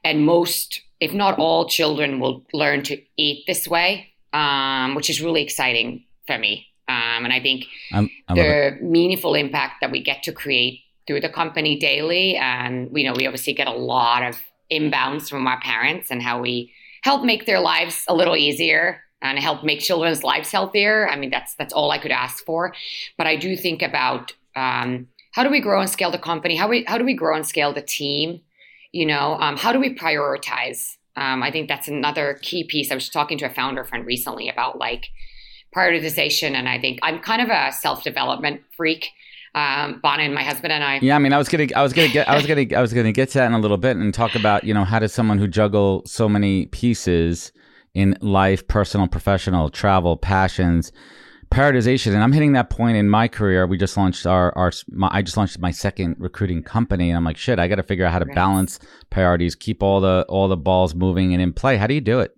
and 0.03 0.25
most, 0.25 0.81
if 0.99 1.11
not 1.11 1.39
all, 1.39 1.67
children 1.67 2.19
will 2.19 2.45
learn 2.53 2.83
to 2.83 3.01
eat 3.17 3.45
this 3.47 3.67
way, 3.67 4.13
um, 4.31 4.93
which 4.93 5.09
is 5.09 5.21
really 5.21 5.41
exciting 5.41 6.05
for 6.27 6.37
me. 6.37 6.67
Um, 6.87 7.25
and 7.25 7.33
I 7.33 7.41
think 7.41 7.65
I, 7.91 8.09
I 8.27 8.33
the 8.33 8.77
meaningful 8.81 9.35
impact 9.35 9.81
that 9.81 9.91
we 9.91 10.01
get 10.01 10.23
to 10.23 10.31
create 10.31 10.81
through 11.05 11.21
the 11.21 11.29
company 11.29 11.77
daily, 11.77 12.35
and 12.35 12.89
you 12.97 13.05
know, 13.05 13.13
we 13.13 13.25
obviously 13.27 13.53
get 13.53 13.67
a 13.67 13.73
lot 13.73 14.23
of 14.23 14.37
inbounds 14.71 15.29
from 15.29 15.47
our 15.47 15.59
parents 15.61 16.11
and 16.11 16.21
how 16.21 16.41
we 16.41 16.71
help 17.03 17.23
make 17.23 17.45
their 17.45 17.59
lives 17.59 18.03
a 18.07 18.13
little 18.13 18.35
easier 18.35 19.01
and 19.21 19.39
help 19.39 19.63
make 19.63 19.79
children's 19.79 20.23
lives 20.23 20.51
healthier. 20.51 21.09
I 21.09 21.15
mean, 21.15 21.29
that's 21.29 21.55
that's 21.55 21.73
all 21.73 21.91
I 21.91 21.97
could 21.97 22.11
ask 22.11 22.45
for. 22.45 22.73
But 23.17 23.27
I 23.27 23.35
do 23.35 23.55
think 23.55 23.81
about 23.81 24.33
um, 24.55 25.07
how 25.33 25.43
do 25.43 25.49
we 25.49 25.59
grow 25.59 25.81
and 25.81 25.89
scale 25.89 26.11
the 26.11 26.17
company? 26.17 26.55
How 26.55 26.67
we 26.67 26.83
how 26.87 26.97
do 26.97 27.05
we 27.05 27.13
grow 27.13 27.35
and 27.35 27.45
scale 27.45 27.73
the 27.73 27.81
team? 27.81 28.41
You 28.91 29.05
know, 29.05 29.37
um, 29.39 29.57
how 29.57 29.71
do 29.71 29.79
we 29.79 29.95
prioritize? 29.95 30.97
Um, 31.15 31.41
I 31.41 31.51
think 31.51 31.67
that's 31.67 31.87
another 31.87 32.39
key 32.41 32.63
piece. 32.63 32.91
I 32.91 32.95
was 32.95 33.09
talking 33.09 33.37
to 33.39 33.45
a 33.45 33.49
founder 33.49 33.83
friend 33.83 34.05
recently 34.05 34.49
about 34.49 34.77
like 34.77 35.07
prioritization. 35.75 36.51
And 36.51 36.67
I 36.67 36.79
think 36.79 36.99
I'm 37.03 37.19
kind 37.19 37.41
of 37.41 37.49
a 37.49 37.71
self 37.71 38.03
development 38.03 38.61
freak. 38.75 39.09
Um, 39.55 39.99
Bonin, 40.03 40.33
my 40.33 40.43
husband 40.43 40.71
and 40.71 40.83
I. 40.83 40.99
Yeah, 41.01 41.15
I 41.15 41.19
mean, 41.19 41.33
I 41.33 41.37
was 41.37 41.49
gonna, 41.49 41.67
I 41.75 41.81
was 41.81 41.91
gonna 41.91 42.09
get, 42.09 42.29
I 42.29 42.35
was 42.35 42.45
gonna, 42.45 42.67
I 42.75 42.81
was 42.81 42.93
gonna 42.93 43.11
get 43.11 43.29
to 43.29 43.39
that 43.39 43.47
in 43.47 43.53
a 43.53 43.59
little 43.59 43.77
bit 43.77 43.97
and 43.97 44.13
talk 44.13 44.35
about, 44.35 44.63
you 44.63 44.73
know, 44.73 44.83
how 44.83 44.99
does 44.99 45.13
someone 45.13 45.39
who 45.39 45.47
juggle 45.47 46.03
so 46.05 46.29
many 46.29 46.67
pieces 46.67 47.51
in 47.95 48.15
life, 48.21 48.67
personal, 48.67 49.07
professional, 49.07 49.69
travel, 49.69 50.15
passions, 50.15 50.91
prioritization. 51.49 52.13
And 52.13 52.21
I'm 52.21 52.31
hitting 52.31 52.53
that 52.53 52.69
point 52.69 52.97
in 52.97 53.09
my 53.09 53.27
career. 53.27 53.65
We 53.65 53.77
just 53.77 53.97
launched 53.97 54.25
our, 54.25 54.55
our, 54.57 54.71
my, 54.89 55.09
I 55.11 55.21
just 55.21 55.37
launched 55.37 55.59
my 55.59 55.71
second 55.71 56.15
recruiting 56.19 56.61
company, 56.61 57.09
and 57.09 57.17
I'm 57.17 57.23
like, 57.23 57.37
shit, 57.37 57.57
I 57.57 57.67
got 57.67 57.75
to 57.75 57.83
figure 57.83 58.05
out 58.05 58.11
how 58.11 58.19
to 58.19 58.25
balance 58.25 58.79
priorities, 59.09 59.55
keep 59.55 59.81
all 59.81 59.99
the 59.99 60.25
all 60.29 60.47
the 60.47 60.57
balls 60.57 60.93
moving 60.93 61.33
and 61.33 61.41
in 61.41 61.53
play. 61.53 61.77
How 61.77 61.87
do 61.87 61.93
you 61.93 62.01
do 62.01 62.19
it? 62.19 62.37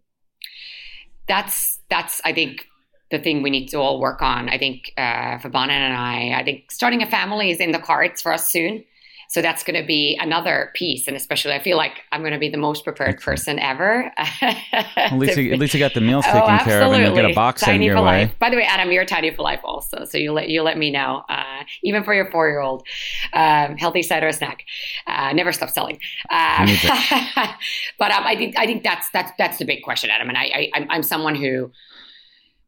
That's 1.28 1.80
that's 1.90 2.22
I 2.24 2.34
think 2.34 2.66
the 3.12 3.20
thing 3.20 3.42
we 3.42 3.50
need 3.50 3.68
to 3.68 3.78
all 3.78 4.00
work 4.00 4.22
on. 4.22 4.50
I 4.50 4.58
think 4.58 4.94
uh, 4.98 5.38
for 5.40 5.50
Bonin 5.50 5.82
and 5.82 5.96
I, 5.96 6.40
I 6.40 6.44
think 6.44 6.72
starting 6.72 7.02
a 7.02 7.08
family 7.10 7.52
is 7.52 7.60
in 7.60 7.72
the 7.72 7.80
cards 7.80 8.22
for 8.22 8.32
us 8.32 8.50
soon. 8.50 8.84
So 9.30 9.44
that's 9.44 9.64
going 9.64 9.80
to 9.80 9.86
be 9.86 10.18
another 10.20 10.72
piece, 10.74 11.08
and 11.08 11.16
especially 11.16 11.54
I 11.54 11.62
feel 11.62 11.78
like 11.78 11.92
I'm 12.12 12.22
going 12.22 12.34
to 12.34 12.40
be 12.40 12.50
the 12.50 12.58
most 12.58 12.84
prepared 12.84 13.22
person 13.22 13.60
ever. 13.60 14.12
at 14.18 15.14
least, 15.14 15.38
you, 15.38 15.52
at 15.54 15.60
least 15.60 15.76
you 15.76 15.80
got 15.80 15.94
the 15.94 16.02
meals 16.02 16.26
oh, 16.28 16.34
taken 16.34 16.56
oh, 16.56 16.64
care 16.64 16.82
of, 16.82 16.92
and 16.94 17.06
you 17.06 17.14
get 17.14 17.30
a 17.30 17.36
box 17.36 17.62
tiny 17.62 17.86
your 17.86 17.98
for 17.98 18.02
way. 18.02 18.26
Life. 18.26 18.40
By 18.40 18.50
the 18.50 18.56
way, 18.56 18.64
Adam, 18.64 18.92
you're 18.92 19.06
tiny 19.06 19.30
for 19.30 19.44
life 19.44 19.60
also, 19.64 20.06
so 20.06 20.18
you 20.18 20.34
let 20.34 20.50
you 20.50 20.64
let 20.64 20.80
me 20.80 20.90
know. 20.90 21.24
Uh, 21.30 21.64
even 21.84 22.04
for 22.04 22.16
your 22.16 22.32
four 22.32 22.50
year 22.50 22.60
old, 22.60 22.88
um, 23.34 23.78
healthy 23.78 24.02
cider 24.02 24.32
snack, 24.32 24.66
uh, 25.06 25.32
never 25.32 25.52
stop 25.52 25.70
selling. 25.70 26.00
Uh, 26.32 26.66
but 28.00 28.12
um, 28.12 28.24
I 28.26 28.36
think 28.36 28.58
I 28.58 28.66
think 28.66 28.82
that's 28.82 29.12
that's 29.12 29.32
that's 29.38 29.60
the 29.60 29.66
big 29.66 29.84
question, 29.84 30.10
Adam, 30.10 30.28
and 30.30 30.40
I, 30.40 30.46
I 30.46 30.72
I'm, 30.74 30.88
I'm 30.90 31.04
someone 31.04 31.36
who 31.36 31.70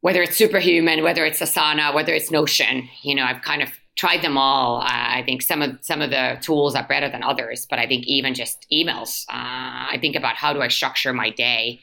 whether 0.02 0.22
it's 0.22 0.36
superhuman, 0.36 1.04
whether 1.04 1.26
it's 1.26 1.40
Asana, 1.40 1.94
whether 1.94 2.14
it's 2.14 2.32
Notion, 2.32 2.90
you 3.04 3.16
know, 3.16 3.24
I've 3.24 3.42
kind 3.42 3.62
of 3.62 3.70
tried 3.96 4.22
them 4.24 4.38
all. 4.38 4.82
Uh, 4.82 4.88
I 4.90 5.24
think 5.26 5.42
some 5.42 5.62
of 5.62 5.78
some 5.82 6.02
of 6.02 6.10
the 6.10 6.38
tools 6.42 6.76
are 6.76 6.86
better 6.88 7.10
than 7.10 7.24
others, 7.24 7.68
but 7.70 7.80
I 7.80 7.88
think 7.88 8.06
even 8.08 8.34
just 8.34 8.66
emails. 8.72 9.26
Uh, 9.30 9.94
I 9.94 9.98
think 10.02 10.16
about 10.16 10.36
how 10.36 10.54
do 10.54 10.62
I 10.62 10.68
structure 10.70 11.14
my 11.14 11.30
day, 11.30 11.82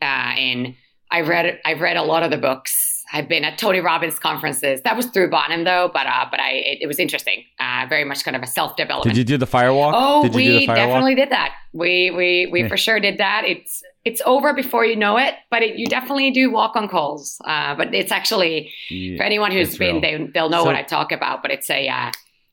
uh, 0.00 0.04
and 0.04 0.74
I've 1.10 1.28
read 1.28 1.60
I've 1.64 1.80
read 1.80 1.96
a 1.96 2.02
lot 2.02 2.22
of 2.22 2.30
the 2.30 2.38
books 2.38 2.97
I've 3.12 3.28
been 3.28 3.44
at 3.44 3.58
Tony 3.58 3.80
Robbins 3.80 4.18
conferences. 4.18 4.82
That 4.82 4.96
was 4.96 5.06
through 5.06 5.30
Bonin 5.30 5.64
though, 5.64 5.90
but 5.92 6.06
uh, 6.06 6.26
but 6.30 6.40
I 6.40 6.50
it, 6.52 6.78
it 6.82 6.86
was 6.86 6.98
interesting. 6.98 7.44
Uh, 7.58 7.86
very 7.88 8.04
much 8.04 8.24
kind 8.24 8.36
of 8.36 8.42
a 8.42 8.46
self 8.46 8.76
development. 8.76 9.14
Did 9.14 9.18
you 9.18 9.24
do 9.24 9.38
the 9.38 9.46
firewalk? 9.46 9.92
Oh, 9.94 10.28
we 10.28 10.66
definitely 10.66 11.14
did 11.14 11.30
that. 11.30 11.54
We 11.72 12.10
we 12.10 12.48
we 12.50 12.62
yeah. 12.62 12.68
for 12.68 12.76
sure 12.76 13.00
did 13.00 13.18
that. 13.18 13.44
It's 13.46 13.82
it's 14.04 14.22
over 14.24 14.52
before 14.52 14.84
you 14.84 14.96
know 14.96 15.16
it, 15.16 15.34
but 15.50 15.62
it, 15.62 15.76
you 15.76 15.86
definitely 15.86 16.30
do 16.30 16.50
walk 16.50 16.76
on 16.76 16.88
coals. 16.88 17.40
Uh, 17.44 17.74
but 17.74 17.94
it's 17.94 18.12
actually 18.12 18.72
yeah, 18.90 19.16
for 19.16 19.22
anyone 19.22 19.52
who's 19.52 19.76
been, 19.76 20.00
they, 20.00 20.28
they'll 20.32 20.48
know 20.48 20.60
so, 20.60 20.66
what 20.66 20.74
I 20.74 20.82
talk 20.82 21.12
about. 21.12 21.42
But 21.42 21.50
it's 21.50 21.70
a 21.70 21.88
uh, 21.88 22.10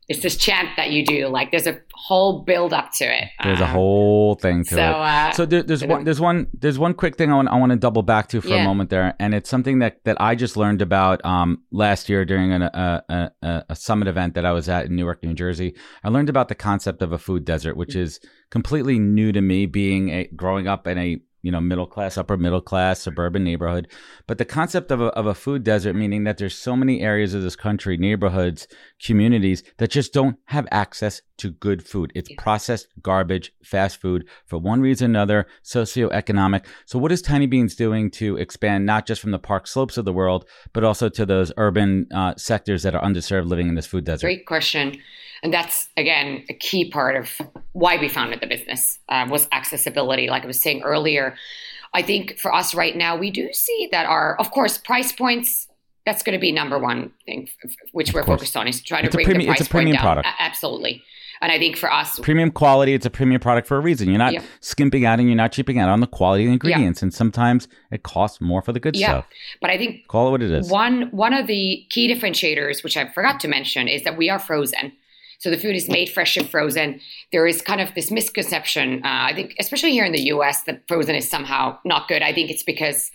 it's 0.07 0.21
this 0.21 0.37
chant 0.37 0.69
that 0.77 0.91
you 0.91 1.03
do. 1.03 1.27
Like 1.27 1.51
there's 1.51 1.65
a 1.65 1.79
whole 1.93 2.43
build 2.43 2.73
up 2.73 2.93
to 2.93 3.05
it. 3.05 3.29
There's 3.43 3.61
um, 3.61 3.69
a 3.69 3.71
whole 3.71 4.35
thing 4.35 4.63
to 4.65 4.69
so, 4.69 4.77
it. 4.77 4.81
Uh, 4.81 5.31
so 5.31 5.45
there, 5.45 5.63
there's 5.63 5.83
one 5.83 6.03
there's 6.03 6.21
one 6.21 6.47
there's 6.53 6.77
one 6.77 6.93
quick 6.93 7.15
thing 7.15 7.31
I 7.31 7.35
want 7.35 7.49
I 7.49 7.55
want 7.55 7.71
to 7.71 7.77
double 7.77 8.03
back 8.03 8.27
to 8.29 8.41
for 8.41 8.49
yeah. 8.49 8.61
a 8.61 8.63
moment 8.63 8.91
there, 8.91 9.15
and 9.19 9.33
it's 9.33 9.49
something 9.49 9.79
that 9.79 10.03
that 10.05 10.21
I 10.21 10.35
just 10.35 10.57
learned 10.57 10.81
about 10.81 11.23
um, 11.25 11.63
last 11.71 12.07
year 12.07 12.23
during 12.23 12.51
an, 12.51 12.61
a, 12.61 13.31
a, 13.41 13.65
a 13.69 13.75
summit 13.75 14.07
event 14.07 14.35
that 14.35 14.45
I 14.45 14.51
was 14.51 14.69
at 14.69 14.85
in 14.85 14.95
Newark, 14.95 15.23
New 15.23 15.33
Jersey. 15.33 15.75
I 16.03 16.09
learned 16.09 16.29
about 16.29 16.49
the 16.49 16.55
concept 16.55 17.01
of 17.01 17.11
a 17.11 17.17
food 17.17 17.43
desert, 17.43 17.75
which 17.75 17.95
is 17.95 18.19
completely 18.51 18.99
new 18.99 19.31
to 19.31 19.41
me, 19.41 19.65
being 19.65 20.09
a 20.09 20.27
growing 20.35 20.67
up 20.67 20.85
in 20.85 20.97
a 20.97 21.19
you 21.45 21.51
know, 21.51 21.61
middle 21.61 21.85
class, 21.85 22.17
upper 22.17 22.37
middle 22.37 22.59
class, 22.59 23.01
suburban 23.01 23.43
neighborhood. 23.43 23.87
But 24.25 24.39
the 24.39 24.45
concept 24.45 24.89
of 24.89 24.99
a, 24.99 25.05
of 25.09 25.27
a 25.27 25.35
food 25.35 25.63
desert, 25.63 25.93
meaning 25.93 26.23
that 26.23 26.39
there's 26.39 26.57
so 26.57 26.75
many 26.75 27.01
areas 27.01 27.35
of 27.35 27.43
this 27.43 27.55
country, 27.55 27.97
neighborhoods, 27.97 28.67
communities 28.99 29.61
that 29.77 29.91
just 29.91 30.11
don't 30.11 30.37
have 30.45 30.67
access 30.71 31.21
to 31.37 31.51
good 31.51 31.85
food. 31.85 32.11
It's 32.15 32.29
processed 32.39 32.87
garbage, 32.99 33.53
fast 33.63 34.01
food 34.01 34.27
for 34.47 34.57
one 34.57 34.81
reason 34.81 35.05
or 35.05 35.09
another, 35.11 35.47
socioeconomic. 35.63 36.65
So 36.87 36.97
what 36.97 37.11
is 37.11 37.21
Tiny 37.21 37.45
Beans 37.45 37.75
doing 37.75 38.09
to 38.11 38.37
expand 38.37 38.87
not 38.87 39.05
just 39.05 39.21
from 39.21 39.29
the 39.29 39.37
park 39.37 39.67
slopes 39.67 39.97
of 39.97 40.05
the 40.05 40.13
world, 40.13 40.45
but 40.73 40.83
also 40.83 41.09
to 41.09 41.27
those 41.27 41.51
urban 41.57 42.07
uh, 42.11 42.33
sectors 42.37 42.81
that 42.81 42.95
are 42.95 43.03
underserved 43.03 43.45
living 43.45 43.67
in 43.67 43.75
this 43.75 43.85
food 43.85 44.03
desert? 44.03 44.25
Great 44.25 44.47
question. 44.47 44.99
And 45.45 45.53
that's, 45.53 45.89
again, 45.95 46.43
a 46.49 46.55
key 46.55 46.89
part 46.89 47.15
of 47.15 47.39
why 47.73 47.97
we 47.97 48.09
founded 48.09 48.41
the 48.41 48.47
business 48.47 48.97
uh, 49.09 49.27
was 49.29 49.47
accessibility. 49.51 50.27
Like 50.27 50.43
I 50.43 50.47
was 50.47 50.59
saying 50.59 50.81
earlier, 50.81 51.35
I 51.93 52.01
think 52.01 52.39
for 52.39 52.51
us 52.51 52.73
right 52.73 52.97
now, 52.97 53.15
we 53.15 53.29
do 53.29 53.53
see 53.53 53.87
that 53.91 54.07
our, 54.07 54.35
of 54.39 54.49
course, 54.49 54.79
price 54.79 55.11
points 55.11 55.67
that's 56.03 56.23
going 56.23 56.33
to 56.33 56.41
be 56.41 56.51
number 56.51 56.79
one 56.79 57.11
thing 57.27 57.47
which 57.91 58.11
we're 58.11 58.23
focused 58.23 58.57
on 58.57 58.67
is 58.67 58.81
trying 58.81 59.03
to 59.03 59.11
bring 59.11 59.23
premium, 59.23 59.41
the 59.41 59.47
price 59.49 59.59
it's 59.59 59.69
a 59.69 59.71
premium 59.71 59.97
point 59.97 60.03
down. 60.03 60.23
product. 60.23 60.35
absolutely. 60.39 61.03
And 61.41 61.51
I 61.51 61.59
think 61.59 61.77
for 61.77 61.93
us, 61.93 62.19
premium 62.21 62.49
quality, 62.49 62.95
it's 62.95 63.05
a 63.05 63.11
premium 63.11 63.39
product 63.39 63.67
for 63.67 63.77
a 63.77 63.81
reason. 63.81 64.09
You're 64.09 64.17
not 64.17 64.33
yeah. 64.33 64.41
skimping 64.61 65.05
out 65.05 65.19
and 65.19 65.29
you're 65.29 65.37
not 65.37 65.51
cheaping 65.51 65.77
out 65.77 65.89
on 65.89 65.99
the 65.99 66.07
quality 66.07 66.45
of 66.45 66.47
the 66.47 66.53
ingredients. 66.53 67.01
Yeah. 67.01 67.05
And 67.05 67.13
sometimes 67.13 67.67
it 67.91 68.01
costs 68.01 68.41
more 68.41 68.63
for 68.63 68.73
the 68.73 68.79
good 68.79 68.95
yeah. 68.95 69.09
stuff. 69.09 69.25
But 69.61 69.69
I 69.69 69.77
think 69.77 70.07
call 70.07 70.29
it 70.29 70.31
what 70.31 70.41
it 70.41 70.49
is. 70.49 70.71
One 70.71 71.03
one 71.11 71.33
of 71.33 71.45
the 71.45 71.85
key 71.91 72.11
differentiators, 72.11 72.83
which 72.83 72.97
I 72.97 73.07
forgot 73.09 73.39
to 73.41 73.47
mention, 73.47 73.87
is 73.87 74.03
that 74.05 74.17
we 74.17 74.27
are 74.27 74.39
frozen. 74.39 74.91
So 75.39 75.49
the 75.49 75.57
food 75.57 75.75
is 75.75 75.89
made 75.89 76.09
fresh 76.09 76.37
and 76.37 76.49
frozen. 76.49 76.99
There 77.31 77.47
is 77.47 77.61
kind 77.61 77.81
of 77.81 77.93
this 77.95 78.11
misconception, 78.11 79.01
uh, 79.03 79.29
I 79.29 79.33
think, 79.33 79.55
especially 79.59 79.91
here 79.91 80.05
in 80.05 80.11
the 80.11 80.23
US, 80.33 80.63
that 80.63 80.87
frozen 80.87 81.15
is 81.15 81.29
somehow 81.29 81.77
not 81.85 82.07
good. 82.07 82.21
I 82.21 82.33
think 82.33 82.49
it's 82.49 82.63
because 82.63 83.11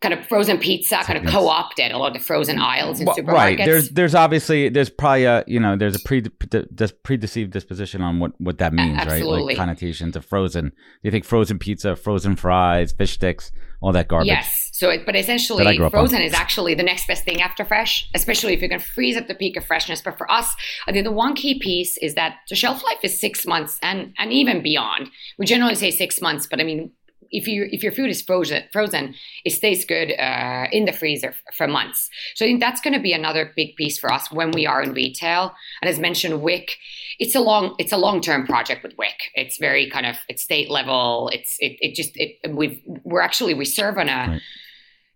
kind 0.00 0.14
of 0.14 0.26
frozen 0.26 0.58
pizza 0.58 0.96
kind 1.04 1.18
of 1.18 1.30
co-opted 1.30 1.92
a 1.92 1.98
lot 1.98 2.08
of 2.08 2.14
the 2.14 2.24
frozen 2.24 2.58
aisles 2.58 3.00
in 3.00 3.06
Well, 3.06 3.16
supermarkets. 3.16 3.32
right. 3.32 3.58
There's 3.58 3.90
there's 3.90 4.14
obviously 4.14 4.68
there's 4.68 4.88
probably 4.90 5.24
a 5.24 5.44
you 5.46 5.60
know 5.60 5.76
there's 5.76 5.94
a 5.94 6.00
pre 6.00 6.22
predeceived 6.22 7.52
disposition 7.52 8.00
on 8.00 8.18
what 8.18 8.32
what 8.38 8.58
that 8.58 8.72
means, 8.72 8.96
right? 8.96 9.06
absolutely. 9.06 9.54
Like 9.54 9.56
connotations 9.56 10.16
of 10.16 10.24
frozen. 10.24 10.70
Do 10.70 10.74
you 11.02 11.10
think 11.10 11.24
frozen 11.24 11.58
pizza, 11.58 11.96
frozen 11.96 12.36
fries, 12.36 12.92
fish 12.92 13.12
sticks, 13.12 13.52
all 13.80 13.92
that 13.92 14.08
garbage. 14.08 14.28
Yes. 14.28 14.68
So, 14.72 14.90
it, 14.90 15.04
but 15.04 15.16
essentially, 15.16 15.66
up 15.66 15.84
on. 15.84 15.90
frozen 15.90 16.22
is 16.22 16.32
actually 16.32 16.74
the 16.74 16.82
next 16.82 17.06
best 17.06 17.24
thing 17.24 17.42
after 17.42 17.64
fresh, 17.64 18.08
especially 18.14 18.54
if 18.54 18.62
you 18.62 18.68
can 18.68 18.78
freeze 18.78 19.16
at 19.16 19.28
the 19.28 19.34
peak 19.34 19.56
of 19.56 19.64
freshness. 19.64 20.00
But 20.02 20.16
for 20.18 20.30
us, 20.30 20.54
I 20.86 20.92
think 20.92 21.04
the 21.04 21.12
one 21.12 21.34
key 21.34 21.58
piece 21.58 21.96
is 21.98 22.14
that 22.14 22.36
the 22.48 22.56
shelf 22.56 22.82
life 22.84 22.98
is 23.02 23.18
six 23.20 23.46
months 23.46 23.78
and 23.82 24.14
and 24.18 24.32
even 24.32 24.62
beyond. 24.62 25.10
We 25.38 25.46
generally 25.46 25.74
say 25.74 25.90
six 25.90 26.20
months, 26.20 26.46
but 26.46 26.60
I 26.60 26.64
mean, 26.64 26.92
if 27.30 27.46
you 27.46 27.68
if 27.70 27.82
your 27.82 27.92
food 27.92 28.10
is 28.10 28.22
frozen, 28.22 28.64
frozen, 28.72 29.14
it 29.44 29.50
stays 29.50 29.84
good 29.84 30.12
uh, 30.18 30.66
in 30.72 30.84
the 30.84 30.92
freezer 30.92 31.34
for 31.56 31.66
months. 31.66 32.08
So 32.34 32.44
I 32.44 32.48
think 32.48 32.60
that's 32.60 32.80
going 32.80 32.94
to 32.94 33.00
be 33.00 33.12
another 33.12 33.52
big 33.56 33.76
piece 33.76 33.98
for 33.98 34.12
us 34.12 34.30
when 34.32 34.50
we 34.50 34.66
are 34.66 34.82
in 34.82 34.92
retail. 34.92 35.54
And 35.80 35.88
as 35.88 35.98
mentioned, 35.98 36.42
WIC, 36.42 36.70
it's 37.18 37.34
a 37.34 37.40
long 37.40 37.74
it's 37.78 37.92
a 37.92 37.96
long 37.96 38.20
term 38.20 38.46
project 38.46 38.82
with 38.82 38.96
WIC. 38.98 39.18
It's 39.34 39.58
very 39.58 39.88
kind 39.90 40.06
of 40.06 40.16
it's 40.28 40.42
state 40.42 40.70
level. 40.70 41.30
It's 41.32 41.56
it, 41.60 41.76
it 41.80 41.94
just 41.94 42.12
it 42.16 42.38
we 42.54 42.82
we're 43.04 43.20
actually 43.20 43.54
we 43.54 43.64
serve 43.64 43.98
on 43.98 44.08
a 44.08 44.20
Right. 44.30 44.42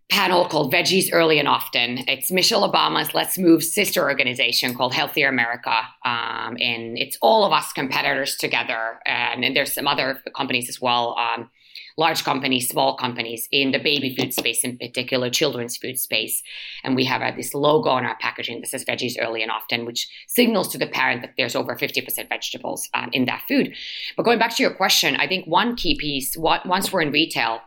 panel 0.09 0.45
called 0.47 0.71
Veggies 0.71 1.09
Early 1.11 1.39
and 1.39 1.47
Often. 1.47 2.05
It's 2.07 2.31
Michelle 2.31 2.71
Obama's 2.71 3.13
Let's 3.13 3.37
Move 3.37 3.63
sister 3.63 4.03
organization 4.07 4.75
called 4.75 4.93
Healthier 4.93 5.29
America. 5.29 5.75
Um, 6.03 6.57
and 6.59 6.97
it's 6.97 7.17
all 7.21 7.43
of 7.43 7.51
us 7.51 7.73
competitors 7.73 8.35
together. 8.37 8.99
And, 9.05 9.43
and 9.43 9.55
there's 9.55 9.73
some 9.73 9.87
other 9.87 10.21
companies 10.35 10.69
as 10.69 10.79
well, 10.79 11.17
um, 11.17 11.49
large 11.97 12.23
companies, 12.23 12.67
small 12.67 12.97
companies 12.97 13.47
in 13.51 13.71
the 13.71 13.79
baby 13.79 14.15
food 14.15 14.33
space, 14.33 14.63
in 14.63 14.77
particular, 14.77 15.29
children's 15.29 15.77
food 15.77 15.97
space. 15.97 16.43
And 16.83 16.95
we 16.95 17.05
have 17.05 17.21
uh, 17.21 17.31
this 17.35 17.53
logo 17.53 17.89
on 17.89 18.05
our 18.05 18.17
packaging 18.19 18.59
that 18.61 18.67
says 18.67 18.83
Veggies 18.83 19.15
Early 19.19 19.41
and 19.41 19.51
Often, 19.51 19.85
which 19.85 20.09
signals 20.27 20.67
to 20.69 20.77
the 20.77 20.87
parent 20.87 21.21
that 21.21 21.33
there's 21.37 21.55
over 21.55 21.75
50% 21.75 22.27
vegetables 22.27 22.89
um, 22.93 23.09
in 23.13 23.25
that 23.25 23.43
food. 23.47 23.73
But 24.17 24.23
going 24.23 24.39
back 24.39 24.55
to 24.55 24.63
your 24.63 24.73
question, 24.73 25.15
I 25.15 25.27
think 25.27 25.47
one 25.47 25.75
key 25.75 25.97
piece, 25.97 26.35
what, 26.35 26.65
once 26.65 26.91
we're 26.91 27.01
in 27.01 27.11
retail, 27.11 27.61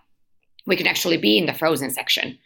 we 0.67 0.77
can 0.77 0.87
actually 0.87 1.17
be 1.17 1.39
in 1.39 1.47
the 1.47 1.55
frozen 1.55 1.91
section, 1.91 2.39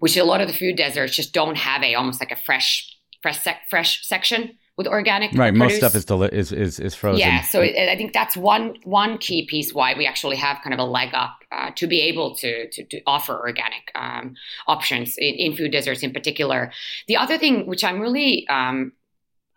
which 0.00 0.16
a 0.16 0.24
lot 0.24 0.40
of 0.40 0.48
the 0.48 0.54
food 0.54 0.76
deserts 0.76 1.14
just 1.14 1.32
don't 1.32 1.56
have 1.56 1.82
a 1.82 1.94
almost 1.94 2.20
like 2.20 2.32
a 2.32 2.36
fresh 2.36 2.94
fresh 3.22 3.42
sec- 3.42 3.68
fresh 3.68 4.06
section 4.06 4.56
with 4.78 4.86
organic. 4.86 5.32
Right. 5.34 5.52
Most 5.52 5.76
stuff 5.76 5.96
is 5.96 6.04
deli- 6.04 6.30
is 6.32 6.52
is 6.52 6.78
is 6.78 6.94
frozen. 6.94 7.18
Yeah, 7.18 7.42
so 7.42 7.60
it, 7.60 7.76
I 7.76 7.96
think 7.96 8.12
that's 8.12 8.36
one 8.36 8.76
one 8.84 9.18
key 9.18 9.44
piece 9.44 9.74
why 9.74 9.94
we 9.98 10.06
actually 10.06 10.36
have 10.36 10.58
kind 10.62 10.72
of 10.72 10.78
a 10.78 10.84
leg 10.84 11.10
up 11.12 11.36
uh, 11.50 11.72
to 11.74 11.86
be 11.88 12.00
able 12.02 12.36
to 12.36 12.70
to, 12.70 12.84
to 12.84 13.00
offer 13.04 13.36
organic 13.36 13.90
um, 13.96 14.34
options 14.68 15.18
in, 15.18 15.34
in 15.34 15.56
food 15.56 15.72
deserts 15.72 16.02
in 16.04 16.12
particular. 16.12 16.72
The 17.08 17.16
other 17.16 17.36
thing, 17.36 17.66
which 17.66 17.82
I'm 17.82 18.00
really 18.00 18.46
um, 18.48 18.92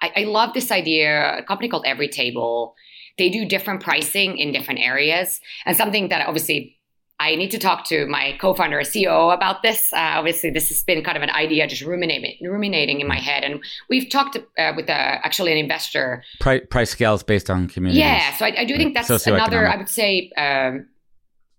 I, 0.01 0.11
I 0.17 0.23
love 0.23 0.53
this 0.55 0.71
idea. 0.71 1.37
A 1.37 1.43
company 1.43 1.69
called 1.69 1.85
Every 1.85 2.09
Table, 2.09 2.75
they 3.19 3.29
do 3.29 3.45
different 3.45 3.83
pricing 3.83 4.39
in 4.39 4.51
different 4.51 4.79
areas, 4.81 5.39
and 5.65 5.77
something 5.77 6.09
that 6.09 6.27
obviously. 6.27 6.77
I 7.21 7.35
need 7.35 7.51
to 7.51 7.59
talk 7.59 7.85
to 7.85 8.07
my 8.07 8.35
co-founder, 8.41 8.79
or 8.79 8.81
CEO, 8.81 9.31
about 9.31 9.61
this. 9.61 9.93
Uh, 9.93 10.17
obviously, 10.17 10.49
this 10.49 10.69
has 10.69 10.83
been 10.83 11.03
kind 11.03 11.15
of 11.15 11.21
an 11.21 11.29
idea 11.29 11.67
just 11.67 11.83
ruminating, 11.83 12.35
ruminating 12.41 12.99
in 12.99 13.07
my 13.07 13.19
head, 13.19 13.43
and 13.43 13.63
we've 13.89 14.09
talked 14.09 14.37
uh, 14.37 14.73
with 14.75 14.89
uh, 14.89 14.93
actually 14.93 15.51
an 15.51 15.59
investor 15.59 16.23
Price, 16.39 16.61
price 16.71 16.89
scales 16.89 17.21
based 17.21 17.51
on 17.51 17.67
community. 17.67 17.99
yeah, 17.99 18.35
so 18.37 18.45
I, 18.45 18.61
I 18.61 18.65
do 18.65 18.75
think 18.75 18.95
that's 18.95 19.27
another. 19.27 19.67
I 19.67 19.77
would 19.77 19.89
say 19.89 20.31
um, 20.35 20.87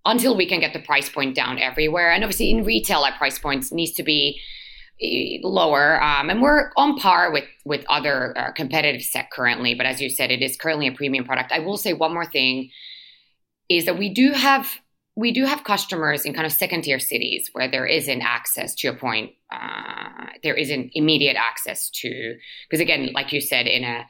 until 0.05 0.37
we 0.37 0.47
can 0.47 0.59
get 0.59 0.73
the 0.73 0.81
price 0.81 1.09
point 1.09 1.37
down 1.37 1.61
everywhere, 1.61 2.11
and 2.11 2.25
obviously 2.25 2.51
in 2.51 2.65
retail, 2.65 3.01
our 3.03 3.13
price 3.13 3.39
points 3.39 3.71
needs 3.71 3.93
to 3.93 4.03
be 4.03 4.41
eh, 5.01 5.39
lower, 5.45 6.03
um, 6.03 6.29
and 6.29 6.43
we're 6.43 6.73
on 6.77 6.97
par 6.99 7.31
with 7.31 7.45
with 7.65 7.85
other 7.89 8.37
uh, 8.37 8.51
competitive 8.51 9.03
set 9.03 9.31
currently. 9.31 9.75
But 9.77 9.87
as 9.87 10.01
you 10.03 10.11
said, 10.11 10.33
it 10.33 10.43
is 10.43 10.57
currently 10.57 10.89
a 10.89 10.93
premium 10.93 11.25
product. 11.25 11.53
I 11.53 11.61
will 11.61 11.77
say 11.77 11.93
one 11.93 12.13
more 12.13 12.27
thing 12.27 12.71
is 13.69 13.85
that 13.85 13.97
we 13.97 14.13
do 14.13 14.33
have 14.33 14.67
we 15.15 15.31
do 15.31 15.45
have 15.45 15.63
customers 15.65 16.25
in 16.25 16.33
kind 16.33 16.47
of 16.47 16.53
second 16.53 16.83
tier 16.83 16.99
cities 16.99 17.51
where 17.53 17.71
there 17.71 17.87
isn't 17.87 18.23
access 18.23 18.75
to 18.77 18.87
your 18.87 18.97
point 18.97 19.33
uh, 19.53 20.27
there 20.43 20.55
isn't 20.55 20.91
immediate 20.95 21.37
access 21.37 21.91
to 21.91 22.37
because 22.69 22.81
again 22.81 23.11
like 23.13 23.33
you 23.33 23.41
said 23.41 23.67
in 23.67 23.85
a 23.85 24.05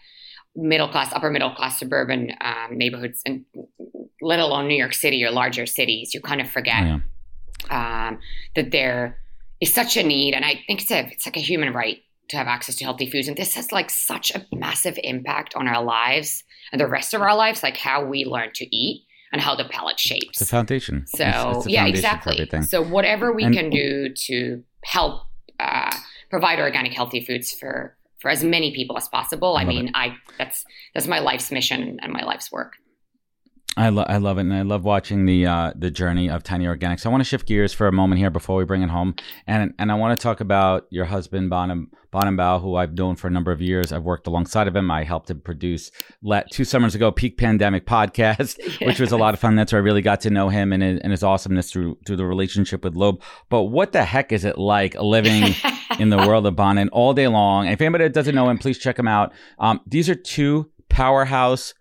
middle 0.55 0.89
class 0.89 1.13
upper 1.13 1.31
middle 1.31 1.51
class 1.55 1.79
suburban 1.79 2.33
um, 2.41 2.77
neighborhoods 2.77 3.21
and 3.27 3.45
let 4.21 4.39
alone 4.39 4.69
new 4.69 4.77
york 4.77 4.95
city 4.95 5.25
or 5.25 5.31
larger 5.31 5.67
cities 5.67 6.15
you 6.15 6.21
kind 6.21 6.41
of 6.41 6.49
forget 6.51 6.85
Yeah. 6.85 7.01
um, 8.09 8.19
that 8.55 8.71
there 8.71 9.19
is 9.61 9.73
such 9.75 9.97
a 9.97 10.03
need 10.03 10.35
and 10.35 10.45
i 10.45 10.61
think 10.67 10.83
it's 10.83 10.91
a 10.91 11.01
it's 11.11 11.27
like 11.27 11.37
a 11.37 11.41
human 11.41 11.73
right 11.73 11.99
to 12.29 12.37
have 12.37 12.47
access 12.47 12.77
to 12.77 12.85
healthy 12.85 13.11
foods 13.11 13.29
and 13.29 13.37
this 13.37 13.55
has 13.55 13.73
like 13.73 13.91
such 13.91 14.31
a 14.35 14.47
massive 14.53 14.99
impact 15.03 15.55
on 15.57 15.67
our 15.69 15.83
lives 15.83 16.45
and 16.71 16.81
the 16.81 16.87
rest 16.87 17.13
of 17.15 17.21
our 17.23 17.37
lives 17.37 17.63
like 17.63 17.77
how 17.77 18.05
we 18.05 18.25
learn 18.25 18.51
to 18.55 18.65
eat 18.77 19.05
and 19.33 19.41
how 19.41 19.55
the 19.55 19.65
palate 19.65 19.99
shapes 19.99 20.39
the 20.39 20.47
foundation. 20.47 21.07
so 21.07 21.25
It's- 21.25 21.57
it's 21.57 21.67
yeah, 21.69 21.81
foundation 21.85 21.97
exactly. 22.05 22.63
So 22.63 22.83
whatever 22.83 23.33
we 23.33 23.45
And- 23.45 23.55
can 23.55 23.71
do 23.71 24.09
to 24.29 24.63
help 24.85 25.23
uh, 25.61 25.95
provide 26.31 26.59
organic, 26.59 26.93
healthy 26.93 27.21
foods 27.25 27.53
for 27.53 27.97
for 28.21 28.31
as 28.31 28.45
many 28.45 28.73
people 28.73 28.97
as 28.97 29.09
possible. 29.09 29.57
I, 29.57 29.63
I 29.63 29.65
mean, 29.65 29.91
I 29.95 30.15
that's 30.39 30.65
that's 30.95 31.07
my 31.09 31.19
life's 31.19 31.51
mission 31.51 31.99
and 32.03 32.13
my 32.13 32.23
life's 32.25 32.53
work. 32.53 32.75
I, 33.77 33.89
lo- 33.89 34.05
I 34.07 34.19
love 34.19 34.37
it, 34.37 34.43
and 34.43 34.53
I 34.53 34.63
love 34.63 34.85
watching 34.85 35.25
the 35.25 35.47
uh, 35.47 35.73
the 35.75 35.91
journey 35.91 36.29
of 36.29 36.43
Tiny 36.43 36.67
Organics. 36.67 37.07
I 37.07 37.09
want 37.09 37.23
to 37.23 37.25
shift 37.29 37.47
gears 37.47 37.73
for 37.73 37.87
a 37.89 37.93
moment 37.93 38.19
here 38.19 38.31
before 38.31 38.57
we 38.57 38.65
bring 38.65 38.83
it 38.83 38.91
home, 38.91 39.15
and 39.47 39.73
and 39.79 39.91
I 39.91 39.95
want 39.95 40.19
to 40.19 40.23
talk 40.23 40.41
about 40.41 40.87
your 40.91 41.07
husband 41.07 41.49
Bonham 41.49 41.91
Bonhambao, 42.13 42.61
who 42.61 42.77
I've 42.77 42.93
known 42.93 43.17
for 43.17 43.29
a 43.29 43.31
number 43.31 43.51
of 43.51 43.63
years. 43.63 43.91
I've 43.91 44.03
worked 44.03 44.27
alongside 44.27 44.69
of 44.69 44.77
him. 44.77 44.91
I 44.91 45.05
helped 45.05 45.31
him 45.31 45.41
produce 45.41 45.91
let 46.23 46.51
two 46.51 46.65
summers 46.65 46.95
ago 46.95 47.11
Peak 47.11 47.39
Pandemic 47.39 47.87
podcast, 47.87 48.59
which 48.87 49.01
was 49.01 49.11
a 49.11 49.17
lot 49.17 49.33
of 49.33 49.41
fun. 49.41 49.57
That's 49.57 49.73
where 49.73 49.81
I 49.81 49.85
really 49.85 50.03
got 50.03 50.21
to 50.23 50.31
know 50.31 50.51
him 50.51 50.75
and 50.75 50.83
his, 50.83 51.01
and 51.01 51.11
his 51.11 51.23
awesomeness 51.23 51.73
through 51.73 51.97
through 52.07 52.17
the 52.17 52.27
relationship 52.27 52.85
with 52.85 52.95
Loeb. 52.95 53.23
But 53.49 53.65
what 53.65 53.93
the 53.93 54.05
heck 54.05 54.33
is 54.33 54.45
it 54.45 54.59
like 54.59 54.95
living 55.01 55.55
in 55.99 56.11
the 56.11 56.19
world 56.19 56.47
of 56.47 56.57
Bonin 56.57 56.91
all 56.91 57.15
day 57.15 57.29
long? 57.29 57.65
And 57.65 57.73
if 57.73 57.81
anybody 57.81 58.05
that 58.05 58.13
doesn't 58.13 58.35
know 58.35 58.51
him, 58.51 58.59
please 58.59 58.79
check 58.79 58.99
him 58.99 59.09
out. 59.09 59.33
Um, 59.59 59.81
these 59.87 60.11
are 60.11 60.15
two 60.15 60.71
powerhouse 60.91 61.73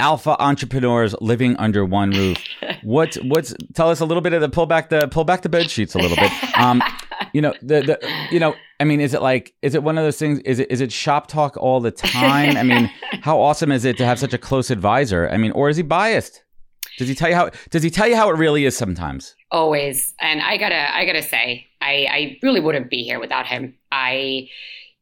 alpha 0.00 0.36
entrepreneurs 0.42 1.14
living 1.20 1.56
under 1.56 1.84
one 1.84 2.10
roof. 2.10 2.38
What 2.82 3.14
what's 3.24 3.54
tell 3.74 3.88
us 3.90 4.00
a 4.00 4.04
little 4.04 4.20
bit 4.20 4.32
of 4.32 4.40
the 4.40 4.48
pull 4.48 4.66
back 4.66 4.90
the 4.90 5.08
pull 5.08 5.24
back 5.24 5.42
the 5.42 5.48
bed 5.48 5.70
sheets 5.70 5.94
a 5.94 5.98
little 5.98 6.16
bit. 6.16 6.30
Um, 6.58 6.82
you 7.32 7.40
know 7.40 7.54
the 7.62 7.80
the 7.80 8.26
you 8.30 8.38
know 8.40 8.54
I 8.80 8.84
mean 8.84 9.00
is 9.00 9.14
it 9.14 9.22
like 9.22 9.54
is 9.62 9.74
it 9.74 9.82
one 9.82 9.98
of 9.98 10.04
those 10.04 10.18
things 10.18 10.40
is 10.40 10.58
it 10.58 10.70
is 10.70 10.80
it 10.80 10.92
shop 10.92 11.26
talk 11.28 11.56
all 11.56 11.80
the 11.80 11.90
time? 11.90 12.56
I 12.56 12.62
mean 12.62 12.90
how 13.22 13.40
awesome 13.40 13.72
is 13.72 13.84
it 13.84 13.96
to 13.98 14.04
have 14.04 14.18
such 14.18 14.34
a 14.34 14.38
close 14.38 14.70
advisor? 14.70 15.28
I 15.30 15.36
mean 15.36 15.52
or 15.52 15.68
is 15.68 15.76
he 15.76 15.82
biased? 15.82 16.42
Does 16.98 17.08
he 17.08 17.14
tell 17.14 17.28
you 17.28 17.34
how 17.34 17.50
does 17.70 17.82
he 17.82 17.90
tell 17.90 18.06
you 18.06 18.16
how 18.16 18.28
it 18.30 18.36
really 18.36 18.64
is 18.64 18.76
sometimes? 18.76 19.34
always 19.50 20.12
and 20.20 20.42
i 20.42 20.56
gotta 20.56 20.96
i 20.96 21.04
gotta 21.04 21.22
say 21.22 21.64
i 21.80 22.06
i 22.10 22.38
really 22.42 22.58
wouldn't 22.58 22.90
be 22.90 23.04
here 23.04 23.20
without 23.20 23.46
him 23.46 23.72
i 23.92 24.48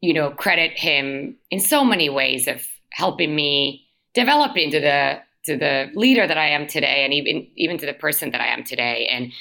you 0.03 0.13
know 0.13 0.31
credit 0.31 0.73
him 0.73 1.35
in 1.51 1.59
so 1.59 1.83
many 1.83 2.11
ways 2.11 2.47
of 2.47 2.61
helping 2.91 3.35
me 3.35 3.87
develop 4.15 4.57
into 4.57 4.81
the 4.81 5.21
to 5.45 5.57
the 5.57 5.91
leader 5.95 6.27
that 6.27 6.39
i 6.39 6.47
am 6.47 6.67
today 6.67 7.05
and 7.05 7.13
even 7.13 7.49
even 7.57 7.79
to 7.79 7.87
the 7.87 7.95
person 7.95 8.31
that 8.31 8.41
i 8.41 8.47
am 8.47 8.65
today. 8.65 9.09
And 9.11 9.33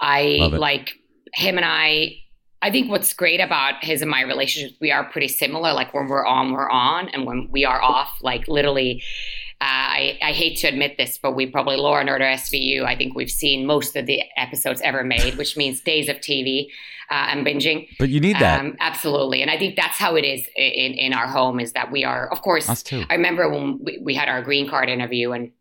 i 0.00 0.38
like 0.52 0.94
him 1.34 1.56
and 1.56 1.66
i 1.66 2.16
I 2.62 2.70
think 2.70 2.90
what's 2.90 3.14
great 3.14 3.40
about 3.40 3.82
his 3.82 4.02
and 4.02 4.10
my 4.10 4.20
relationship, 4.20 4.76
we 4.80 4.92
are 4.92 5.04
pretty 5.04 5.28
similar. 5.28 5.72
Like 5.72 5.94
when 5.94 6.08
we're 6.08 6.26
on, 6.26 6.52
we're 6.52 6.68
on, 6.68 7.08
and 7.08 7.24
when 7.24 7.48
we 7.50 7.64
are 7.64 7.80
off, 7.80 8.18
like 8.20 8.46
literally, 8.48 9.02
uh, 9.60 9.64
I, 9.64 10.18
I 10.22 10.32
hate 10.32 10.56
to 10.58 10.68
admit 10.68 10.96
this, 10.96 11.18
but 11.18 11.32
we 11.32 11.46
probably 11.46 11.76
Law 11.76 11.98
and 11.98 12.08
Order 12.08 12.24
SVU. 12.24 12.84
I 12.84 12.96
think 12.96 13.14
we've 13.14 13.30
seen 13.30 13.66
most 13.66 13.94
of 13.94 14.06
the 14.06 14.22
episodes 14.36 14.80
ever 14.80 15.04
made, 15.04 15.36
which 15.36 15.56
means 15.56 15.82
days 15.82 16.08
of 16.08 16.16
TV 16.16 16.68
uh, 17.10 17.26
and 17.28 17.46
binging. 17.46 17.88
But 17.98 18.08
you 18.08 18.20
need 18.20 18.36
that. 18.38 18.60
Um, 18.60 18.76
absolutely, 18.80 19.42
and 19.42 19.50
I 19.50 19.58
think 19.58 19.76
that's 19.76 19.98
how 19.98 20.16
it 20.16 20.24
is 20.24 20.46
in 20.56 20.94
in 20.94 21.12
our 21.12 21.26
home. 21.26 21.60
Is 21.60 21.72
that 21.72 21.92
we 21.92 22.04
are, 22.04 22.32
of 22.32 22.40
course. 22.40 22.70
Us 22.70 22.82
too. 22.82 23.04
I 23.10 23.14
remember 23.14 23.50
when 23.50 23.80
we, 23.82 23.98
we 24.02 24.14
had 24.14 24.28
our 24.28 24.42
green 24.42 24.68
card 24.68 24.88
interview 24.88 25.32
and 25.32 25.52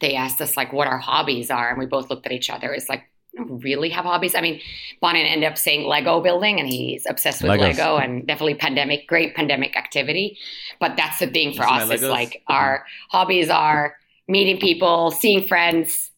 they 0.00 0.14
asked 0.14 0.40
us 0.40 0.56
like 0.56 0.72
what 0.72 0.86
our 0.88 0.98
hobbies 0.98 1.50
are, 1.50 1.68
and 1.68 1.78
we 1.78 1.86
both 1.86 2.10
looked 2.10 2.26
at 2.26 2.32
each 2.32 2.50
other. 2.50 2.72
It's 2.72 2.88
like, 2.88 3.02
really 3.36 3.90
have 3.90 4.04
hobbies. 4.04 4.34
I 4.34 4.40
mean, 4.40 4.60
Bonin 5.00 5.26
ended 5.26 5.50
up 5.50 5.58
saying 5.58 5.86
Lego 5.86 6.20
building, 6.20 6.58
and 6.58 6.68
he's 6.68 7.06
obsessed 7.08 7.42
with 7.42 7.52
Legos. 7.52 7.60
Lego 7.60 7.96
and 7.96 8.26
definitely 8.26 8.54
pandemic, 8.54 9.06
great 9.06 9.34
pandemic 9.34 9.76
activity. 9.76 10.38
But 10.80 10.96
that's 10.96 11.18
the 11.18 11.26
thing 11.26 11.54
for 11.54 11.64
us 11.64 11.90
is 11.90 12.02
Legos? 12.02 12.10
like 12.10 12.28
mm-hmm. 12.30 12.52
our 12.52 12.84
hobbies 13.10 13.48
are 13.50 13.96
meeting 14.26 14.58
people, 14.58 15.10
seeing 15.10 15.46
friends, 15.46 16.10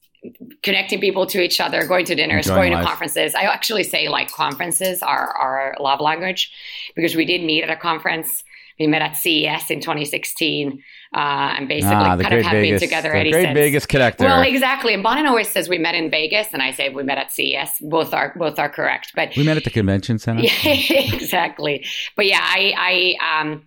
connecting 0.62 1.00
people 1.00 1.26
to 1.26 1.40
each 1.40 1.60
other, 1.60 1.86
going 1.86 2.04
to 2.06 2.14
dinners, 2.14 2.46
Enjoying 2.46 2.72
going 2.72 2.82
to 2.82 2.88
conferences. 2.88 3.34
I 3.34 3.42
actually 3.42 3.84
say 3.84 4.08
like 4.08 4.30
conferences 4.30 5.02
are 5.02 5.28
our 5.36 5.76
love 5.80 6.00
language 6.00 6.52
because 6.94 7.14
we 7.14 7.24
did 7.24 7.42
meet 7.42 7.62
at 7.62 7.70
a 7.70 7.76
conference 7.76 8.44
We 8.80 8.86
met 8.86 9.02
at 9.02 9.14
CES 9.14 9.70
in 9.70 9.80
2016, 9.80 10.82
uh, 11.14 11.18
and 11.18 11.68
basically 11.68 11.94
ah, 11.96 12.16
kind 12.16 12.32
of 12.32 12.42
have 12.42 12.52
Vegas, 12.52 12.80
been 12.80 12.88
together 12.88 13.12
the 13.12 13.30
Great 13.30 13.44
since. 13.44 13.54
Vegas 13.54 13.86
connector. 13.86 14.20
Well, 14.20 14.40
exactly. 14.40 14.94
And 14.94 15.02
Bonin 15.02 15.26
always 15.26 15.50
says 15.50 15.68
we 15.68 15.76
met 15.76 15.94
in 15.94 16.10
Vegas, 16.10 16.48
and 16.54 16.62
I 16.62 16.70
say 16.72 16.88
we 16.88 17.02
met 17.02 17.18
at 17.18 17.30
CES. 17.30 17.78
Both 17.82 18.14
are 18.14 18.32
both 18.38 18.58
are 18.58 18.70
correct. 18.70 19.12
But 19.14 19.36
we 19.36 19.44
met 19.44 19.58
at 19.58 19.64
the 19.64 19.70
convention 19.70 20.18
center. 20.18 20.40
Yeah, 20.44 20.50
exactly. 20.64 21.84
But 22.16 22.26
yeah, 22.26 22.40
I 22.42 23.16
I 23.20 23.40
um. 23.42 23.66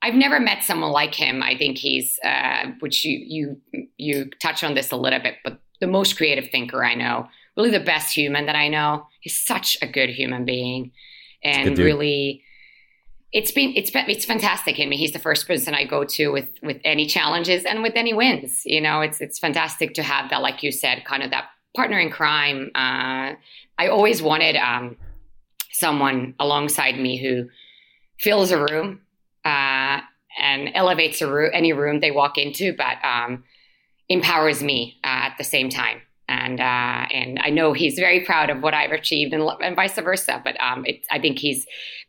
I've 0.00 0.14
never 0.14 0.38
met 0.38 0.62
someone 0.62 0.92
like 0.92 1.12
him. 1.12 1.42
I 1.42 1.56
think 1.58 1.76
he's, 1.76 2.20
uh, 2.22 2.66
which 2.78 3.04
you 3.04 3.56
you 3.72 3.86
you 3.96 4.30
touch 4.40 4.62
on 4.62 4.74
this 4.74 4.92
a 4.92 4.96
little 4.96 5.18
bit, 5.18 5.36
but 5.42 5.60
the 5.80 5.88
most 5.88 6.16
creative 6.16 6.50
thinker 6.50 6.84
I 6.84 6.94
know, 6.94 7.26
really 7.56 7.70
the 7.70 7.80
best 7.80 8.14
human 8.14 8.46
that 8.46 8.54
I 8.54 8.68
know. 8.68 9.06
He's 9.20 9.36
such 9.36 9.78
a 9.80 9.88
good 9.88 10.10
human 10.10 10.44
being, 10.44 10.92
and 11.42 11.76
really 11.78 12.44
it's 13.32 13.50
been 13.50 13.74
it's 13.76 13.90
been 13.90 14.08
it's 14.08 14.24
fantastic. 14.24 14.80
I 14.80 14.86
mean, 14.86 14.98
he's 14.98 15.12
the 15.12 15.18
first 15.18 15.46
person 15.46 15.74
I 15.74 15.84
go 15.84 16.04
to 16.04 16.28
with 16.28 16.48
with 16.62 16.80
any 16.84 17.06
challenges 17.06 17.64
and 17.64 17.82
with 17.82 17.92
any 17.94 18.14
wins. 18.14 18.62
You 18.64 18.80
know, 18.80 19.00
it's 19.00 19.20
it's 19.20 19.38
fantastic 19.38 19.94
to 19.94 20.02
have 20.02 20.30
that, 20.30 20.40
like 20.40 20.62
you 20.62 20.72
said, 20.72 21.04
kind 21.04 21.22
of 21.22 21.30
that 21.30 21.44
partner 21.76 21.98
in 21.98 22.10
crime. 22.10 22.70
Uh, 22.74 23.34
I 23.78 23.88
always 23.88 24.22
wanted 24.22 24.56
um, 24.56 24.96
someone 25.72 26.34
alongside 26.40 26.98
me 26.98 27.18
who 27.18 27.48
fills 28.18 28.50
a 28.50 28.58
room 28.58 29.02
uh, 29.44 30.00
and 30.40 30.70
elevates 30.74 31.20
a 31.20 31.30
room, 31.30 31.50
any 31.52 31.72
room 31.72 32.00
they 32.00 32.10
walk 32.10 32.38
into, 32.38 32.74
but 32.74 32.96
um, 33.04 33.44
empowers 34.08 34.62
me 34.62 34.98
uh, 35.04 35.28
at 35.28 35.34
the 35.36 35.44
same 35.44 35.68
time 35.68 36.00
and 36.28 36.60
uh, 36.60 37.06
and 37.10 37.40
I 37.42 37.50
know 37.50 37.72
he's 37.72 37.98
very 37.98 38.20
proud 38.20 38.50
of 38.50 38.62
what 38.62 38.74
I've 38.74 38.92
achieved, 38.92 39.32
and, 39.32 39.48
and 39.62 39.74
vice 39.74 39.94
versa. 39.94 40.40
But 40.44 40.60
um, 40.60 40.84
it, 40.84 41.06
I 41.10 41.18
think 41.18 41.38
he's 41.38 41.66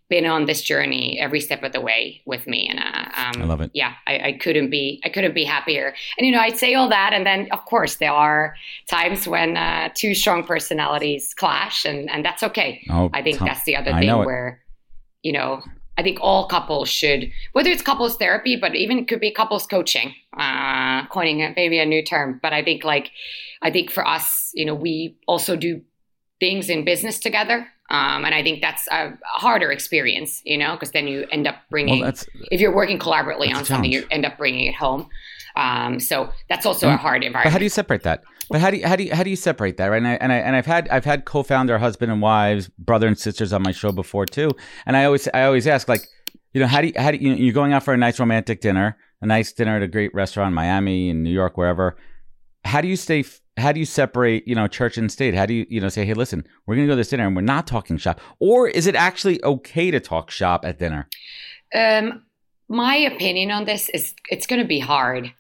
been 0.10 0.26
on 0.26 0.46
this 0.46 0.62
journey 0.62 1.20
every 1.20 1.40
step 1.40 1.64
of 1.64 1.72
the 1.72 1.82
way 1.82 2.22
with 2.26 2.48
me, 2.48 2.68
and 2.68 2.80
uh, 2.80 3.10
um, 3.16 3.42
I 3.42 3.46
love 3.46 3.62
it. 3.62 3.72
Yeah, 3.74 3.94
I, 4.08 4.20
I, 4.20 4.34
couldn't 4.34 4.70
be 4.70 5.02
I 5.06 5.10
couldn't 5.10 5.36
be 5.36 5.44
happier. 5.44 5.94
And 6.18 6.26
you 6.26 6.32
know, 6.32 6.40
I'd 6.40 6.58
say 6.58 6.74
all 6.74 6.90
that, 6.90 7.14
and 7.14 7.26
then 7.26 7.48
of 7.52 7.64
course 7.66 7.96
there 7.96 8.12
are 8.12 8.56
times 8.90 9.28
when 9.28 9.56
uh, 9.56 9.90
two 9.94 10.16
strong 10.16 10.44
personalities 10.44 11.34
clash, 11.34 11.86
and 11.86 12.10
and 12.10 12.26
that's 12.26 12.44
okay. 12.44 12.82
Oh, 12.90 13.10
I 13.14 13.22
think 13.22 13.40
t- 13.40 13.46
that's 13.46 13.64
the 13.64 13.76
other 13.76 13.92
thing 13.94 14.10
where 14.10 14.62
you 15.22 15.32
know 15.32 15.62
I 16.00 16.02
think 16.02 16.20
all 16.22 16.48
couples 16.48 16.88
should, 16.88 17.30
whether 17.52 17.70
it's 17.70 17.82
couples 17.82 18.16
therapy, 18.16 18.56
but 18.56 18.74
even 18.74 19.00
it 19.00 19.10
could 19.10 19.20
be 19.20 19.32
couples 19.32 19.68
coaching, 19.68 20.16
uh, 20.38 21.06
coining 21.08 21.54
maybe 21.58 21.78
a 21.78 21.86
new 21.86 22.02
term. 22.02 22.40
But 22.42 22.54
I 22.54 22.64
think 22.64 22.86
like, 22.86 23.12
I 23.62 23.70
think 23.70 23.92
for 23.92 24.08
us, 24.08 24.50
you 24.54 24.64
know, 24.64 24.74
we 24.74 25.18
also 25.28 25.58
do 25.58 25.82
things 26.40 26.70
in 26.70 26.86
business 26.86 27.20
together. 27.20 27.68
Um, 27.90 28.24
and 28.24 28.36
I 28.36 28.44
think 28.44 28.62
that's 28.62 28.88
a 28.90 29.18
harder 29.24 29.72
experience, 29.72 30.42
you 30.46 30.58
know, 30.58 30.74
because 30.74 30.92
then 30.92 31.08
you 31.08 31.26
end 31.32 31.48
up 31.48 31.56
bringing, 31.70 32.02
well, 32.02 32.14
if 32.52 32.62
you're 32.62 32.76
working 32.76 33.00
collaboratively 33.00 33.54
on 33.54 33.66
something, 33.66 33.92
you 33.92 34.06
end 34.12 34.26
up 34.26 34.38
bringing 34.38 34.68
it 34.68 34.76
home. 34.76 35.10
Um, 35.56 36.00
so 36.00 36.32
that's 36.48 36.66
also 36.66 36.88
a 36.90 36.98
hard 36.98 37.24
environment. 37.24 37.46
But 37.46 37.52
how 37.52 37.58
do 37.58 37.66
you 37.66 37.70
separate 37.70 38.04
that? 38.04 38.24
But 38.50 38.62
how 38.62 38.72
do 38.72 38.78
you, 38.78 38.88
how 38.88 38.96
do 38.96 39.04
you, 39.04 39.14
how 39.14 39.24
do 39.24 39.30
you 39.30 39.36
separate 39.36 39.78
that, 39.78 39.88
right? 39.88 39.98
And 39.98 40.08
I, 40.08 40.14
and 40.14 40.32
I 40.32 40.36
and 40.38 40.56
I've 40.56 40.66
had 40.66 40.88
I've 40.90 41.06
had 41.06 41.26
co-founder 41.26 41.78
husband 41.78 42.12
and 42.12 42.22
wives, 42.22 42.68
brother 42.80 43.08
and 43.08 43.18
sisters 43.18 43.54
on 43.54 43.62
my 43.62 43.72
show 43.72 43.92
before 43.92 44.26
too. 44.26 44.52
And 44.86 44.98
I 44.98 45.06
always 45.06 45.28
I 45.34 45.44
always 45.44 45.68
ask 45.68 45.88
like, 45.88 46.08
you 46.54 46.62
know, 46.62 46.68
how 46.68 46.82
do 46.82 46.88
you, 46.88 46.94
how 46.98 47.12
do 47.12 47.18
you, 47.18 47.34
you're 47.34 47.54
going 47.54 47.74
out 47.74 47.84
for 47.84 47.94
a 47.94 47.98
nice 47.98 48.20
romantic 48.20 48.62
dinner, 48.62 48.98
a 49.22 49.26
nice 49.26 49.52
dinner 49.52 49.76
at 49.76 49.84
a 49.84 49.88
great 49.88 50.14
restaurant 50.16 50.48
in 50.50 50.54
Miami 50.54 51.10
in 51.10 51.22
New 51.22 51.32
York, 51.32 51.58
wherever. 51.58 51.98
How 52.66 52.82
do 52.82 52.88
you 52.88 52.96
stay? 52.96 53.24
How 53.58 53.72
do 53.72 53.80
you 53.80 53.86
separate, 53.86 54.48
you 54.48 54.56
know, 54.56 54.68
church 54.68 54.98
and 54.98 55.12
state? 55.12 55.34
How 55.34 55.46
do 55.46 55.54
you, 55.54 55.66
you 55.70 55.82
know, 55.82 55.90
say, 55.90 56.06
hey, 56.06 56.14
listen, 56.14 56.46
we're 56.66 56.76
going 56.76 56.88
to 56.88 56.92
go 56.92 56.94
to 56.94 56.98
this 56.98 57.10
dinner 57.10 57.26
and 57.26 57.36
we're 57.36 57.42
not 57.42 57.68
talking 57.68 57.98
shop, 57.98 58.22
or 58.40 58.68
is 58.68 58.88
it 58.88 58.96
actually 58.96 59.44
okay 59.44 59.92
to 59.92 60.00
talk 60.00 60.32
shop 60.32 60.66
at 60.66 60.80
dinner? 60.80 61.08
Um, 61.74 62.24
my 62.68 62.96
opinion 62.96 63.52
on 63.52 63.66
this 63.66 63.90
is 63.90 64.14
it's 64.30 64.48
going 64.48 64.62
to 64.62 64.68
be 64.68 64.80
hard. 64.80 65.34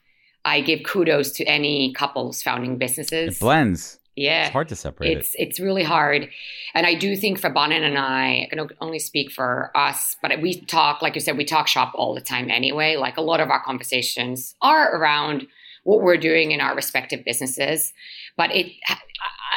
I 0.45 0.61
give 0.61 0.83
kudos 0.83 1.31
to 1.33 1.43
any 1.45 1.93
couples 1.93 2.41
founding 2.41 2.77
businesses. 2.77 3.35
It 3.35 3.39
blends. 3.39 3.99
Yeah, 4.15 4.45
it's 4.45 4.53
hard 4.53 4.67
to 4.69 4.75
separate. 4.75 5.17
It's 5.17 5.33
it. 5.35 5.47
it's 5.47 5.59
really 5.61 5.83
hard, 5.83 6.29
and 6.73 6.85
I 6.85 6.93
do 6.95 7.15
think 7.15 7.39
for 7.39 7.49
Bonin 7.49 7.83
and 7.83 7.97
I, 7.97 8.41
I 8.41 8.47
can 8.49 8.67
only 8.81 8.99
speak 8.99 9.31
for 9.31 9.71
us, 9.75 10.17
but 10.21 10.41
we 10.41 10.59
talk, 10.61 11.01
like 11.01 11.15
you 11.15 11.21
said, 11.21 11.37
we 11.37 11.45
talk 11.45 11.67
shop 11.67 11.93
all 11.95 12.13
the 12.13 12.21
time 12.21 12.51
anyway. 12.51 12.97
Like 12.97 13.15
a 13.15 13.21
lot 13.21 13.39
of 13.39 13.49
our 13.49 13.63
conversations 13.63 14.55
are 14.61 14.93
around 14.93 15.47
what 15.89 16.01
we're 16.01 16.17
doing 16.17 16.51
in 16.51 16.61
our 16.61 16.75
respective 16.75 17.25
businesses, 17.25 17.91
but 18.37 18.55
it, 18.55 18.67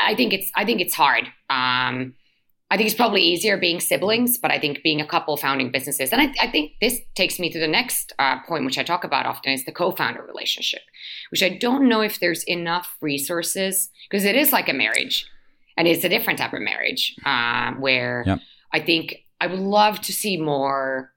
I 0.02 0.14
think 0.14 0.32
it's 0.32 0.50
I 0.54 0.64
think 0.64 0.80
it's 0.80 0.94
hard. 0.94 1.24
Um, 1.50 2.14
I 2.70 2.78
think 2.78 2.86
it's 2.86 2.96
probably 2.96 3.20
easier 3.20 3.58
being 3.58 3.80
siblings, 3.80 4.38
but 4.38 4.50
I 4.50 4.58
think 4.58 4.82
being 4.82 5.02
a 5.02 5.06
couple 5.06 5.36
founding 5.36 5.70
businesses, 5.70 6.10
and 6.10 6.22
I, 6.22 6.32
I 6.40 6.50
think 6.50 6.72
this 6.80 7.00
takes 7.14 7.38
me 7.38 7.50
to 7.52 7.60
the 7.60 7.68
next 7.68 8.14
uh, 8.18 8.38
point, 8.48 8.64
which 8.64 8.78
I 8.78 8.82
talk 8.82 9.04
about 9.04 9.26
often, 9.26 9.52
is 9.52 9.66
the 9.66 9.72
co-founder 9.72 10.22
relationship, 10.22 10.80
which 11.30 11.42
I 11.42 11.50
don't 11.50 11.86
know 11.86 12.00
if 12.00 12.18
there's 12.18 12.44
enough 12.44 12.96
resources 13.02 13.90
because 14.08 14.24
it 14.24 14.34
is 14.34 14.52
like 14.52 14.70
a 14.70 14.72
marriage, 14.72 15.28
and 15.76 15.86
it's 15.86 16.02
a 16.02 16.08
different 16.08 16.38
type 16.38 16.54
of 16.54 16.62
marriage 16.62 17.14
uh, 17.26 17.72
where 17.72 18.24
yep. 18.26 18.38
I 18.72 18.80
think 18.80 19.16
I 19.38 19.48
would 19.48 19.58
love 19.58 20.00
to 20.00 20.14
see 20.14 20.38
more 20.38 21.12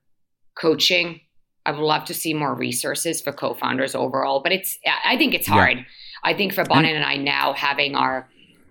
coaching. 0.60 1.22
I 1.66 1.72
would 1.72 1.80
love 1.80 2.06
to 2.06 2.14
see 2.14 2.34
more 2.34 2.54
resources 2.54 3.22
for 3.22 3.32
co-founders 3.32 3.96
overall, 3.96 4.42
but 4.42 4.52
it's 4.52 4.78
I 5.04 5.18
think 5.18 5.34
it's 5.34 5.48
hard. 5.48 5.78
Yeah. 5.78 5.84
I 6.24 6.34
think 6.34 6.54
for 6.54 6.64
Bonin 6.64 6.96
and 6.96 7.06
I 7.06 7.18
now 7.18 7.54
having 7.54 7.96
our 7.96 8.28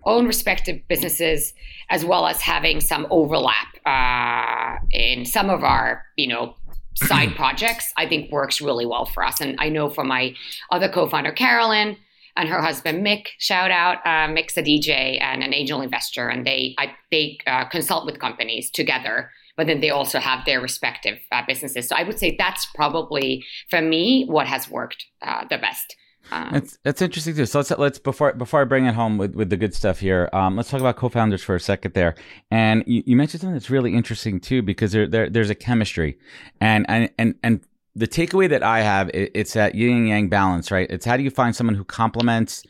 own 0.07 0.27
respective 0.27 0.81
businesses 0.89 1.55
as 1.91 2.05
well 2.05 2.27
as 2.27 2.41
having 2.41 2.81
some 2.81 3.07
overlap 3.11 3.69
uh, 3.87 4.85
in 4.93 5.25
some 5.25 5.51
of 5.51 5.65
our 5.65 6.05
you 6.17 6.27
know 6.27 6.55
side 6.95 7.35
projects 7.37 7.93
i 7.97 8.07
think 8.07 8.31
works 8.31 8.61
really 8.61 8.87
well 8.87 9.05
for 9.05 9.25
us 9.25 9.41
and 9.41 9.57
i 9.59 9.69
know 9.69 9.89
for 9.91 10.05
my 10.05 10.35
other 10.71 10.89
co-founder 10.89 11.33
carolyn 11.33 11.97
and 12.37 12.49
her 12.49 12.61
husband 12.61 13.05
mick 13.05 13.27
shout 13.39 13.71
out 13.71 13.99
uh, 14.05 14.29
mick's 14.33 14.57
a 14.57 14.63
dj 14.63 15.21
and 15.21 15.43
an 15.43 15.53
angel 15.53 15.81
investor 15.81 16.29
and 16.29 16.47
they 16.47 16.75
I, 16.79 16.95
they 17.11 17.39
uh, 17.47 17.65
consult 17.67 18.07
with 18.07 18.21
companies 18.21 18.71
together 18.71 19.31
but 19.57 19.67
then 19.67 19.81
they 19.81 19.91
also 19.91 20.19
have 20.19 20.45
their 20.45 20.61
respective 20.61 21.19
uh, 21.33 21.43
businesses 21.47 21.89
so 21.89 21.97
i 21.97 22.03
would 22.03 22.19
say 22.19 22.35
that's 22.39 22.67
probably 22.75 23.45
for 23.71 23.81
me 23.81 24.25
what 24.27 24.47
has 24.47 24.71
worked 24.71 25.07
uh, 25.23 25.45
the 25.51 25.59
best 25.59 25.97
um, 26.33 26.55
it's 26.55 27.03
interesting 27.03 27.35
too. 27.35 27.47
So 27.47 27.59
let's 27.59 27.71
let's 27.73 27.99
before 27.99 28.33
before 28.33 28.63
I 28.63 28.65
bring 28.65 28.87
it 28.87 28.95
home 28.95 29.19
with, 29.19 29.35
with 29.35 29.51
the 29.51 29.57
good 29.57 29.75
stuff 29.75 30.01
here. 30.01 30.31
Um, 30.33 30.57
let's 30.57 30.71
talk 30.71 30.81
about 30.81 30.97
co-founders 30.97 31.43
for 31.43 31.55
a 31.55 31.61
second 31.61 31.95
there. 31.95 32.15
And 32.51 32.83
you, 32.87 33.03
you 33.07 33.17
mentioned 33.17 33.43
something 33.43 33.55
that's 33.55 33.71
really 33.71 33.95
interesting 33.95 34.41
too 34.41 34.63
because 34.63 34.93
there, 34.93 35.07
there 35.07 35.29
there's 35.29 35.51
a 35.51 35.55
chemistry, 35.55 36.19
and 36.61 36.87
and 36.89 37.11
and 37.19 37.35
and 37.43 37.61
the 37.95 38.09
takeaway 38.09 38.49
that 38.49 38.63
I 38.63 38.81
have 38.81 39.11
it, 39.11 39.33
it's 39.35 39.53
that 39.53 39.75
yin 39.75 39.97
and 39.99 40.09
yang 40.09 40.29
balance, 40.29 40.71
right? 40.71 40.91
It's 40.91 41.05
how 41.05 41.17
do 41.17 41.23
you 41.23 41.31
find 41.31 41.55
someone 41.55 41.77
who 41.77 41.85
complements 41.85 42.65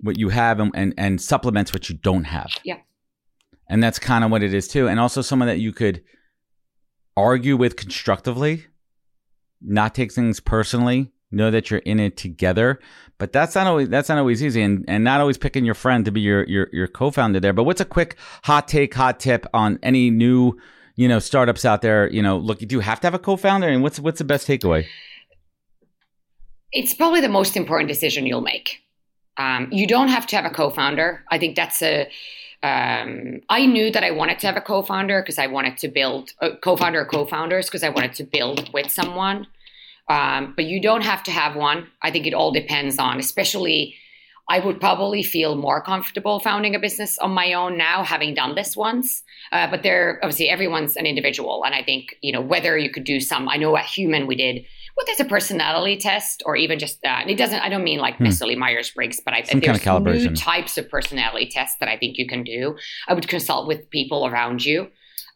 what 0.00 0.18
you 0.18 0.28
have 0.28 0.60
and, 0.60 0.70
and 0.74 0.94
and 0.98 1.20
supplements 1.20 1.72
what 1.72 1.88
you 1.88 1.96
don't 1.96 2.24
have. 2.24 2.50
Yeah. 2.64 2.78
And 3.70 3.82
that's 3.82 3.98
kind 3.98 4.24
of 4.24 4.30
what 4.30 4.42
it 4.42 4.54
is 4.54 4.68
too, 4.68 4.86
and 4.86 5.00
also 5.00 5.22
someone 5.22 5.48
that 5.48 5.60
you 5.60 5.72
could 5.72 6.02
argue 7.18 7.56
with 7.56 7.76
constructively, 7.76 8.66
not 9.60 9.94
take 9.94 10.12
things 10.12 10.40
personally 10.40 11.12
know 11.30 11.50
that 11.50 11.70
you're 11.70 11.80
in 11.80 12.00
it 12.00 12.16
together. 12.16 12.78
But 13.18 13.32
that's 13.32 13.54
not 13.54 13.66
always 13.66 13.88
that's 13.88 14.08
not 14.08 14.18
always 14.18 14.42
easy 14.42 14.62
and, 14.62 14.84
and 14.88 15.02
not 15.02 15.20
always 15.20 15.38
picking 15.38 15.64
your 15.64 15.74
friend 15.74 16.04
to 16.04 16.12
be 16.12 16.20
your, 16.20 16.44
your 16.44 16.68
your 16.72 16.86
co-founder 16.86 17.40
there. 17.40 17.52
But 17.52 17.64
what's 17.64 17.80
a 17.80 17.84
quick 17.84 18.16
hot 18.44 18.68
take 18.68 18.94
hot 18.94 19.18
tip 19.18 19.46
on 19.52 19.78
any 19.82 20.10
new 20.10 20.54
you 20.94 21.08
know 21.08 21.18
startups 21.18 21.64
out 21.64 21.82
there? 21.82 22.08
You 22.10 22.22
know 22.22 22.38
look 22.38 22.60
you 22.60 22.66
do 22.66 22.76
you 22.76 22.80
have 22.80 23.00
to 23.00 23.06
have 23.06 23.14
a 23.14 23.18
co-founder 23.18 23.68
and 23.68 23.82
what's 23.82 23.98
what's 23.98 24.18
the 24.18 24.24
best 24.24 24.46
takeaway? 24.46 24.86
It's 26.70 26.94
probably 26.94 27.20
the 27.20 27.28
most 27.28 27.56
important 27.56 27.88
decision 27.88 28.26
you'll 28.26 28.40
make. 28.42 28.82
Um, 29.36 29.68
you 29.70 29.86
don't 29.86 30.08
have 30.08 30.26
to 30.28 30.36
have 30.36 30.44
a 30.44 30.50
co-founder. 30.50 31.24
I 31.30 31.38
think 31.38 31.56
that's 31.56 31.82
a 31.82 32.08
um, 32.62 33.40
I 33.48 33.66
knew 33.66 33.90
that 33.92 34.02
I 34.02 34.10
wanted 34.10 34.40
to 34.40 34.46
have 34.46 34.56
a 34.56 34.60
co-founder 34.60 35.22
because 35.22 35.38
I 35.38 35.46
wanted 35.46 35.76
to 35.78 35.88
build 35.88 36.32
a 36.40 36.56
co-founder 36.56 37.00
or 37.00 37.04
co-founders 37.04 37.66
because 37.66 37.84
I 37.84 37.88
wanted 37.88 38.14
to 38.14 38.24
build 38.24 38.72
with 38.72 38.90
someone. 38.90 39.46
Um, 40.08 40.54
but 40.56 40.64
you 40.64 40.80
don't 40.80 41.02
have 41.02 41.22
to 41.24 41.30
have 41.30 41.54
one. 41.54 41.88
I 42.02 42.10
think 42.10 42.26
it 42.26 42.34
all 42.34 42.50
depends 42.50 42.98
on, 42.98 43.20
especially, 43.20 43.94
I 44.48 44.58
would 44.60 44.80
probably 44.80 45.22
feel 45.22 45.54
more 45.54 45.82
comfortable 45.82 46.40
founding 46.40 46.74
a 46.74 46.78
business 46.78 47.18
on 47.18 47.32
my 47.32 47.52
own 47.52 47.76
now, 47.76 48.02
having 48.02 48.34
done 48.34 48.54
this 48.54 48.76
once. 48.76 49.22
Uh, 49.52 49.70
but 49.70 49.82
there, 49.82 50.18
obviously, 50.22 50.48
everyone's 50.48 50.96
an 50.96 51.04
individual. 51.04 51.62
And 51.64 51.74
I 51.74 51.82
think, 51.82 52.16
you 52.22 52.32
know, 52.32 52.40
whether 52.40 52.76
you 52.78 52.90
could 52.90 53.04
do 53.04 53.20
some, 53.20 53.48
I 53.48 53.56
know 53.56 53.76
at 53.76 53.84
Human 53.84 54.26
we 54.26 54.34
did, 54.34 54.64
well, 54.98 55.06
there's 55.06 55.20
a 55.20 55.24
personality 55.24 55.96
test 55.96 56.42
or 56.44 56.56
even 56.56 56.80
just 56.80 57.00
that. 57.02 57.22
And 57.22 57.30
it 57.30 57.38
doesn't, 57.38 57.60
I 57.60 57.68
don't 57.68 57.84
mean 57.84 58.00
like 58.00 58.16
hmm. 58.16 58.24
necessarily 58.24 58.56
Myers 58.56 58.90
Briggs, 58.90 59.20
but 59.24 59.32
I 59.32 59.42
think 59.42 59.64
there's 59.64 59.78
kind 59.78 60.04
of 60.04 60.12
new 60.12 60.34
types 60.34 60.76
of 60.76 60.90
personality 60.90 61.48
tests 61.48 61.76
that 61.78 61.88
I 61.88 61.96
think 61.96 62.18
you 62.18 62.26
can 62.26 62.42
do. 62.42 62.76
I 63.06 63.14
would 63.14 63.28
consult 63.28 63.68
with 63.68 63.88
people 63.90 64.26
around 64.26 64.64
you 64.64 64.88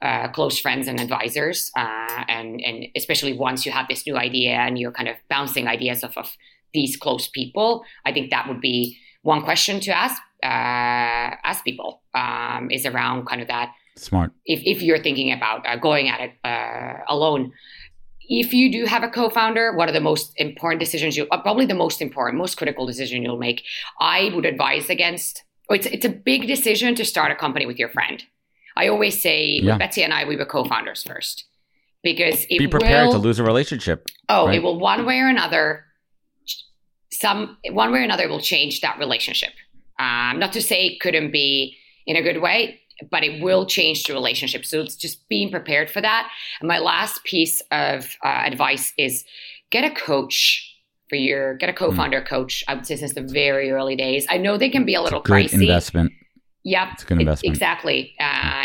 uh, 0.02 0.26
close 0.28 0.58
friends 0.58 0.88
and 0.88 1.00
advisors, 1.00 1.70
uh, 1.76 2.24
and 2.28 2.60
and 2.60 2.86
especially 2.96 3.32
once 3.32 3.64
you 3.64 3.70
have 3.70 3.86
this 3.88 4.04
new 4.04 4.16
idea 4.16 4.54
and 4.54 4.76
you're 4.76 4.90
kind 4.90 5.08
of 5.08 5.14
bouncing 5.30 5.68
ideas 5.68 6.02
off 6.02 6.18
of 6.18 6.36
these 6.74 6.96
close 6.96 7.28
people, 7.28 7.84
I 8.04 8.12
think 8.12 8.30
that 8.30 8.48
would 8.48 8.60
be 8.60 8.98
one 9.22 9.42
question 9.42 9.78
to 9.78 9.96
ask 9.96 10.20
uh, 10.42 11.38
ask 11.44 11.62
people 11.62 12.02
um, 12.14 12.68
is 12.72 12.84
around 12.84 13.26
kind 13.26 13.40
of 13.40 13.46
that 13.46 13.72
smart. 13.96 14.32
If 14.44 14.60
if 14.64 14.82
you're 14.82 15.02
thinking 15.02 15.30
about 15.32 15.64
uh, 15.64 15.76
going 15.76 16.08
at 16.08 16.20
it 16.20 16.32
uh, 16.44 17.04
alone, 17.08 17.52
if 18.40 18.54
you 18.54 18.72
do 18.72 18.86
have 18.86 19.02
a 19.02 19.08
co-founder, 19.08 19.76
one 19.76 19.88
of 19.88 19.94
the 19.94 20.00
most 20.00 20.32
important 20.36 20.80
decisions 20.80 21.18
you, 21.18 21.26
uh, 21.30 21.40
probably 21.42 21.66
the 21.66 21.74
most 21.74 22.00
important, 22.00 22.38
most 22.38 22.56
critical 22.56 22.86
decision 22.86 23.22
you'll 23.22 23.38
make, 23.38 23.62
I 24.00 24.30
would 24.34 24.46
advise 24.46 24.88
against. 24.88 25.44
Oh, 25.68 25.74
it's 25.74 25.86
it's 25.86 26.06
a 26.06 26.08
big 26.08 26.46
decision 26.46 26.94
to 26.94 27.04
start 27.04 27.30
a 27.30 27.36
company 27.36 27.66
with 27.66 27.78
your 27.78 27.90
friend. 27.90 28.24
I 28.74 28.88
always 28.88 29.20
say, 29.20 29.60
yeah. 29.62 29.76
Betsy 29.76 30.02
and 30.02 30.14
I, 30.14 30.24
we 30.24 30.36
were 30.36 30.46
co-founders 30.46 31.02
first 31.02 31.44
because 32.02 32.46
be 32.46 32.66
prepared 32.66 33.08
will, 33.08 33.12
to 33.12 33.18
lose 33.18 33.38
a 33.38 33.44
relationship. 33.44 34.08
Oh, 34.30 34.46
right? 34.46 34.56
it 34.56 34.62
will 34.62 34.78
one 34.80 35.04
way 35.04 35.18
or 35.18 35.28
another. 35.28 35.84
Some 37.10 37.58
one 37.70 37.92
way 37.92 38.00
or 38.00 38.02
another 38.02 38.24
it 38.24 38.30
will 38.30 38.40
change 38.40 38.80
that 38.80 38.98
relationship. 38.98 39.52
Um, 39.98 40.38
not 40.38 40.54
to 40.54 40.62
say 40.62 40.86
it 40.86 41.00
couldn't 41.00 41.32
be 41.32 41.76
in 42.06 42.16
a 42.16 42.22
good 42.22 42.40
way, 42.40 42.80
but 43.10 43.24
it 43.24 43.42
will 43.42 43.66
change 43.66 44.04
the 44.04 44.12
relationship. 44.12 44.64
So 44.64 44.80
it's 44.80 44.96
just 44.96 45.28
being 45.28 45.50
prepared 45.50 45.90
for 45.90 46.00
that. 46.00 46.30
And 46.60 46.68
my 46.68 46.78
last 46.78 47.24
piece 47.24 47.62
of 47.70 48.16
uh, 48.24 48.42
advice 48.44 48.92
is 48.98 49.24
get 49.70 49.84
a 49.84 49.94
coach 49.94 50.68
for 51.08 51.16
your 51.16 51.56
get 51.56 51.68
a 51.68 51.72
hmm. 51.72 51.78
co-founder 51.78 52.22
mm. 52.22 52.26
coach. 52.26 52.64
I 52.68 52.74
would 52.74 52.86
say 52.86 52.96
since 52.96 53.14
the 53.14 53.22
very 53.22 53.70
early 53.70 53.96
days. 53.96 54.26
I 54.30 54.38
know 54.38 54.56
they 54.56 54.70
can 54.70 54.84
be 54.84 54.94
a 54.94 55.02
little 55.02 55.20
a 55.20 55.22
great 55.22 55.50
pricey. 55.50 55.62
investment. 55.62 56.12
Yep, 56.64 56.88
it's 56.92 57.02
a 57.02 57.06
good 57.06 57.20
investment. 57.20 57.54
exactly. 57.54 58.14
Uh, 58.20 58.64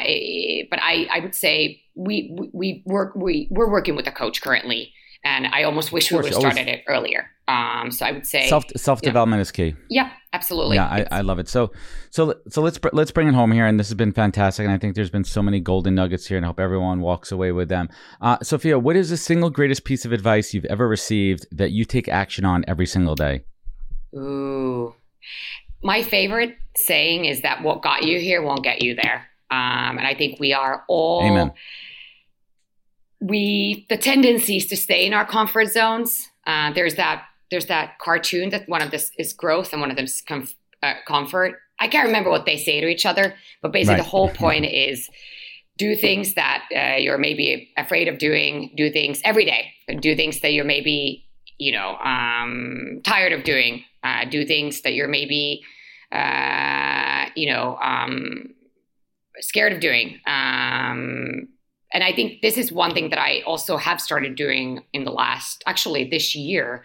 but 0.69 0.79
I, 0.81 1.07
I 1.11 1.19
would 1.21 1.35
say 1.35 1.81
we 1.95 2.33
we 2.53 2.83
work 2.85 3.15
we 3.15 3.47
we're 3.51 3.69
working 3.69 3.95
with 3.95 4.07
a 4.07 4.11
coach 4.11 4.41
currently 4.41 4.93
and 5.23 5.47
I 5.47 5.63
almost 5.63 5.91
wish 5.91 6.11
we 6.11 6.17
would 6.17 6.25
have 6.25 6.35
started 6.35 6.67
it 6.67 6.83
earlier. 6.87 7.29
Um, 7.47 7.91
so 7.91 8.05
I 8.05 8.11
would 8.11 8.27
say 8.27 8.47
self 8.49 8.65
self 8.75 9.01
development 9.01 9.41
is 9.41 9.51
key. 9.51 9.75
Yeah, 9.89 10.11
absolutely. 10.33 10.75
Yeah, 10.75 10.87
I, 10.87 11.07
I 11.11 11.21
love 11.21 11.39
it. 11.39 11.47
So 11.47 11.71
so 12.09 12.35
so 12.49 12.61
let's 12.61 12.77
let's 12.91 13.11
bring 13.11 13.27
it 13.27 13.33
home 13.33 13.51
here, 13.51 13.65
and 13.65 13.79
this 13.79 13.87
has 13.87 13.95
been 13.95 14.11
fantastic. 14.11 14.65
And 14.65 14.73
I 14.73 14.77
think 14.77 14.95
there's 14.95 15.09
been 15.09 15.23
so 15.23 15.41
many 15.41 15.59
golden 15.59 15.95
nuggets 15.95 16.27
here, 16.27 16.37
and 16.37 16.45
I 16.45 16.47
hope 16.47 16.59
everyone 16.59 16.99
walks 16.99 17.31
away 17.31 17.51
with 17.51 17.69
them. 17.69 17.89
Uh, 18.19 18.37
Sofia, 18.43 18.77
what 18.77 18.95
is 18.95 19.09
the 19.09 19.17
single 19.17 19.49
greatest 19.49 19.85
piece 19.85 20.03
of 20.03 20.11
advice 20.11 20.53
you've 20.53 20.65
ever 20.65 20.87
received 20.87 21.47
that 21.51 21.71
you 21.71 21.85
take 21.85 22.09
action 22.09 22.43
on 22.43 22.65
every 22.67 22.85
single 22.85 23.15
day? 23.15 23.43
Ooh, 24.15 24.93
my 25.83 26.03
favorite 26.03 26.57
saying 26.75 27.25
is 27.25 27.41
that 27.41 27.63
what 27.63 27.81
got 27.81 28.03
you 28.03 28.19
here 28.19 28.41
won't 28.41 28.63
get 28.63 28.81
you 28.81 28.95
there. 28.95 29.25
Um, 29.49 29.97
and 29.97 30.05
I 30.05 30.15
think 30.15 30.39
we 30.39 30.51
are 30.53 30.83
all. 30.89 31.23
Amen 31.23 31.53
we 33.19 33.85
the 33.89 33.97
tendency 33.97 34.57
is 34.57 34.67
to 34.67 34.77
stay 34.77 35.05
in 35.05 35.13
our 35.13 35.25
comfort 35.25 35.67
zones. 35.67 36.29
Uh, 36.45 36.71
there's 36.73 36.95
that 36.95 37.23
there's 37.51 37.67
that 37.67 37.97
cartoon 37.99 38.49
that 38.49 38.67
one 38.67 38.81
of 38.81 38.91
this 38.91 39.11
is 39.17 39.33
growth 39.33 39.71
and 39.71 39.81
one 39.81 39.89
of 39.89 39.95
them 39.95 40.05
is 40.05 40.21
comf- 40.27 40.55
uh, 40.83 40.93
comfort. 41.07 41.55
I 41.79 41.87
can't 41.87 42.05
remember 42.05 42.29
what 42.29 42.45
they 42.45 42.57
say 42.57 42.81
to 42.81 42.87
each 42.87 43.05
other, 43.05 43.35
but 43.61 43.71
basically 43.71 43.95
right. 43.95 44.03
the 44.03 44.09
whole 44.09 44.29
point 44.29 44.65
is 44.65 45.09
do 45.77 45.95
things 45.95 46.33
that 46.33 46.65
uh, 46.75 46.97
you're 46.97 47.17
maybe 47.17 47.69
afraid 47.77 48.07
of 48.07 48.17
doing. 48.17 48.71
Do 48.75 48.91
things 48.91 49.21
every 49.23 49.45
day. 49.45 49.71
Do 49.99 50.15
things 50.15 50.39
that 50.41 50.53
you're 50.53 50.65
maybe 50.65 51.25
you 51.57 51.71
know 51.71 51.95
um, 51.97 53.01
tired 53.03 53.33
of 53.33 53.43
doing. 53.43 53.83
Uh, 54.03 54.25
do 54.25 54.45
things 54.45 54.81
that 54.81 54.93
you're 54.93 55.07
maybe 55.07 55.63
uh, 56.11 57.25
you 57.35 57.49
know 57.49 57.77
um, 57.77 58.53
scared 59.39 59.73
of 59.73 59.79
doing. 59.79 60.19
Um, 60.25 61.47
and 61.93 62.03
I 62.03 62.13
think 62.13 62.41
this 62.41 62.57
is 62.57 62.71
one 62.71 62.93
thing 62.93 63.09
that 63.09 63.19
I 63.19 63.41
also 63.45 63.77
have 63.77 64.01
started 64.01 64.35
doing 64.35 64.83
in 64.93 65.03
the 65.03 65.11
last, 65.11 65.63
actually 65.65 66.09
this 66.09 66.35
year, 66.35 66.83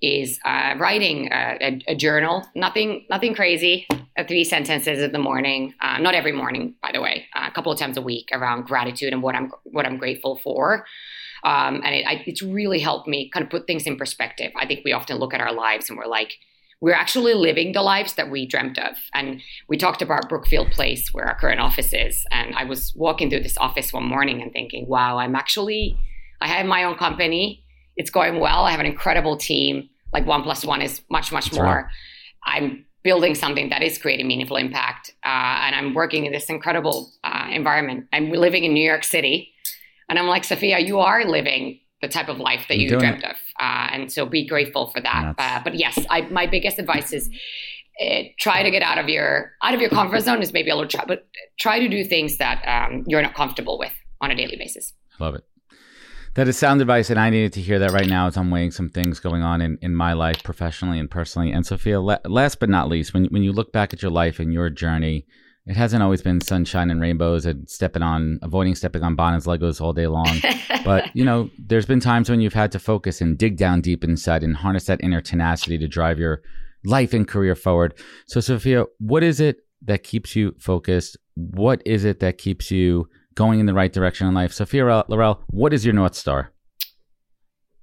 is 0.00 0.40
uh, 0.44 0.74
writing 0.78 1.28
a, 1.32 1.58
a, 1.60 1.92
a, 1.92 1.94
journal. 1.94 2.44
Nothing, 2.56 3.06
nothing 3.08 3.34
crazy. 3.34 3.86
Uh, 3.90 4.24
three 4.26 4.42
sentences 4.42 5.00
in 5.00 5.12
the 5.12 5.18
morning. 5.18 5.74
Uh, 5.80 5.98
not 5.98 6.16
every 6.16 6.32
morning, 6.32 6.74
by 6.82 6.90
the 6.92 7.00
way. 7.00 7.26
Uh, 7.36 7.46
a 7.48 7.52
couple 7.52 7.70
of 7.70 7.78
times 7.78 7.96
a 7.96 8.02
week 8.02 8.30
around 8.32 8.66
gratitude 8.66 9.12
and 9.12 9.22
what 9.22 9.36
I'm 9.36 9.52
what 9.62 9.86
I'm 9.86 9.98
grateful 9.98 10.38
for. 10.38 10.84
Um, 11.44 11.82
and 11.84 11.94
it, 11.94 12.06
I, 12.06 12.22
it's 12.26 12.42
really 12.42 12.80
helped 12.80 13.06
me 13.06 13.30
kind 13.30 13.44
of 13.44 13.50
put 13.50 13.68
things 13.68 13.86
in 13.86 13.96
perspective. 13.96 14.50
I 14.56 14.66
think 14.66 14.80
we 14.84 14.92
often 14.92 15.18
look 15.18 15.34
at 15.34 15.40
our 15.40 15.52
lives 15.52 15.88
and 15.88 15.96
we're 15.96 16.06
like, 16.06 16.34
we're 16.82 16.92
actually 16.94 17.32
living 17.32 17.72
the 17.72 17.80
lives 17.80 18.14
that 18.14 18.28
we 18.28 18.44
dreamt 18.44 18.76
of. 18.76 18.96
And 19.14 19.40
we 19.68 19.76
talked 19.76 20.02
about 20.02 20.28
Brookfield 20.28 20.72
Place, 20.72 21.14
where 21.14 21.24
our 21.24 21.38
current 21.38 21.60
office 21.60 21.92
is. 21.92 22.26
And 22.32 22.56
I 22.56 22.64
was 22.64 22.92
walking 22.96 23.30
through 23.30 23.44
this 23.44 23.56
office 23.56 23.92
one 23.92 24.04
morning 24.04 24.42
and 24.42 24.52
thinking, 24.52 24.88
wow, 24.88 25.18
I'm 25.18 25.36
actually, 25.36 25.96
I 26.40 26.48
have 26.48 26.66
my 26.66 26.82
own 26.82 26.96
company. 26.96 27.62
It's 27.96 28.10
going 28.10 28.40
well. 28.40 28.64
I 28.64 28.72
have 28.72 28.80
an 28.80 28.86
incredible 28.86 29.36
team. 29.36 29.90
Like 30.12 30.26
one 30.26 30.42
plus 30.42 30.64
one 30.64 30.82
is 30.82 31.02
much, 31.08 31.30
much 31.30 31.44
That's 31.46 31.56
more. 31.56 31.66
Right. 31.66 31.84
I'm 32.44 32.84
building 33.04 33.36
something 33.36 33.68
that 33.68 33.82
is 33.82 33.96
creating 33.96 34.26
meaningful 34.26 34.56
impact. 34.56 35.14
Uh, 35.24 35.28
and 35.28 35.76
I'm 35.76 35.94
working 35.94 36.26
in 36.26 36.32
this 36.32 36.50
incredible 36.50 37.12
uh, 37.22 37.46
environment. 37.48 38.08
I'm 38.12 38.32
living 38.32 38.64
in 38.64 38.74
New 38.74 38.84
York 38.84 39.04
City. 39.04 39.52
And 40.08 40.18
I'm 40.18 40.26
like, 40.26 40.42
Sofia, 40.42 40.80
you 40.80 40.98
are 40.98 41.24
living 41.24 41.78
the 42.02 42.08
type 42.08 42.28
of 42.28 42.38
life 42.38 42.66
that 42.68 42.78
you 42.78 42.88
dreamt 42.88 43.22
it. 43.22 43.30
of. 43.30 43.36
Uh, 43.58 43.88
and 43.92 44.12
so 44.12 44.26
be 44.26 44.46
grateful 44.46 44.88
for 44.88 45.00
that. 45.00 45.34
Uh, 45.38 45.60
but 45.64 45.74
yes, 45.76 45.98
I, 46.10 46.22
my 46.22 46.46
biggest 46.46 46.78
advice 46.78 47.12
is 47.12 47.30
uh, 48.00 48.22
try 48.38 48.62
to 48.62 48.70
get 48.70 48.82
out 48.82 48.98
of 48.98 49.08
your 49.08 49.52
out 49.62 49.72
of 49.72 49.80
your 49.80 49.90
comfort 49.90 50.20
zone 50.20 50.42
is 50.42 50.52
maybe 50.52 50.70
a 50.70 50.74
little 50.74 50.90
try, 50.90 51.04
but 51.06 51.26
try 51.58 51.78
to 51.78 51.88
do 51.88 52.04
things 52.04 52.38
that 52.38 52.62
um, 52.66 53.04
you're 53.06 53.22
not 53.22 53.34
comfortable 53.34 53.78
with 53.78 53.92
on 54.20 54.30
a 54.30 54.34
daily 54.34 54.56
basis. 54.56 54.92
Love 55.18 55.36
it. 55.36 55.44
That 56.34 56.48
is 56.48 56.56
sound 56.56 56.80
advice, 56.80 57.10
and 57.10 57.20
I 57.20 57.28
needed 57.28 57.52
to 57.54 57.60
hear 57.60 57.78
that 57.78 57.92
right 57.92 58.08
now 58.08 58.26
as 58.26 58.38
I'm 58.38 58.50
weighing 58.50 58.70
some 58.70 58.88
things 58.88 59.20
going 59.20 59.42
on 59.42 59.60
in, 59.60 59.78
in 59.82 59.94
my 59.94 60.14
life, 60.14 60.42
professionally 60.42 60.98
and 60.98 61.10
personally. 61.10 61.52
And 61.52 61.66
Sofia, 61.66 62.00
last 62.00 62.58
but 62.58 62.70
not 62.70 62.88
least, 62.88 63.12
when 63.12 63.26
when 63.26 63.42
you 63.42 63.52
look 63.52 63.70
back 63.70 63.92
at 63.92 64.00
your 64.00 64.10
life 64.10 64.40
and 64.40 64.52
your 64.52 64.70
journey, 64.70 65.26
it 65.66 65.76
hasn't 65.76 66.02
always 66.02 66.22
been 66.22 66.40
sunshine 66.40 66.90
and 66.90 67.00
rainbows 67.00 67.46
and 67.46 67.68
stepping 67.70 68.02
on, 68.02 68.40
avoiding 68.42 68.74
stepping 68.74 69.02
on 69.02 69.14
Bonin's 69.14 69.46
Legos 69.46 69.80
all 69.80 69.92
day 69.92 70.08
long. 70.08 70.40
but, 70.84 71.14
you 71.14 71.24
know, 71.24 71.50
there's 71.56 71.86
been 71.86 72.00
times 72.00 72.28
when 72.28 72.40
you've 72.40 72.52
had 72.52 72.72
to 72.72 72.80
focus 72.80 73.20
and 73.20 73.38
dig 73.38 73.56
down 73.56 73.80
deep 73.80 74.02
inside 74.02 74.42
and 74.42 74.56
harness 74.56 74.86
that 74.86 75.02
inner 75.02 75.20
tenacity 75.20 75.78
to 75.78 75.86
drive 75.86 76.18
your 76.18 76.42
life 76.84 77.14
and 77.14 77.28
career 77.28 77.54
forward. 77.54 77.94
So, 78.26 78.40
Sofia, 78.40 78.86
what 78.98 79.22
is 79.22 79.38
it 79.38 79.58
that 79.82 80.02
keeps 80.02 80.34
you 80.34 80.56
focused? 80.58 81.16
What 81.36 81.80
is 81.86 82.04
it 82.04 82.18
that 82.18 82.38
keeps 82.38 82.72
you 82.72 83.08
going 83.36 83.60
in 83.60 83.66
the 83.66 83.74
right 83.74 83.92
direction 83.92 84.26
in 84.26 84.34
life? 84.34 84.52
Sofia 84.52 85.04
Laurell, 85.08 85.44
what 85.46 85.72
is 85.72 85.84
your 85.84 85.94
North 85.94 86.16
Star? 86.16 86.52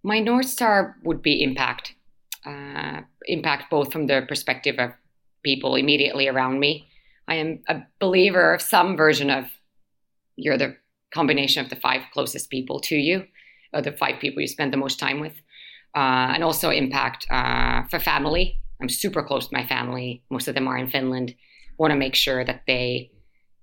My 0.03 0.19
North 0.19 0.47
Star 0.47 0.97
would 1.03 1.21
be 1.21 1.41
impact. 1.41 1.95
Uh, 2.45 3.01
impact 3.25 3.69
both 3.69 3.91
from 3.91 4.07
the 4.07 4.25
perspective 4.27 4.75
of 4.79 4.91
people 5.43 5.75
immediately 5.75 6.27
around 6.27 6.59
me 6.59 6.88
I 7.29 7.35
am 7.35 7.59
a 7.67 7.83
believer 7.99 8.53
of 8.55 8.61
some 8.61 8.97
version 8.97 9.29
of 9.29 9.45
you're 10.35 10.57
the 10.57 10.75
combination 11.13 11.63
of 11.63 11.69
the 11.69 11.75
five 11.75 12.01
closest 12.11 12.49
people 12.49 12.79
to 12.81 12.95
you, 12.95 13.25
or 13.73 13.81
the 13.81 13.91
five 13.91 14.19
people 14.19 14.41
you 14.41 14.47
spend 14.47 14.73
the 14.73 14.77
most 14.77 14.99
time 14.99 15.19
with, 15.19 15.33
uh, 15.95 16.33
and 16.33 16.43
also 16.43 16.69
impact 16.71 17.27
uh, 17.29 17.83
for 17.89 17.99
family. 17.99 18.57
I'm 18.81 18.89
super 18.89 19.21
close 19.23 19.47
to 19.47 19.55
my 19.55 19.65
family. 19.65 20.23
Most 20.29 20.47
of 20.47 20.55
them 20.55 20.67
are 20.67 20.77
in 20.77 20.89
Finland. 20.89 21.35
Want 21.77 21.91
to 21.91 21.97
make 21.97 22.15
sure 22.15 22.43
that 22.43 22.63
they 22.67 23.11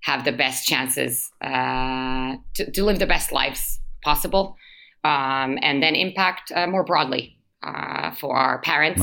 have 0.01 0.23
the 0.23 0.31
best 0.31 0.65
chances 0.65 1.31
uh, 1.41 2.35
to, 2.53 2.71
to, 2.71 2.83
live 2.85 2.99
the 2.99 3.07
best 3.07 3.31
lives 3.31 3.79
possible, 4.03 4.55
um, 5.03 5.57
and 5.61 5.83
then 5.83 5.95
impact 5.95 6.51
uh, 6.55 6.67
more 6.67 6.83
broadly 6.83 7.37
uh, 7.63 8.11
for 8.11 8.37
our 8.37 8.61
parents, 8.61 9.01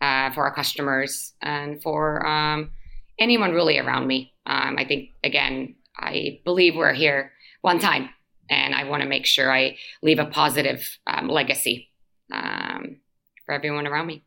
uh, 0.00 0.30
for 0.32 0.44
our 0.44 0.54
customers, 0.54 1.34
and 1.42 1.82
for 1.82 2.26
um, 2.26 2.70
anyone 3.20 3.52
really 3.52 3.78
around 3.78 4.06
me. 4.06 4.32
Um, 4.46 4.76
I 4.78 4.84
think, 4.84 5.10
again, 5.22 5.76
I 5.96 6.40
believe 6.44 6.74
we're 6.74 6.94
here 6.94 7.32
one 7.60 7.78
time, 7.78 8.08
and 8.48 8.74
I 8.74 8.84
want 8.84 9.02
to 9.02 9.08
make 9.08 9.26
sure 9.26 9.52
I 9.52 9.76
leave 10.02 10.18
a 10.18 10.24
positive 10.24 10.98
um, 11.06 11.28
legacy 11.28 11.90
um, 12.32 12.96
for 13.46 13.54
everyone 13.54 13.86
around 13.86 14.06
me. 14.06 14.24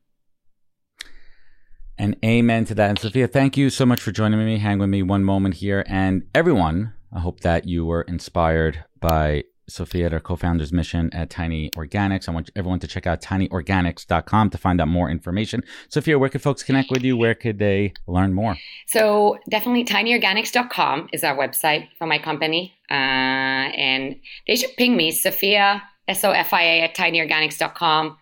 And 1.98 2.16
amen 2.24 2.66
to 2.66 2.76
that. 2.76 2.90
And 2.90 3.00
Sofia, 3.00 3.28
thank 3.28 3.58
you 3.58 3.70
so 3.70 3.86
much 3.86 4.02
for 4.02 4.12
joining 4.12 4.44
me. 4.44 4.58
Hang 4.58 4.80
with 4.80 4.90
me 4.90 5.04
one 5.04 5.24
moment 5.24 5.56
here. 5.56 5.84
And 5.88 6.24
everyone, 6.34 6.94
I 7.12 7.20
hope 7.20 7.42
that 7.42 7.68
you 7.68 7.86
were 7.86 8.02
inspired 8.04 8.84
by 9.00 9.44
Sofia 9.68 10.08
at 10.08 10.14
our 10.14 10.20
co-founder's 10.20 10.74
mission 10.74 11.10
at 11.14 11.30
Tiny 11.30 11.70
Organics. 11.72 12.28
I 12.28 12.32
want 12.32 12.50
everyone 12.56 12.80
to 12.80 12.88
check 12.88 13.08
out 13.08 13.22
tinyorganics.com 13.22 14.50
to 14.50 14.58
find 14.58 14.82
out 14.82 14.88
more 14.88 15.10
information. 15.10 15.64
Sofia, 15.90 16.20
where 16.20 16.30
could 16.30 16.42
folks 16.42 16.64
connect 16.64 16.90
with 16.92 17.04
you? 17.04 17.16
Where 17.16 17.36
could 17.36 17.60
they 17.60 17.94
learn 18.08 18.34
more? 18.34 18.58
So 18.88 19.40
definitely 19.50 19.86
tinyorganics.com 19.86 21.10
is 21.14 21.24
our 21.24 21.38
website 21.38 21.88
for 21.98 22.08
my 22.08 22.20
company. 22.20 22.74
Uh, 22.90 22.94
and 22.94 24.16
they 24.48 24.56
should 24.56 24.76
ping 24.78 24.96
me, 24.98 25.12
Sofia, 25.12 25.82
S-O-F-I-A 26.08 26.82
at 26.82 26.96
tinyorganics.com. 26.96 28.18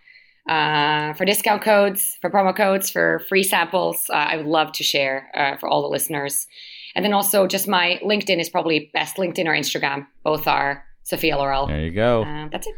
Uh, 0.50 1.14
for 1.14 1.26
discount 1.26 1.62
codes, 1.62 2.18
for 2.20 2.30
promo 2.30 2.56
codes, 2.56 2.89
for 2.89 3.20
free 3.30 3.44
samples, 3.44 4.06
uh, 4.10 4.14
I 4.14 4.38
would 4.38 4.48
love 4.48 4.72
to 4.74 4.84
share 4.84 5.30
uh, 5.36 5.58
for 5.58 5.70
all 5.70 5.84
the 5.84 5.88
listeners. 5.88 6.48
And 6.96 7.06
then 7.06 7.14
also 7.14 7.48
just 7.48 7.68
my 7.68 8.00
LinkedIn 8.04 8.39
is 8.39 8.50
probably 8.50 8.89
best 8.94 9.18
LinkedIn 9.18 9.46
or 9.46 9.54
Instagram. 9.54 10.08
Both 10.24 10.48
are 10.48 10.84
Sofia 11.04 11.36
Laurell. 11.38 11.68
There 11.68 11.84
you 11.84 11.91
go. 11.91 12.24
Uh, 12.24 12.47
that's 12.52 12.68
it. 12.68 12.76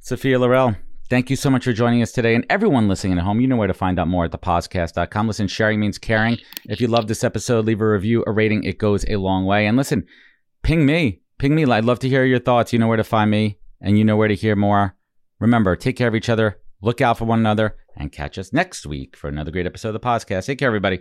Sofia 0.00 0.38
Laurell. 0.38 0.76
Thank 1.10 1.28
you 1.28 1.36
so 1.36 1.50
much 1.50 1.64
for 1.64 1.72
joining 1.72 2.02
us 2.02 2.12
today. 2.12 2.34
And 2.34 2.46
everyone 2.48 2.88
listening 2.88 3.18
at 3.18 3.24
home, 3.24 3.40
you 3.40 3.46
know 3.46 3.56
where 3.56 3.68
to 3.68 3.74
find 3.74 3.98
out 3.98 4.08
more 4.08 4.24
at 4.24 4.30
thepodcast.com. 4.30 5.26
Listen, 5.26 5.48
sharing 5.48 5.78
means 5.78 5.98
caring. 5.98 6.38
If 6.64 6.80
you 6.80 6.88
love 6.88 7.08
this 7.08 7.22
episode, 7.22 7.66
leave 7.66 7.80
a 7.82 7.88
review, 7.88 8.24
a 8.26 8.32
rating. 8.32 8.64
It 8.64 8.78
goes 8.78 9.04
a 9.08 9.16
long 9.16 9.44
way. 9.44 9.66
And 9.66 9.76
listen, 9.76 10.06
ping 10.62 10.86
me. 10.86 11.20
Ping 11.38 11.54
me. 11.54 11.64
I'd 11.64 11.84
love 11.84 11.98
to 12.00 12.08
hear 12.08 12.24
your 12.24 12.38
thoughts. 12.38 12.72
You 12.72 12.78
know 12.78 12.88
where 12.88 12.96
to 12.96 13.04
find 13.04 13.30
me, 13.30 13.58
and 13.80 13.98
you 13.98 14.04
know 14.04 14.16
where 14.16 14.28
to 14.28 14.34
hear 14.34 14.56
more 14.56 14.96
Remember, 15.44 15.76
take 15.76 15.96
care 15.96 16.08
of 16.08 16.14
each 16.14 16.28
other, 16.28 16.60
look 16.80 17.00
out 17.00 17.18
for 17.18 17.24
one 17.24 17.40
another, 17.40 17.76
and 17.96 18.12
catch 18.12 18.38
us 18.38 18.52
next 18.52 18.86
week 18.86 19.16
for 19.16 19.28
another 19.28 19.50
great 19.50 19.66
episode 19.66 19.88
of 19.88 19.94
the 19.94 20.00
podcast. 20.00 20.46
Take 20.46 20.58
care, 20.58 20.68
everybody. 20.68 21.00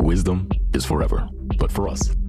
Wisdom 0.00 0.48
is 0.74 0.84
forever, 0.84 1.28
but 1.58 1.72
for 1.72 1.88
us, 1.88 2.14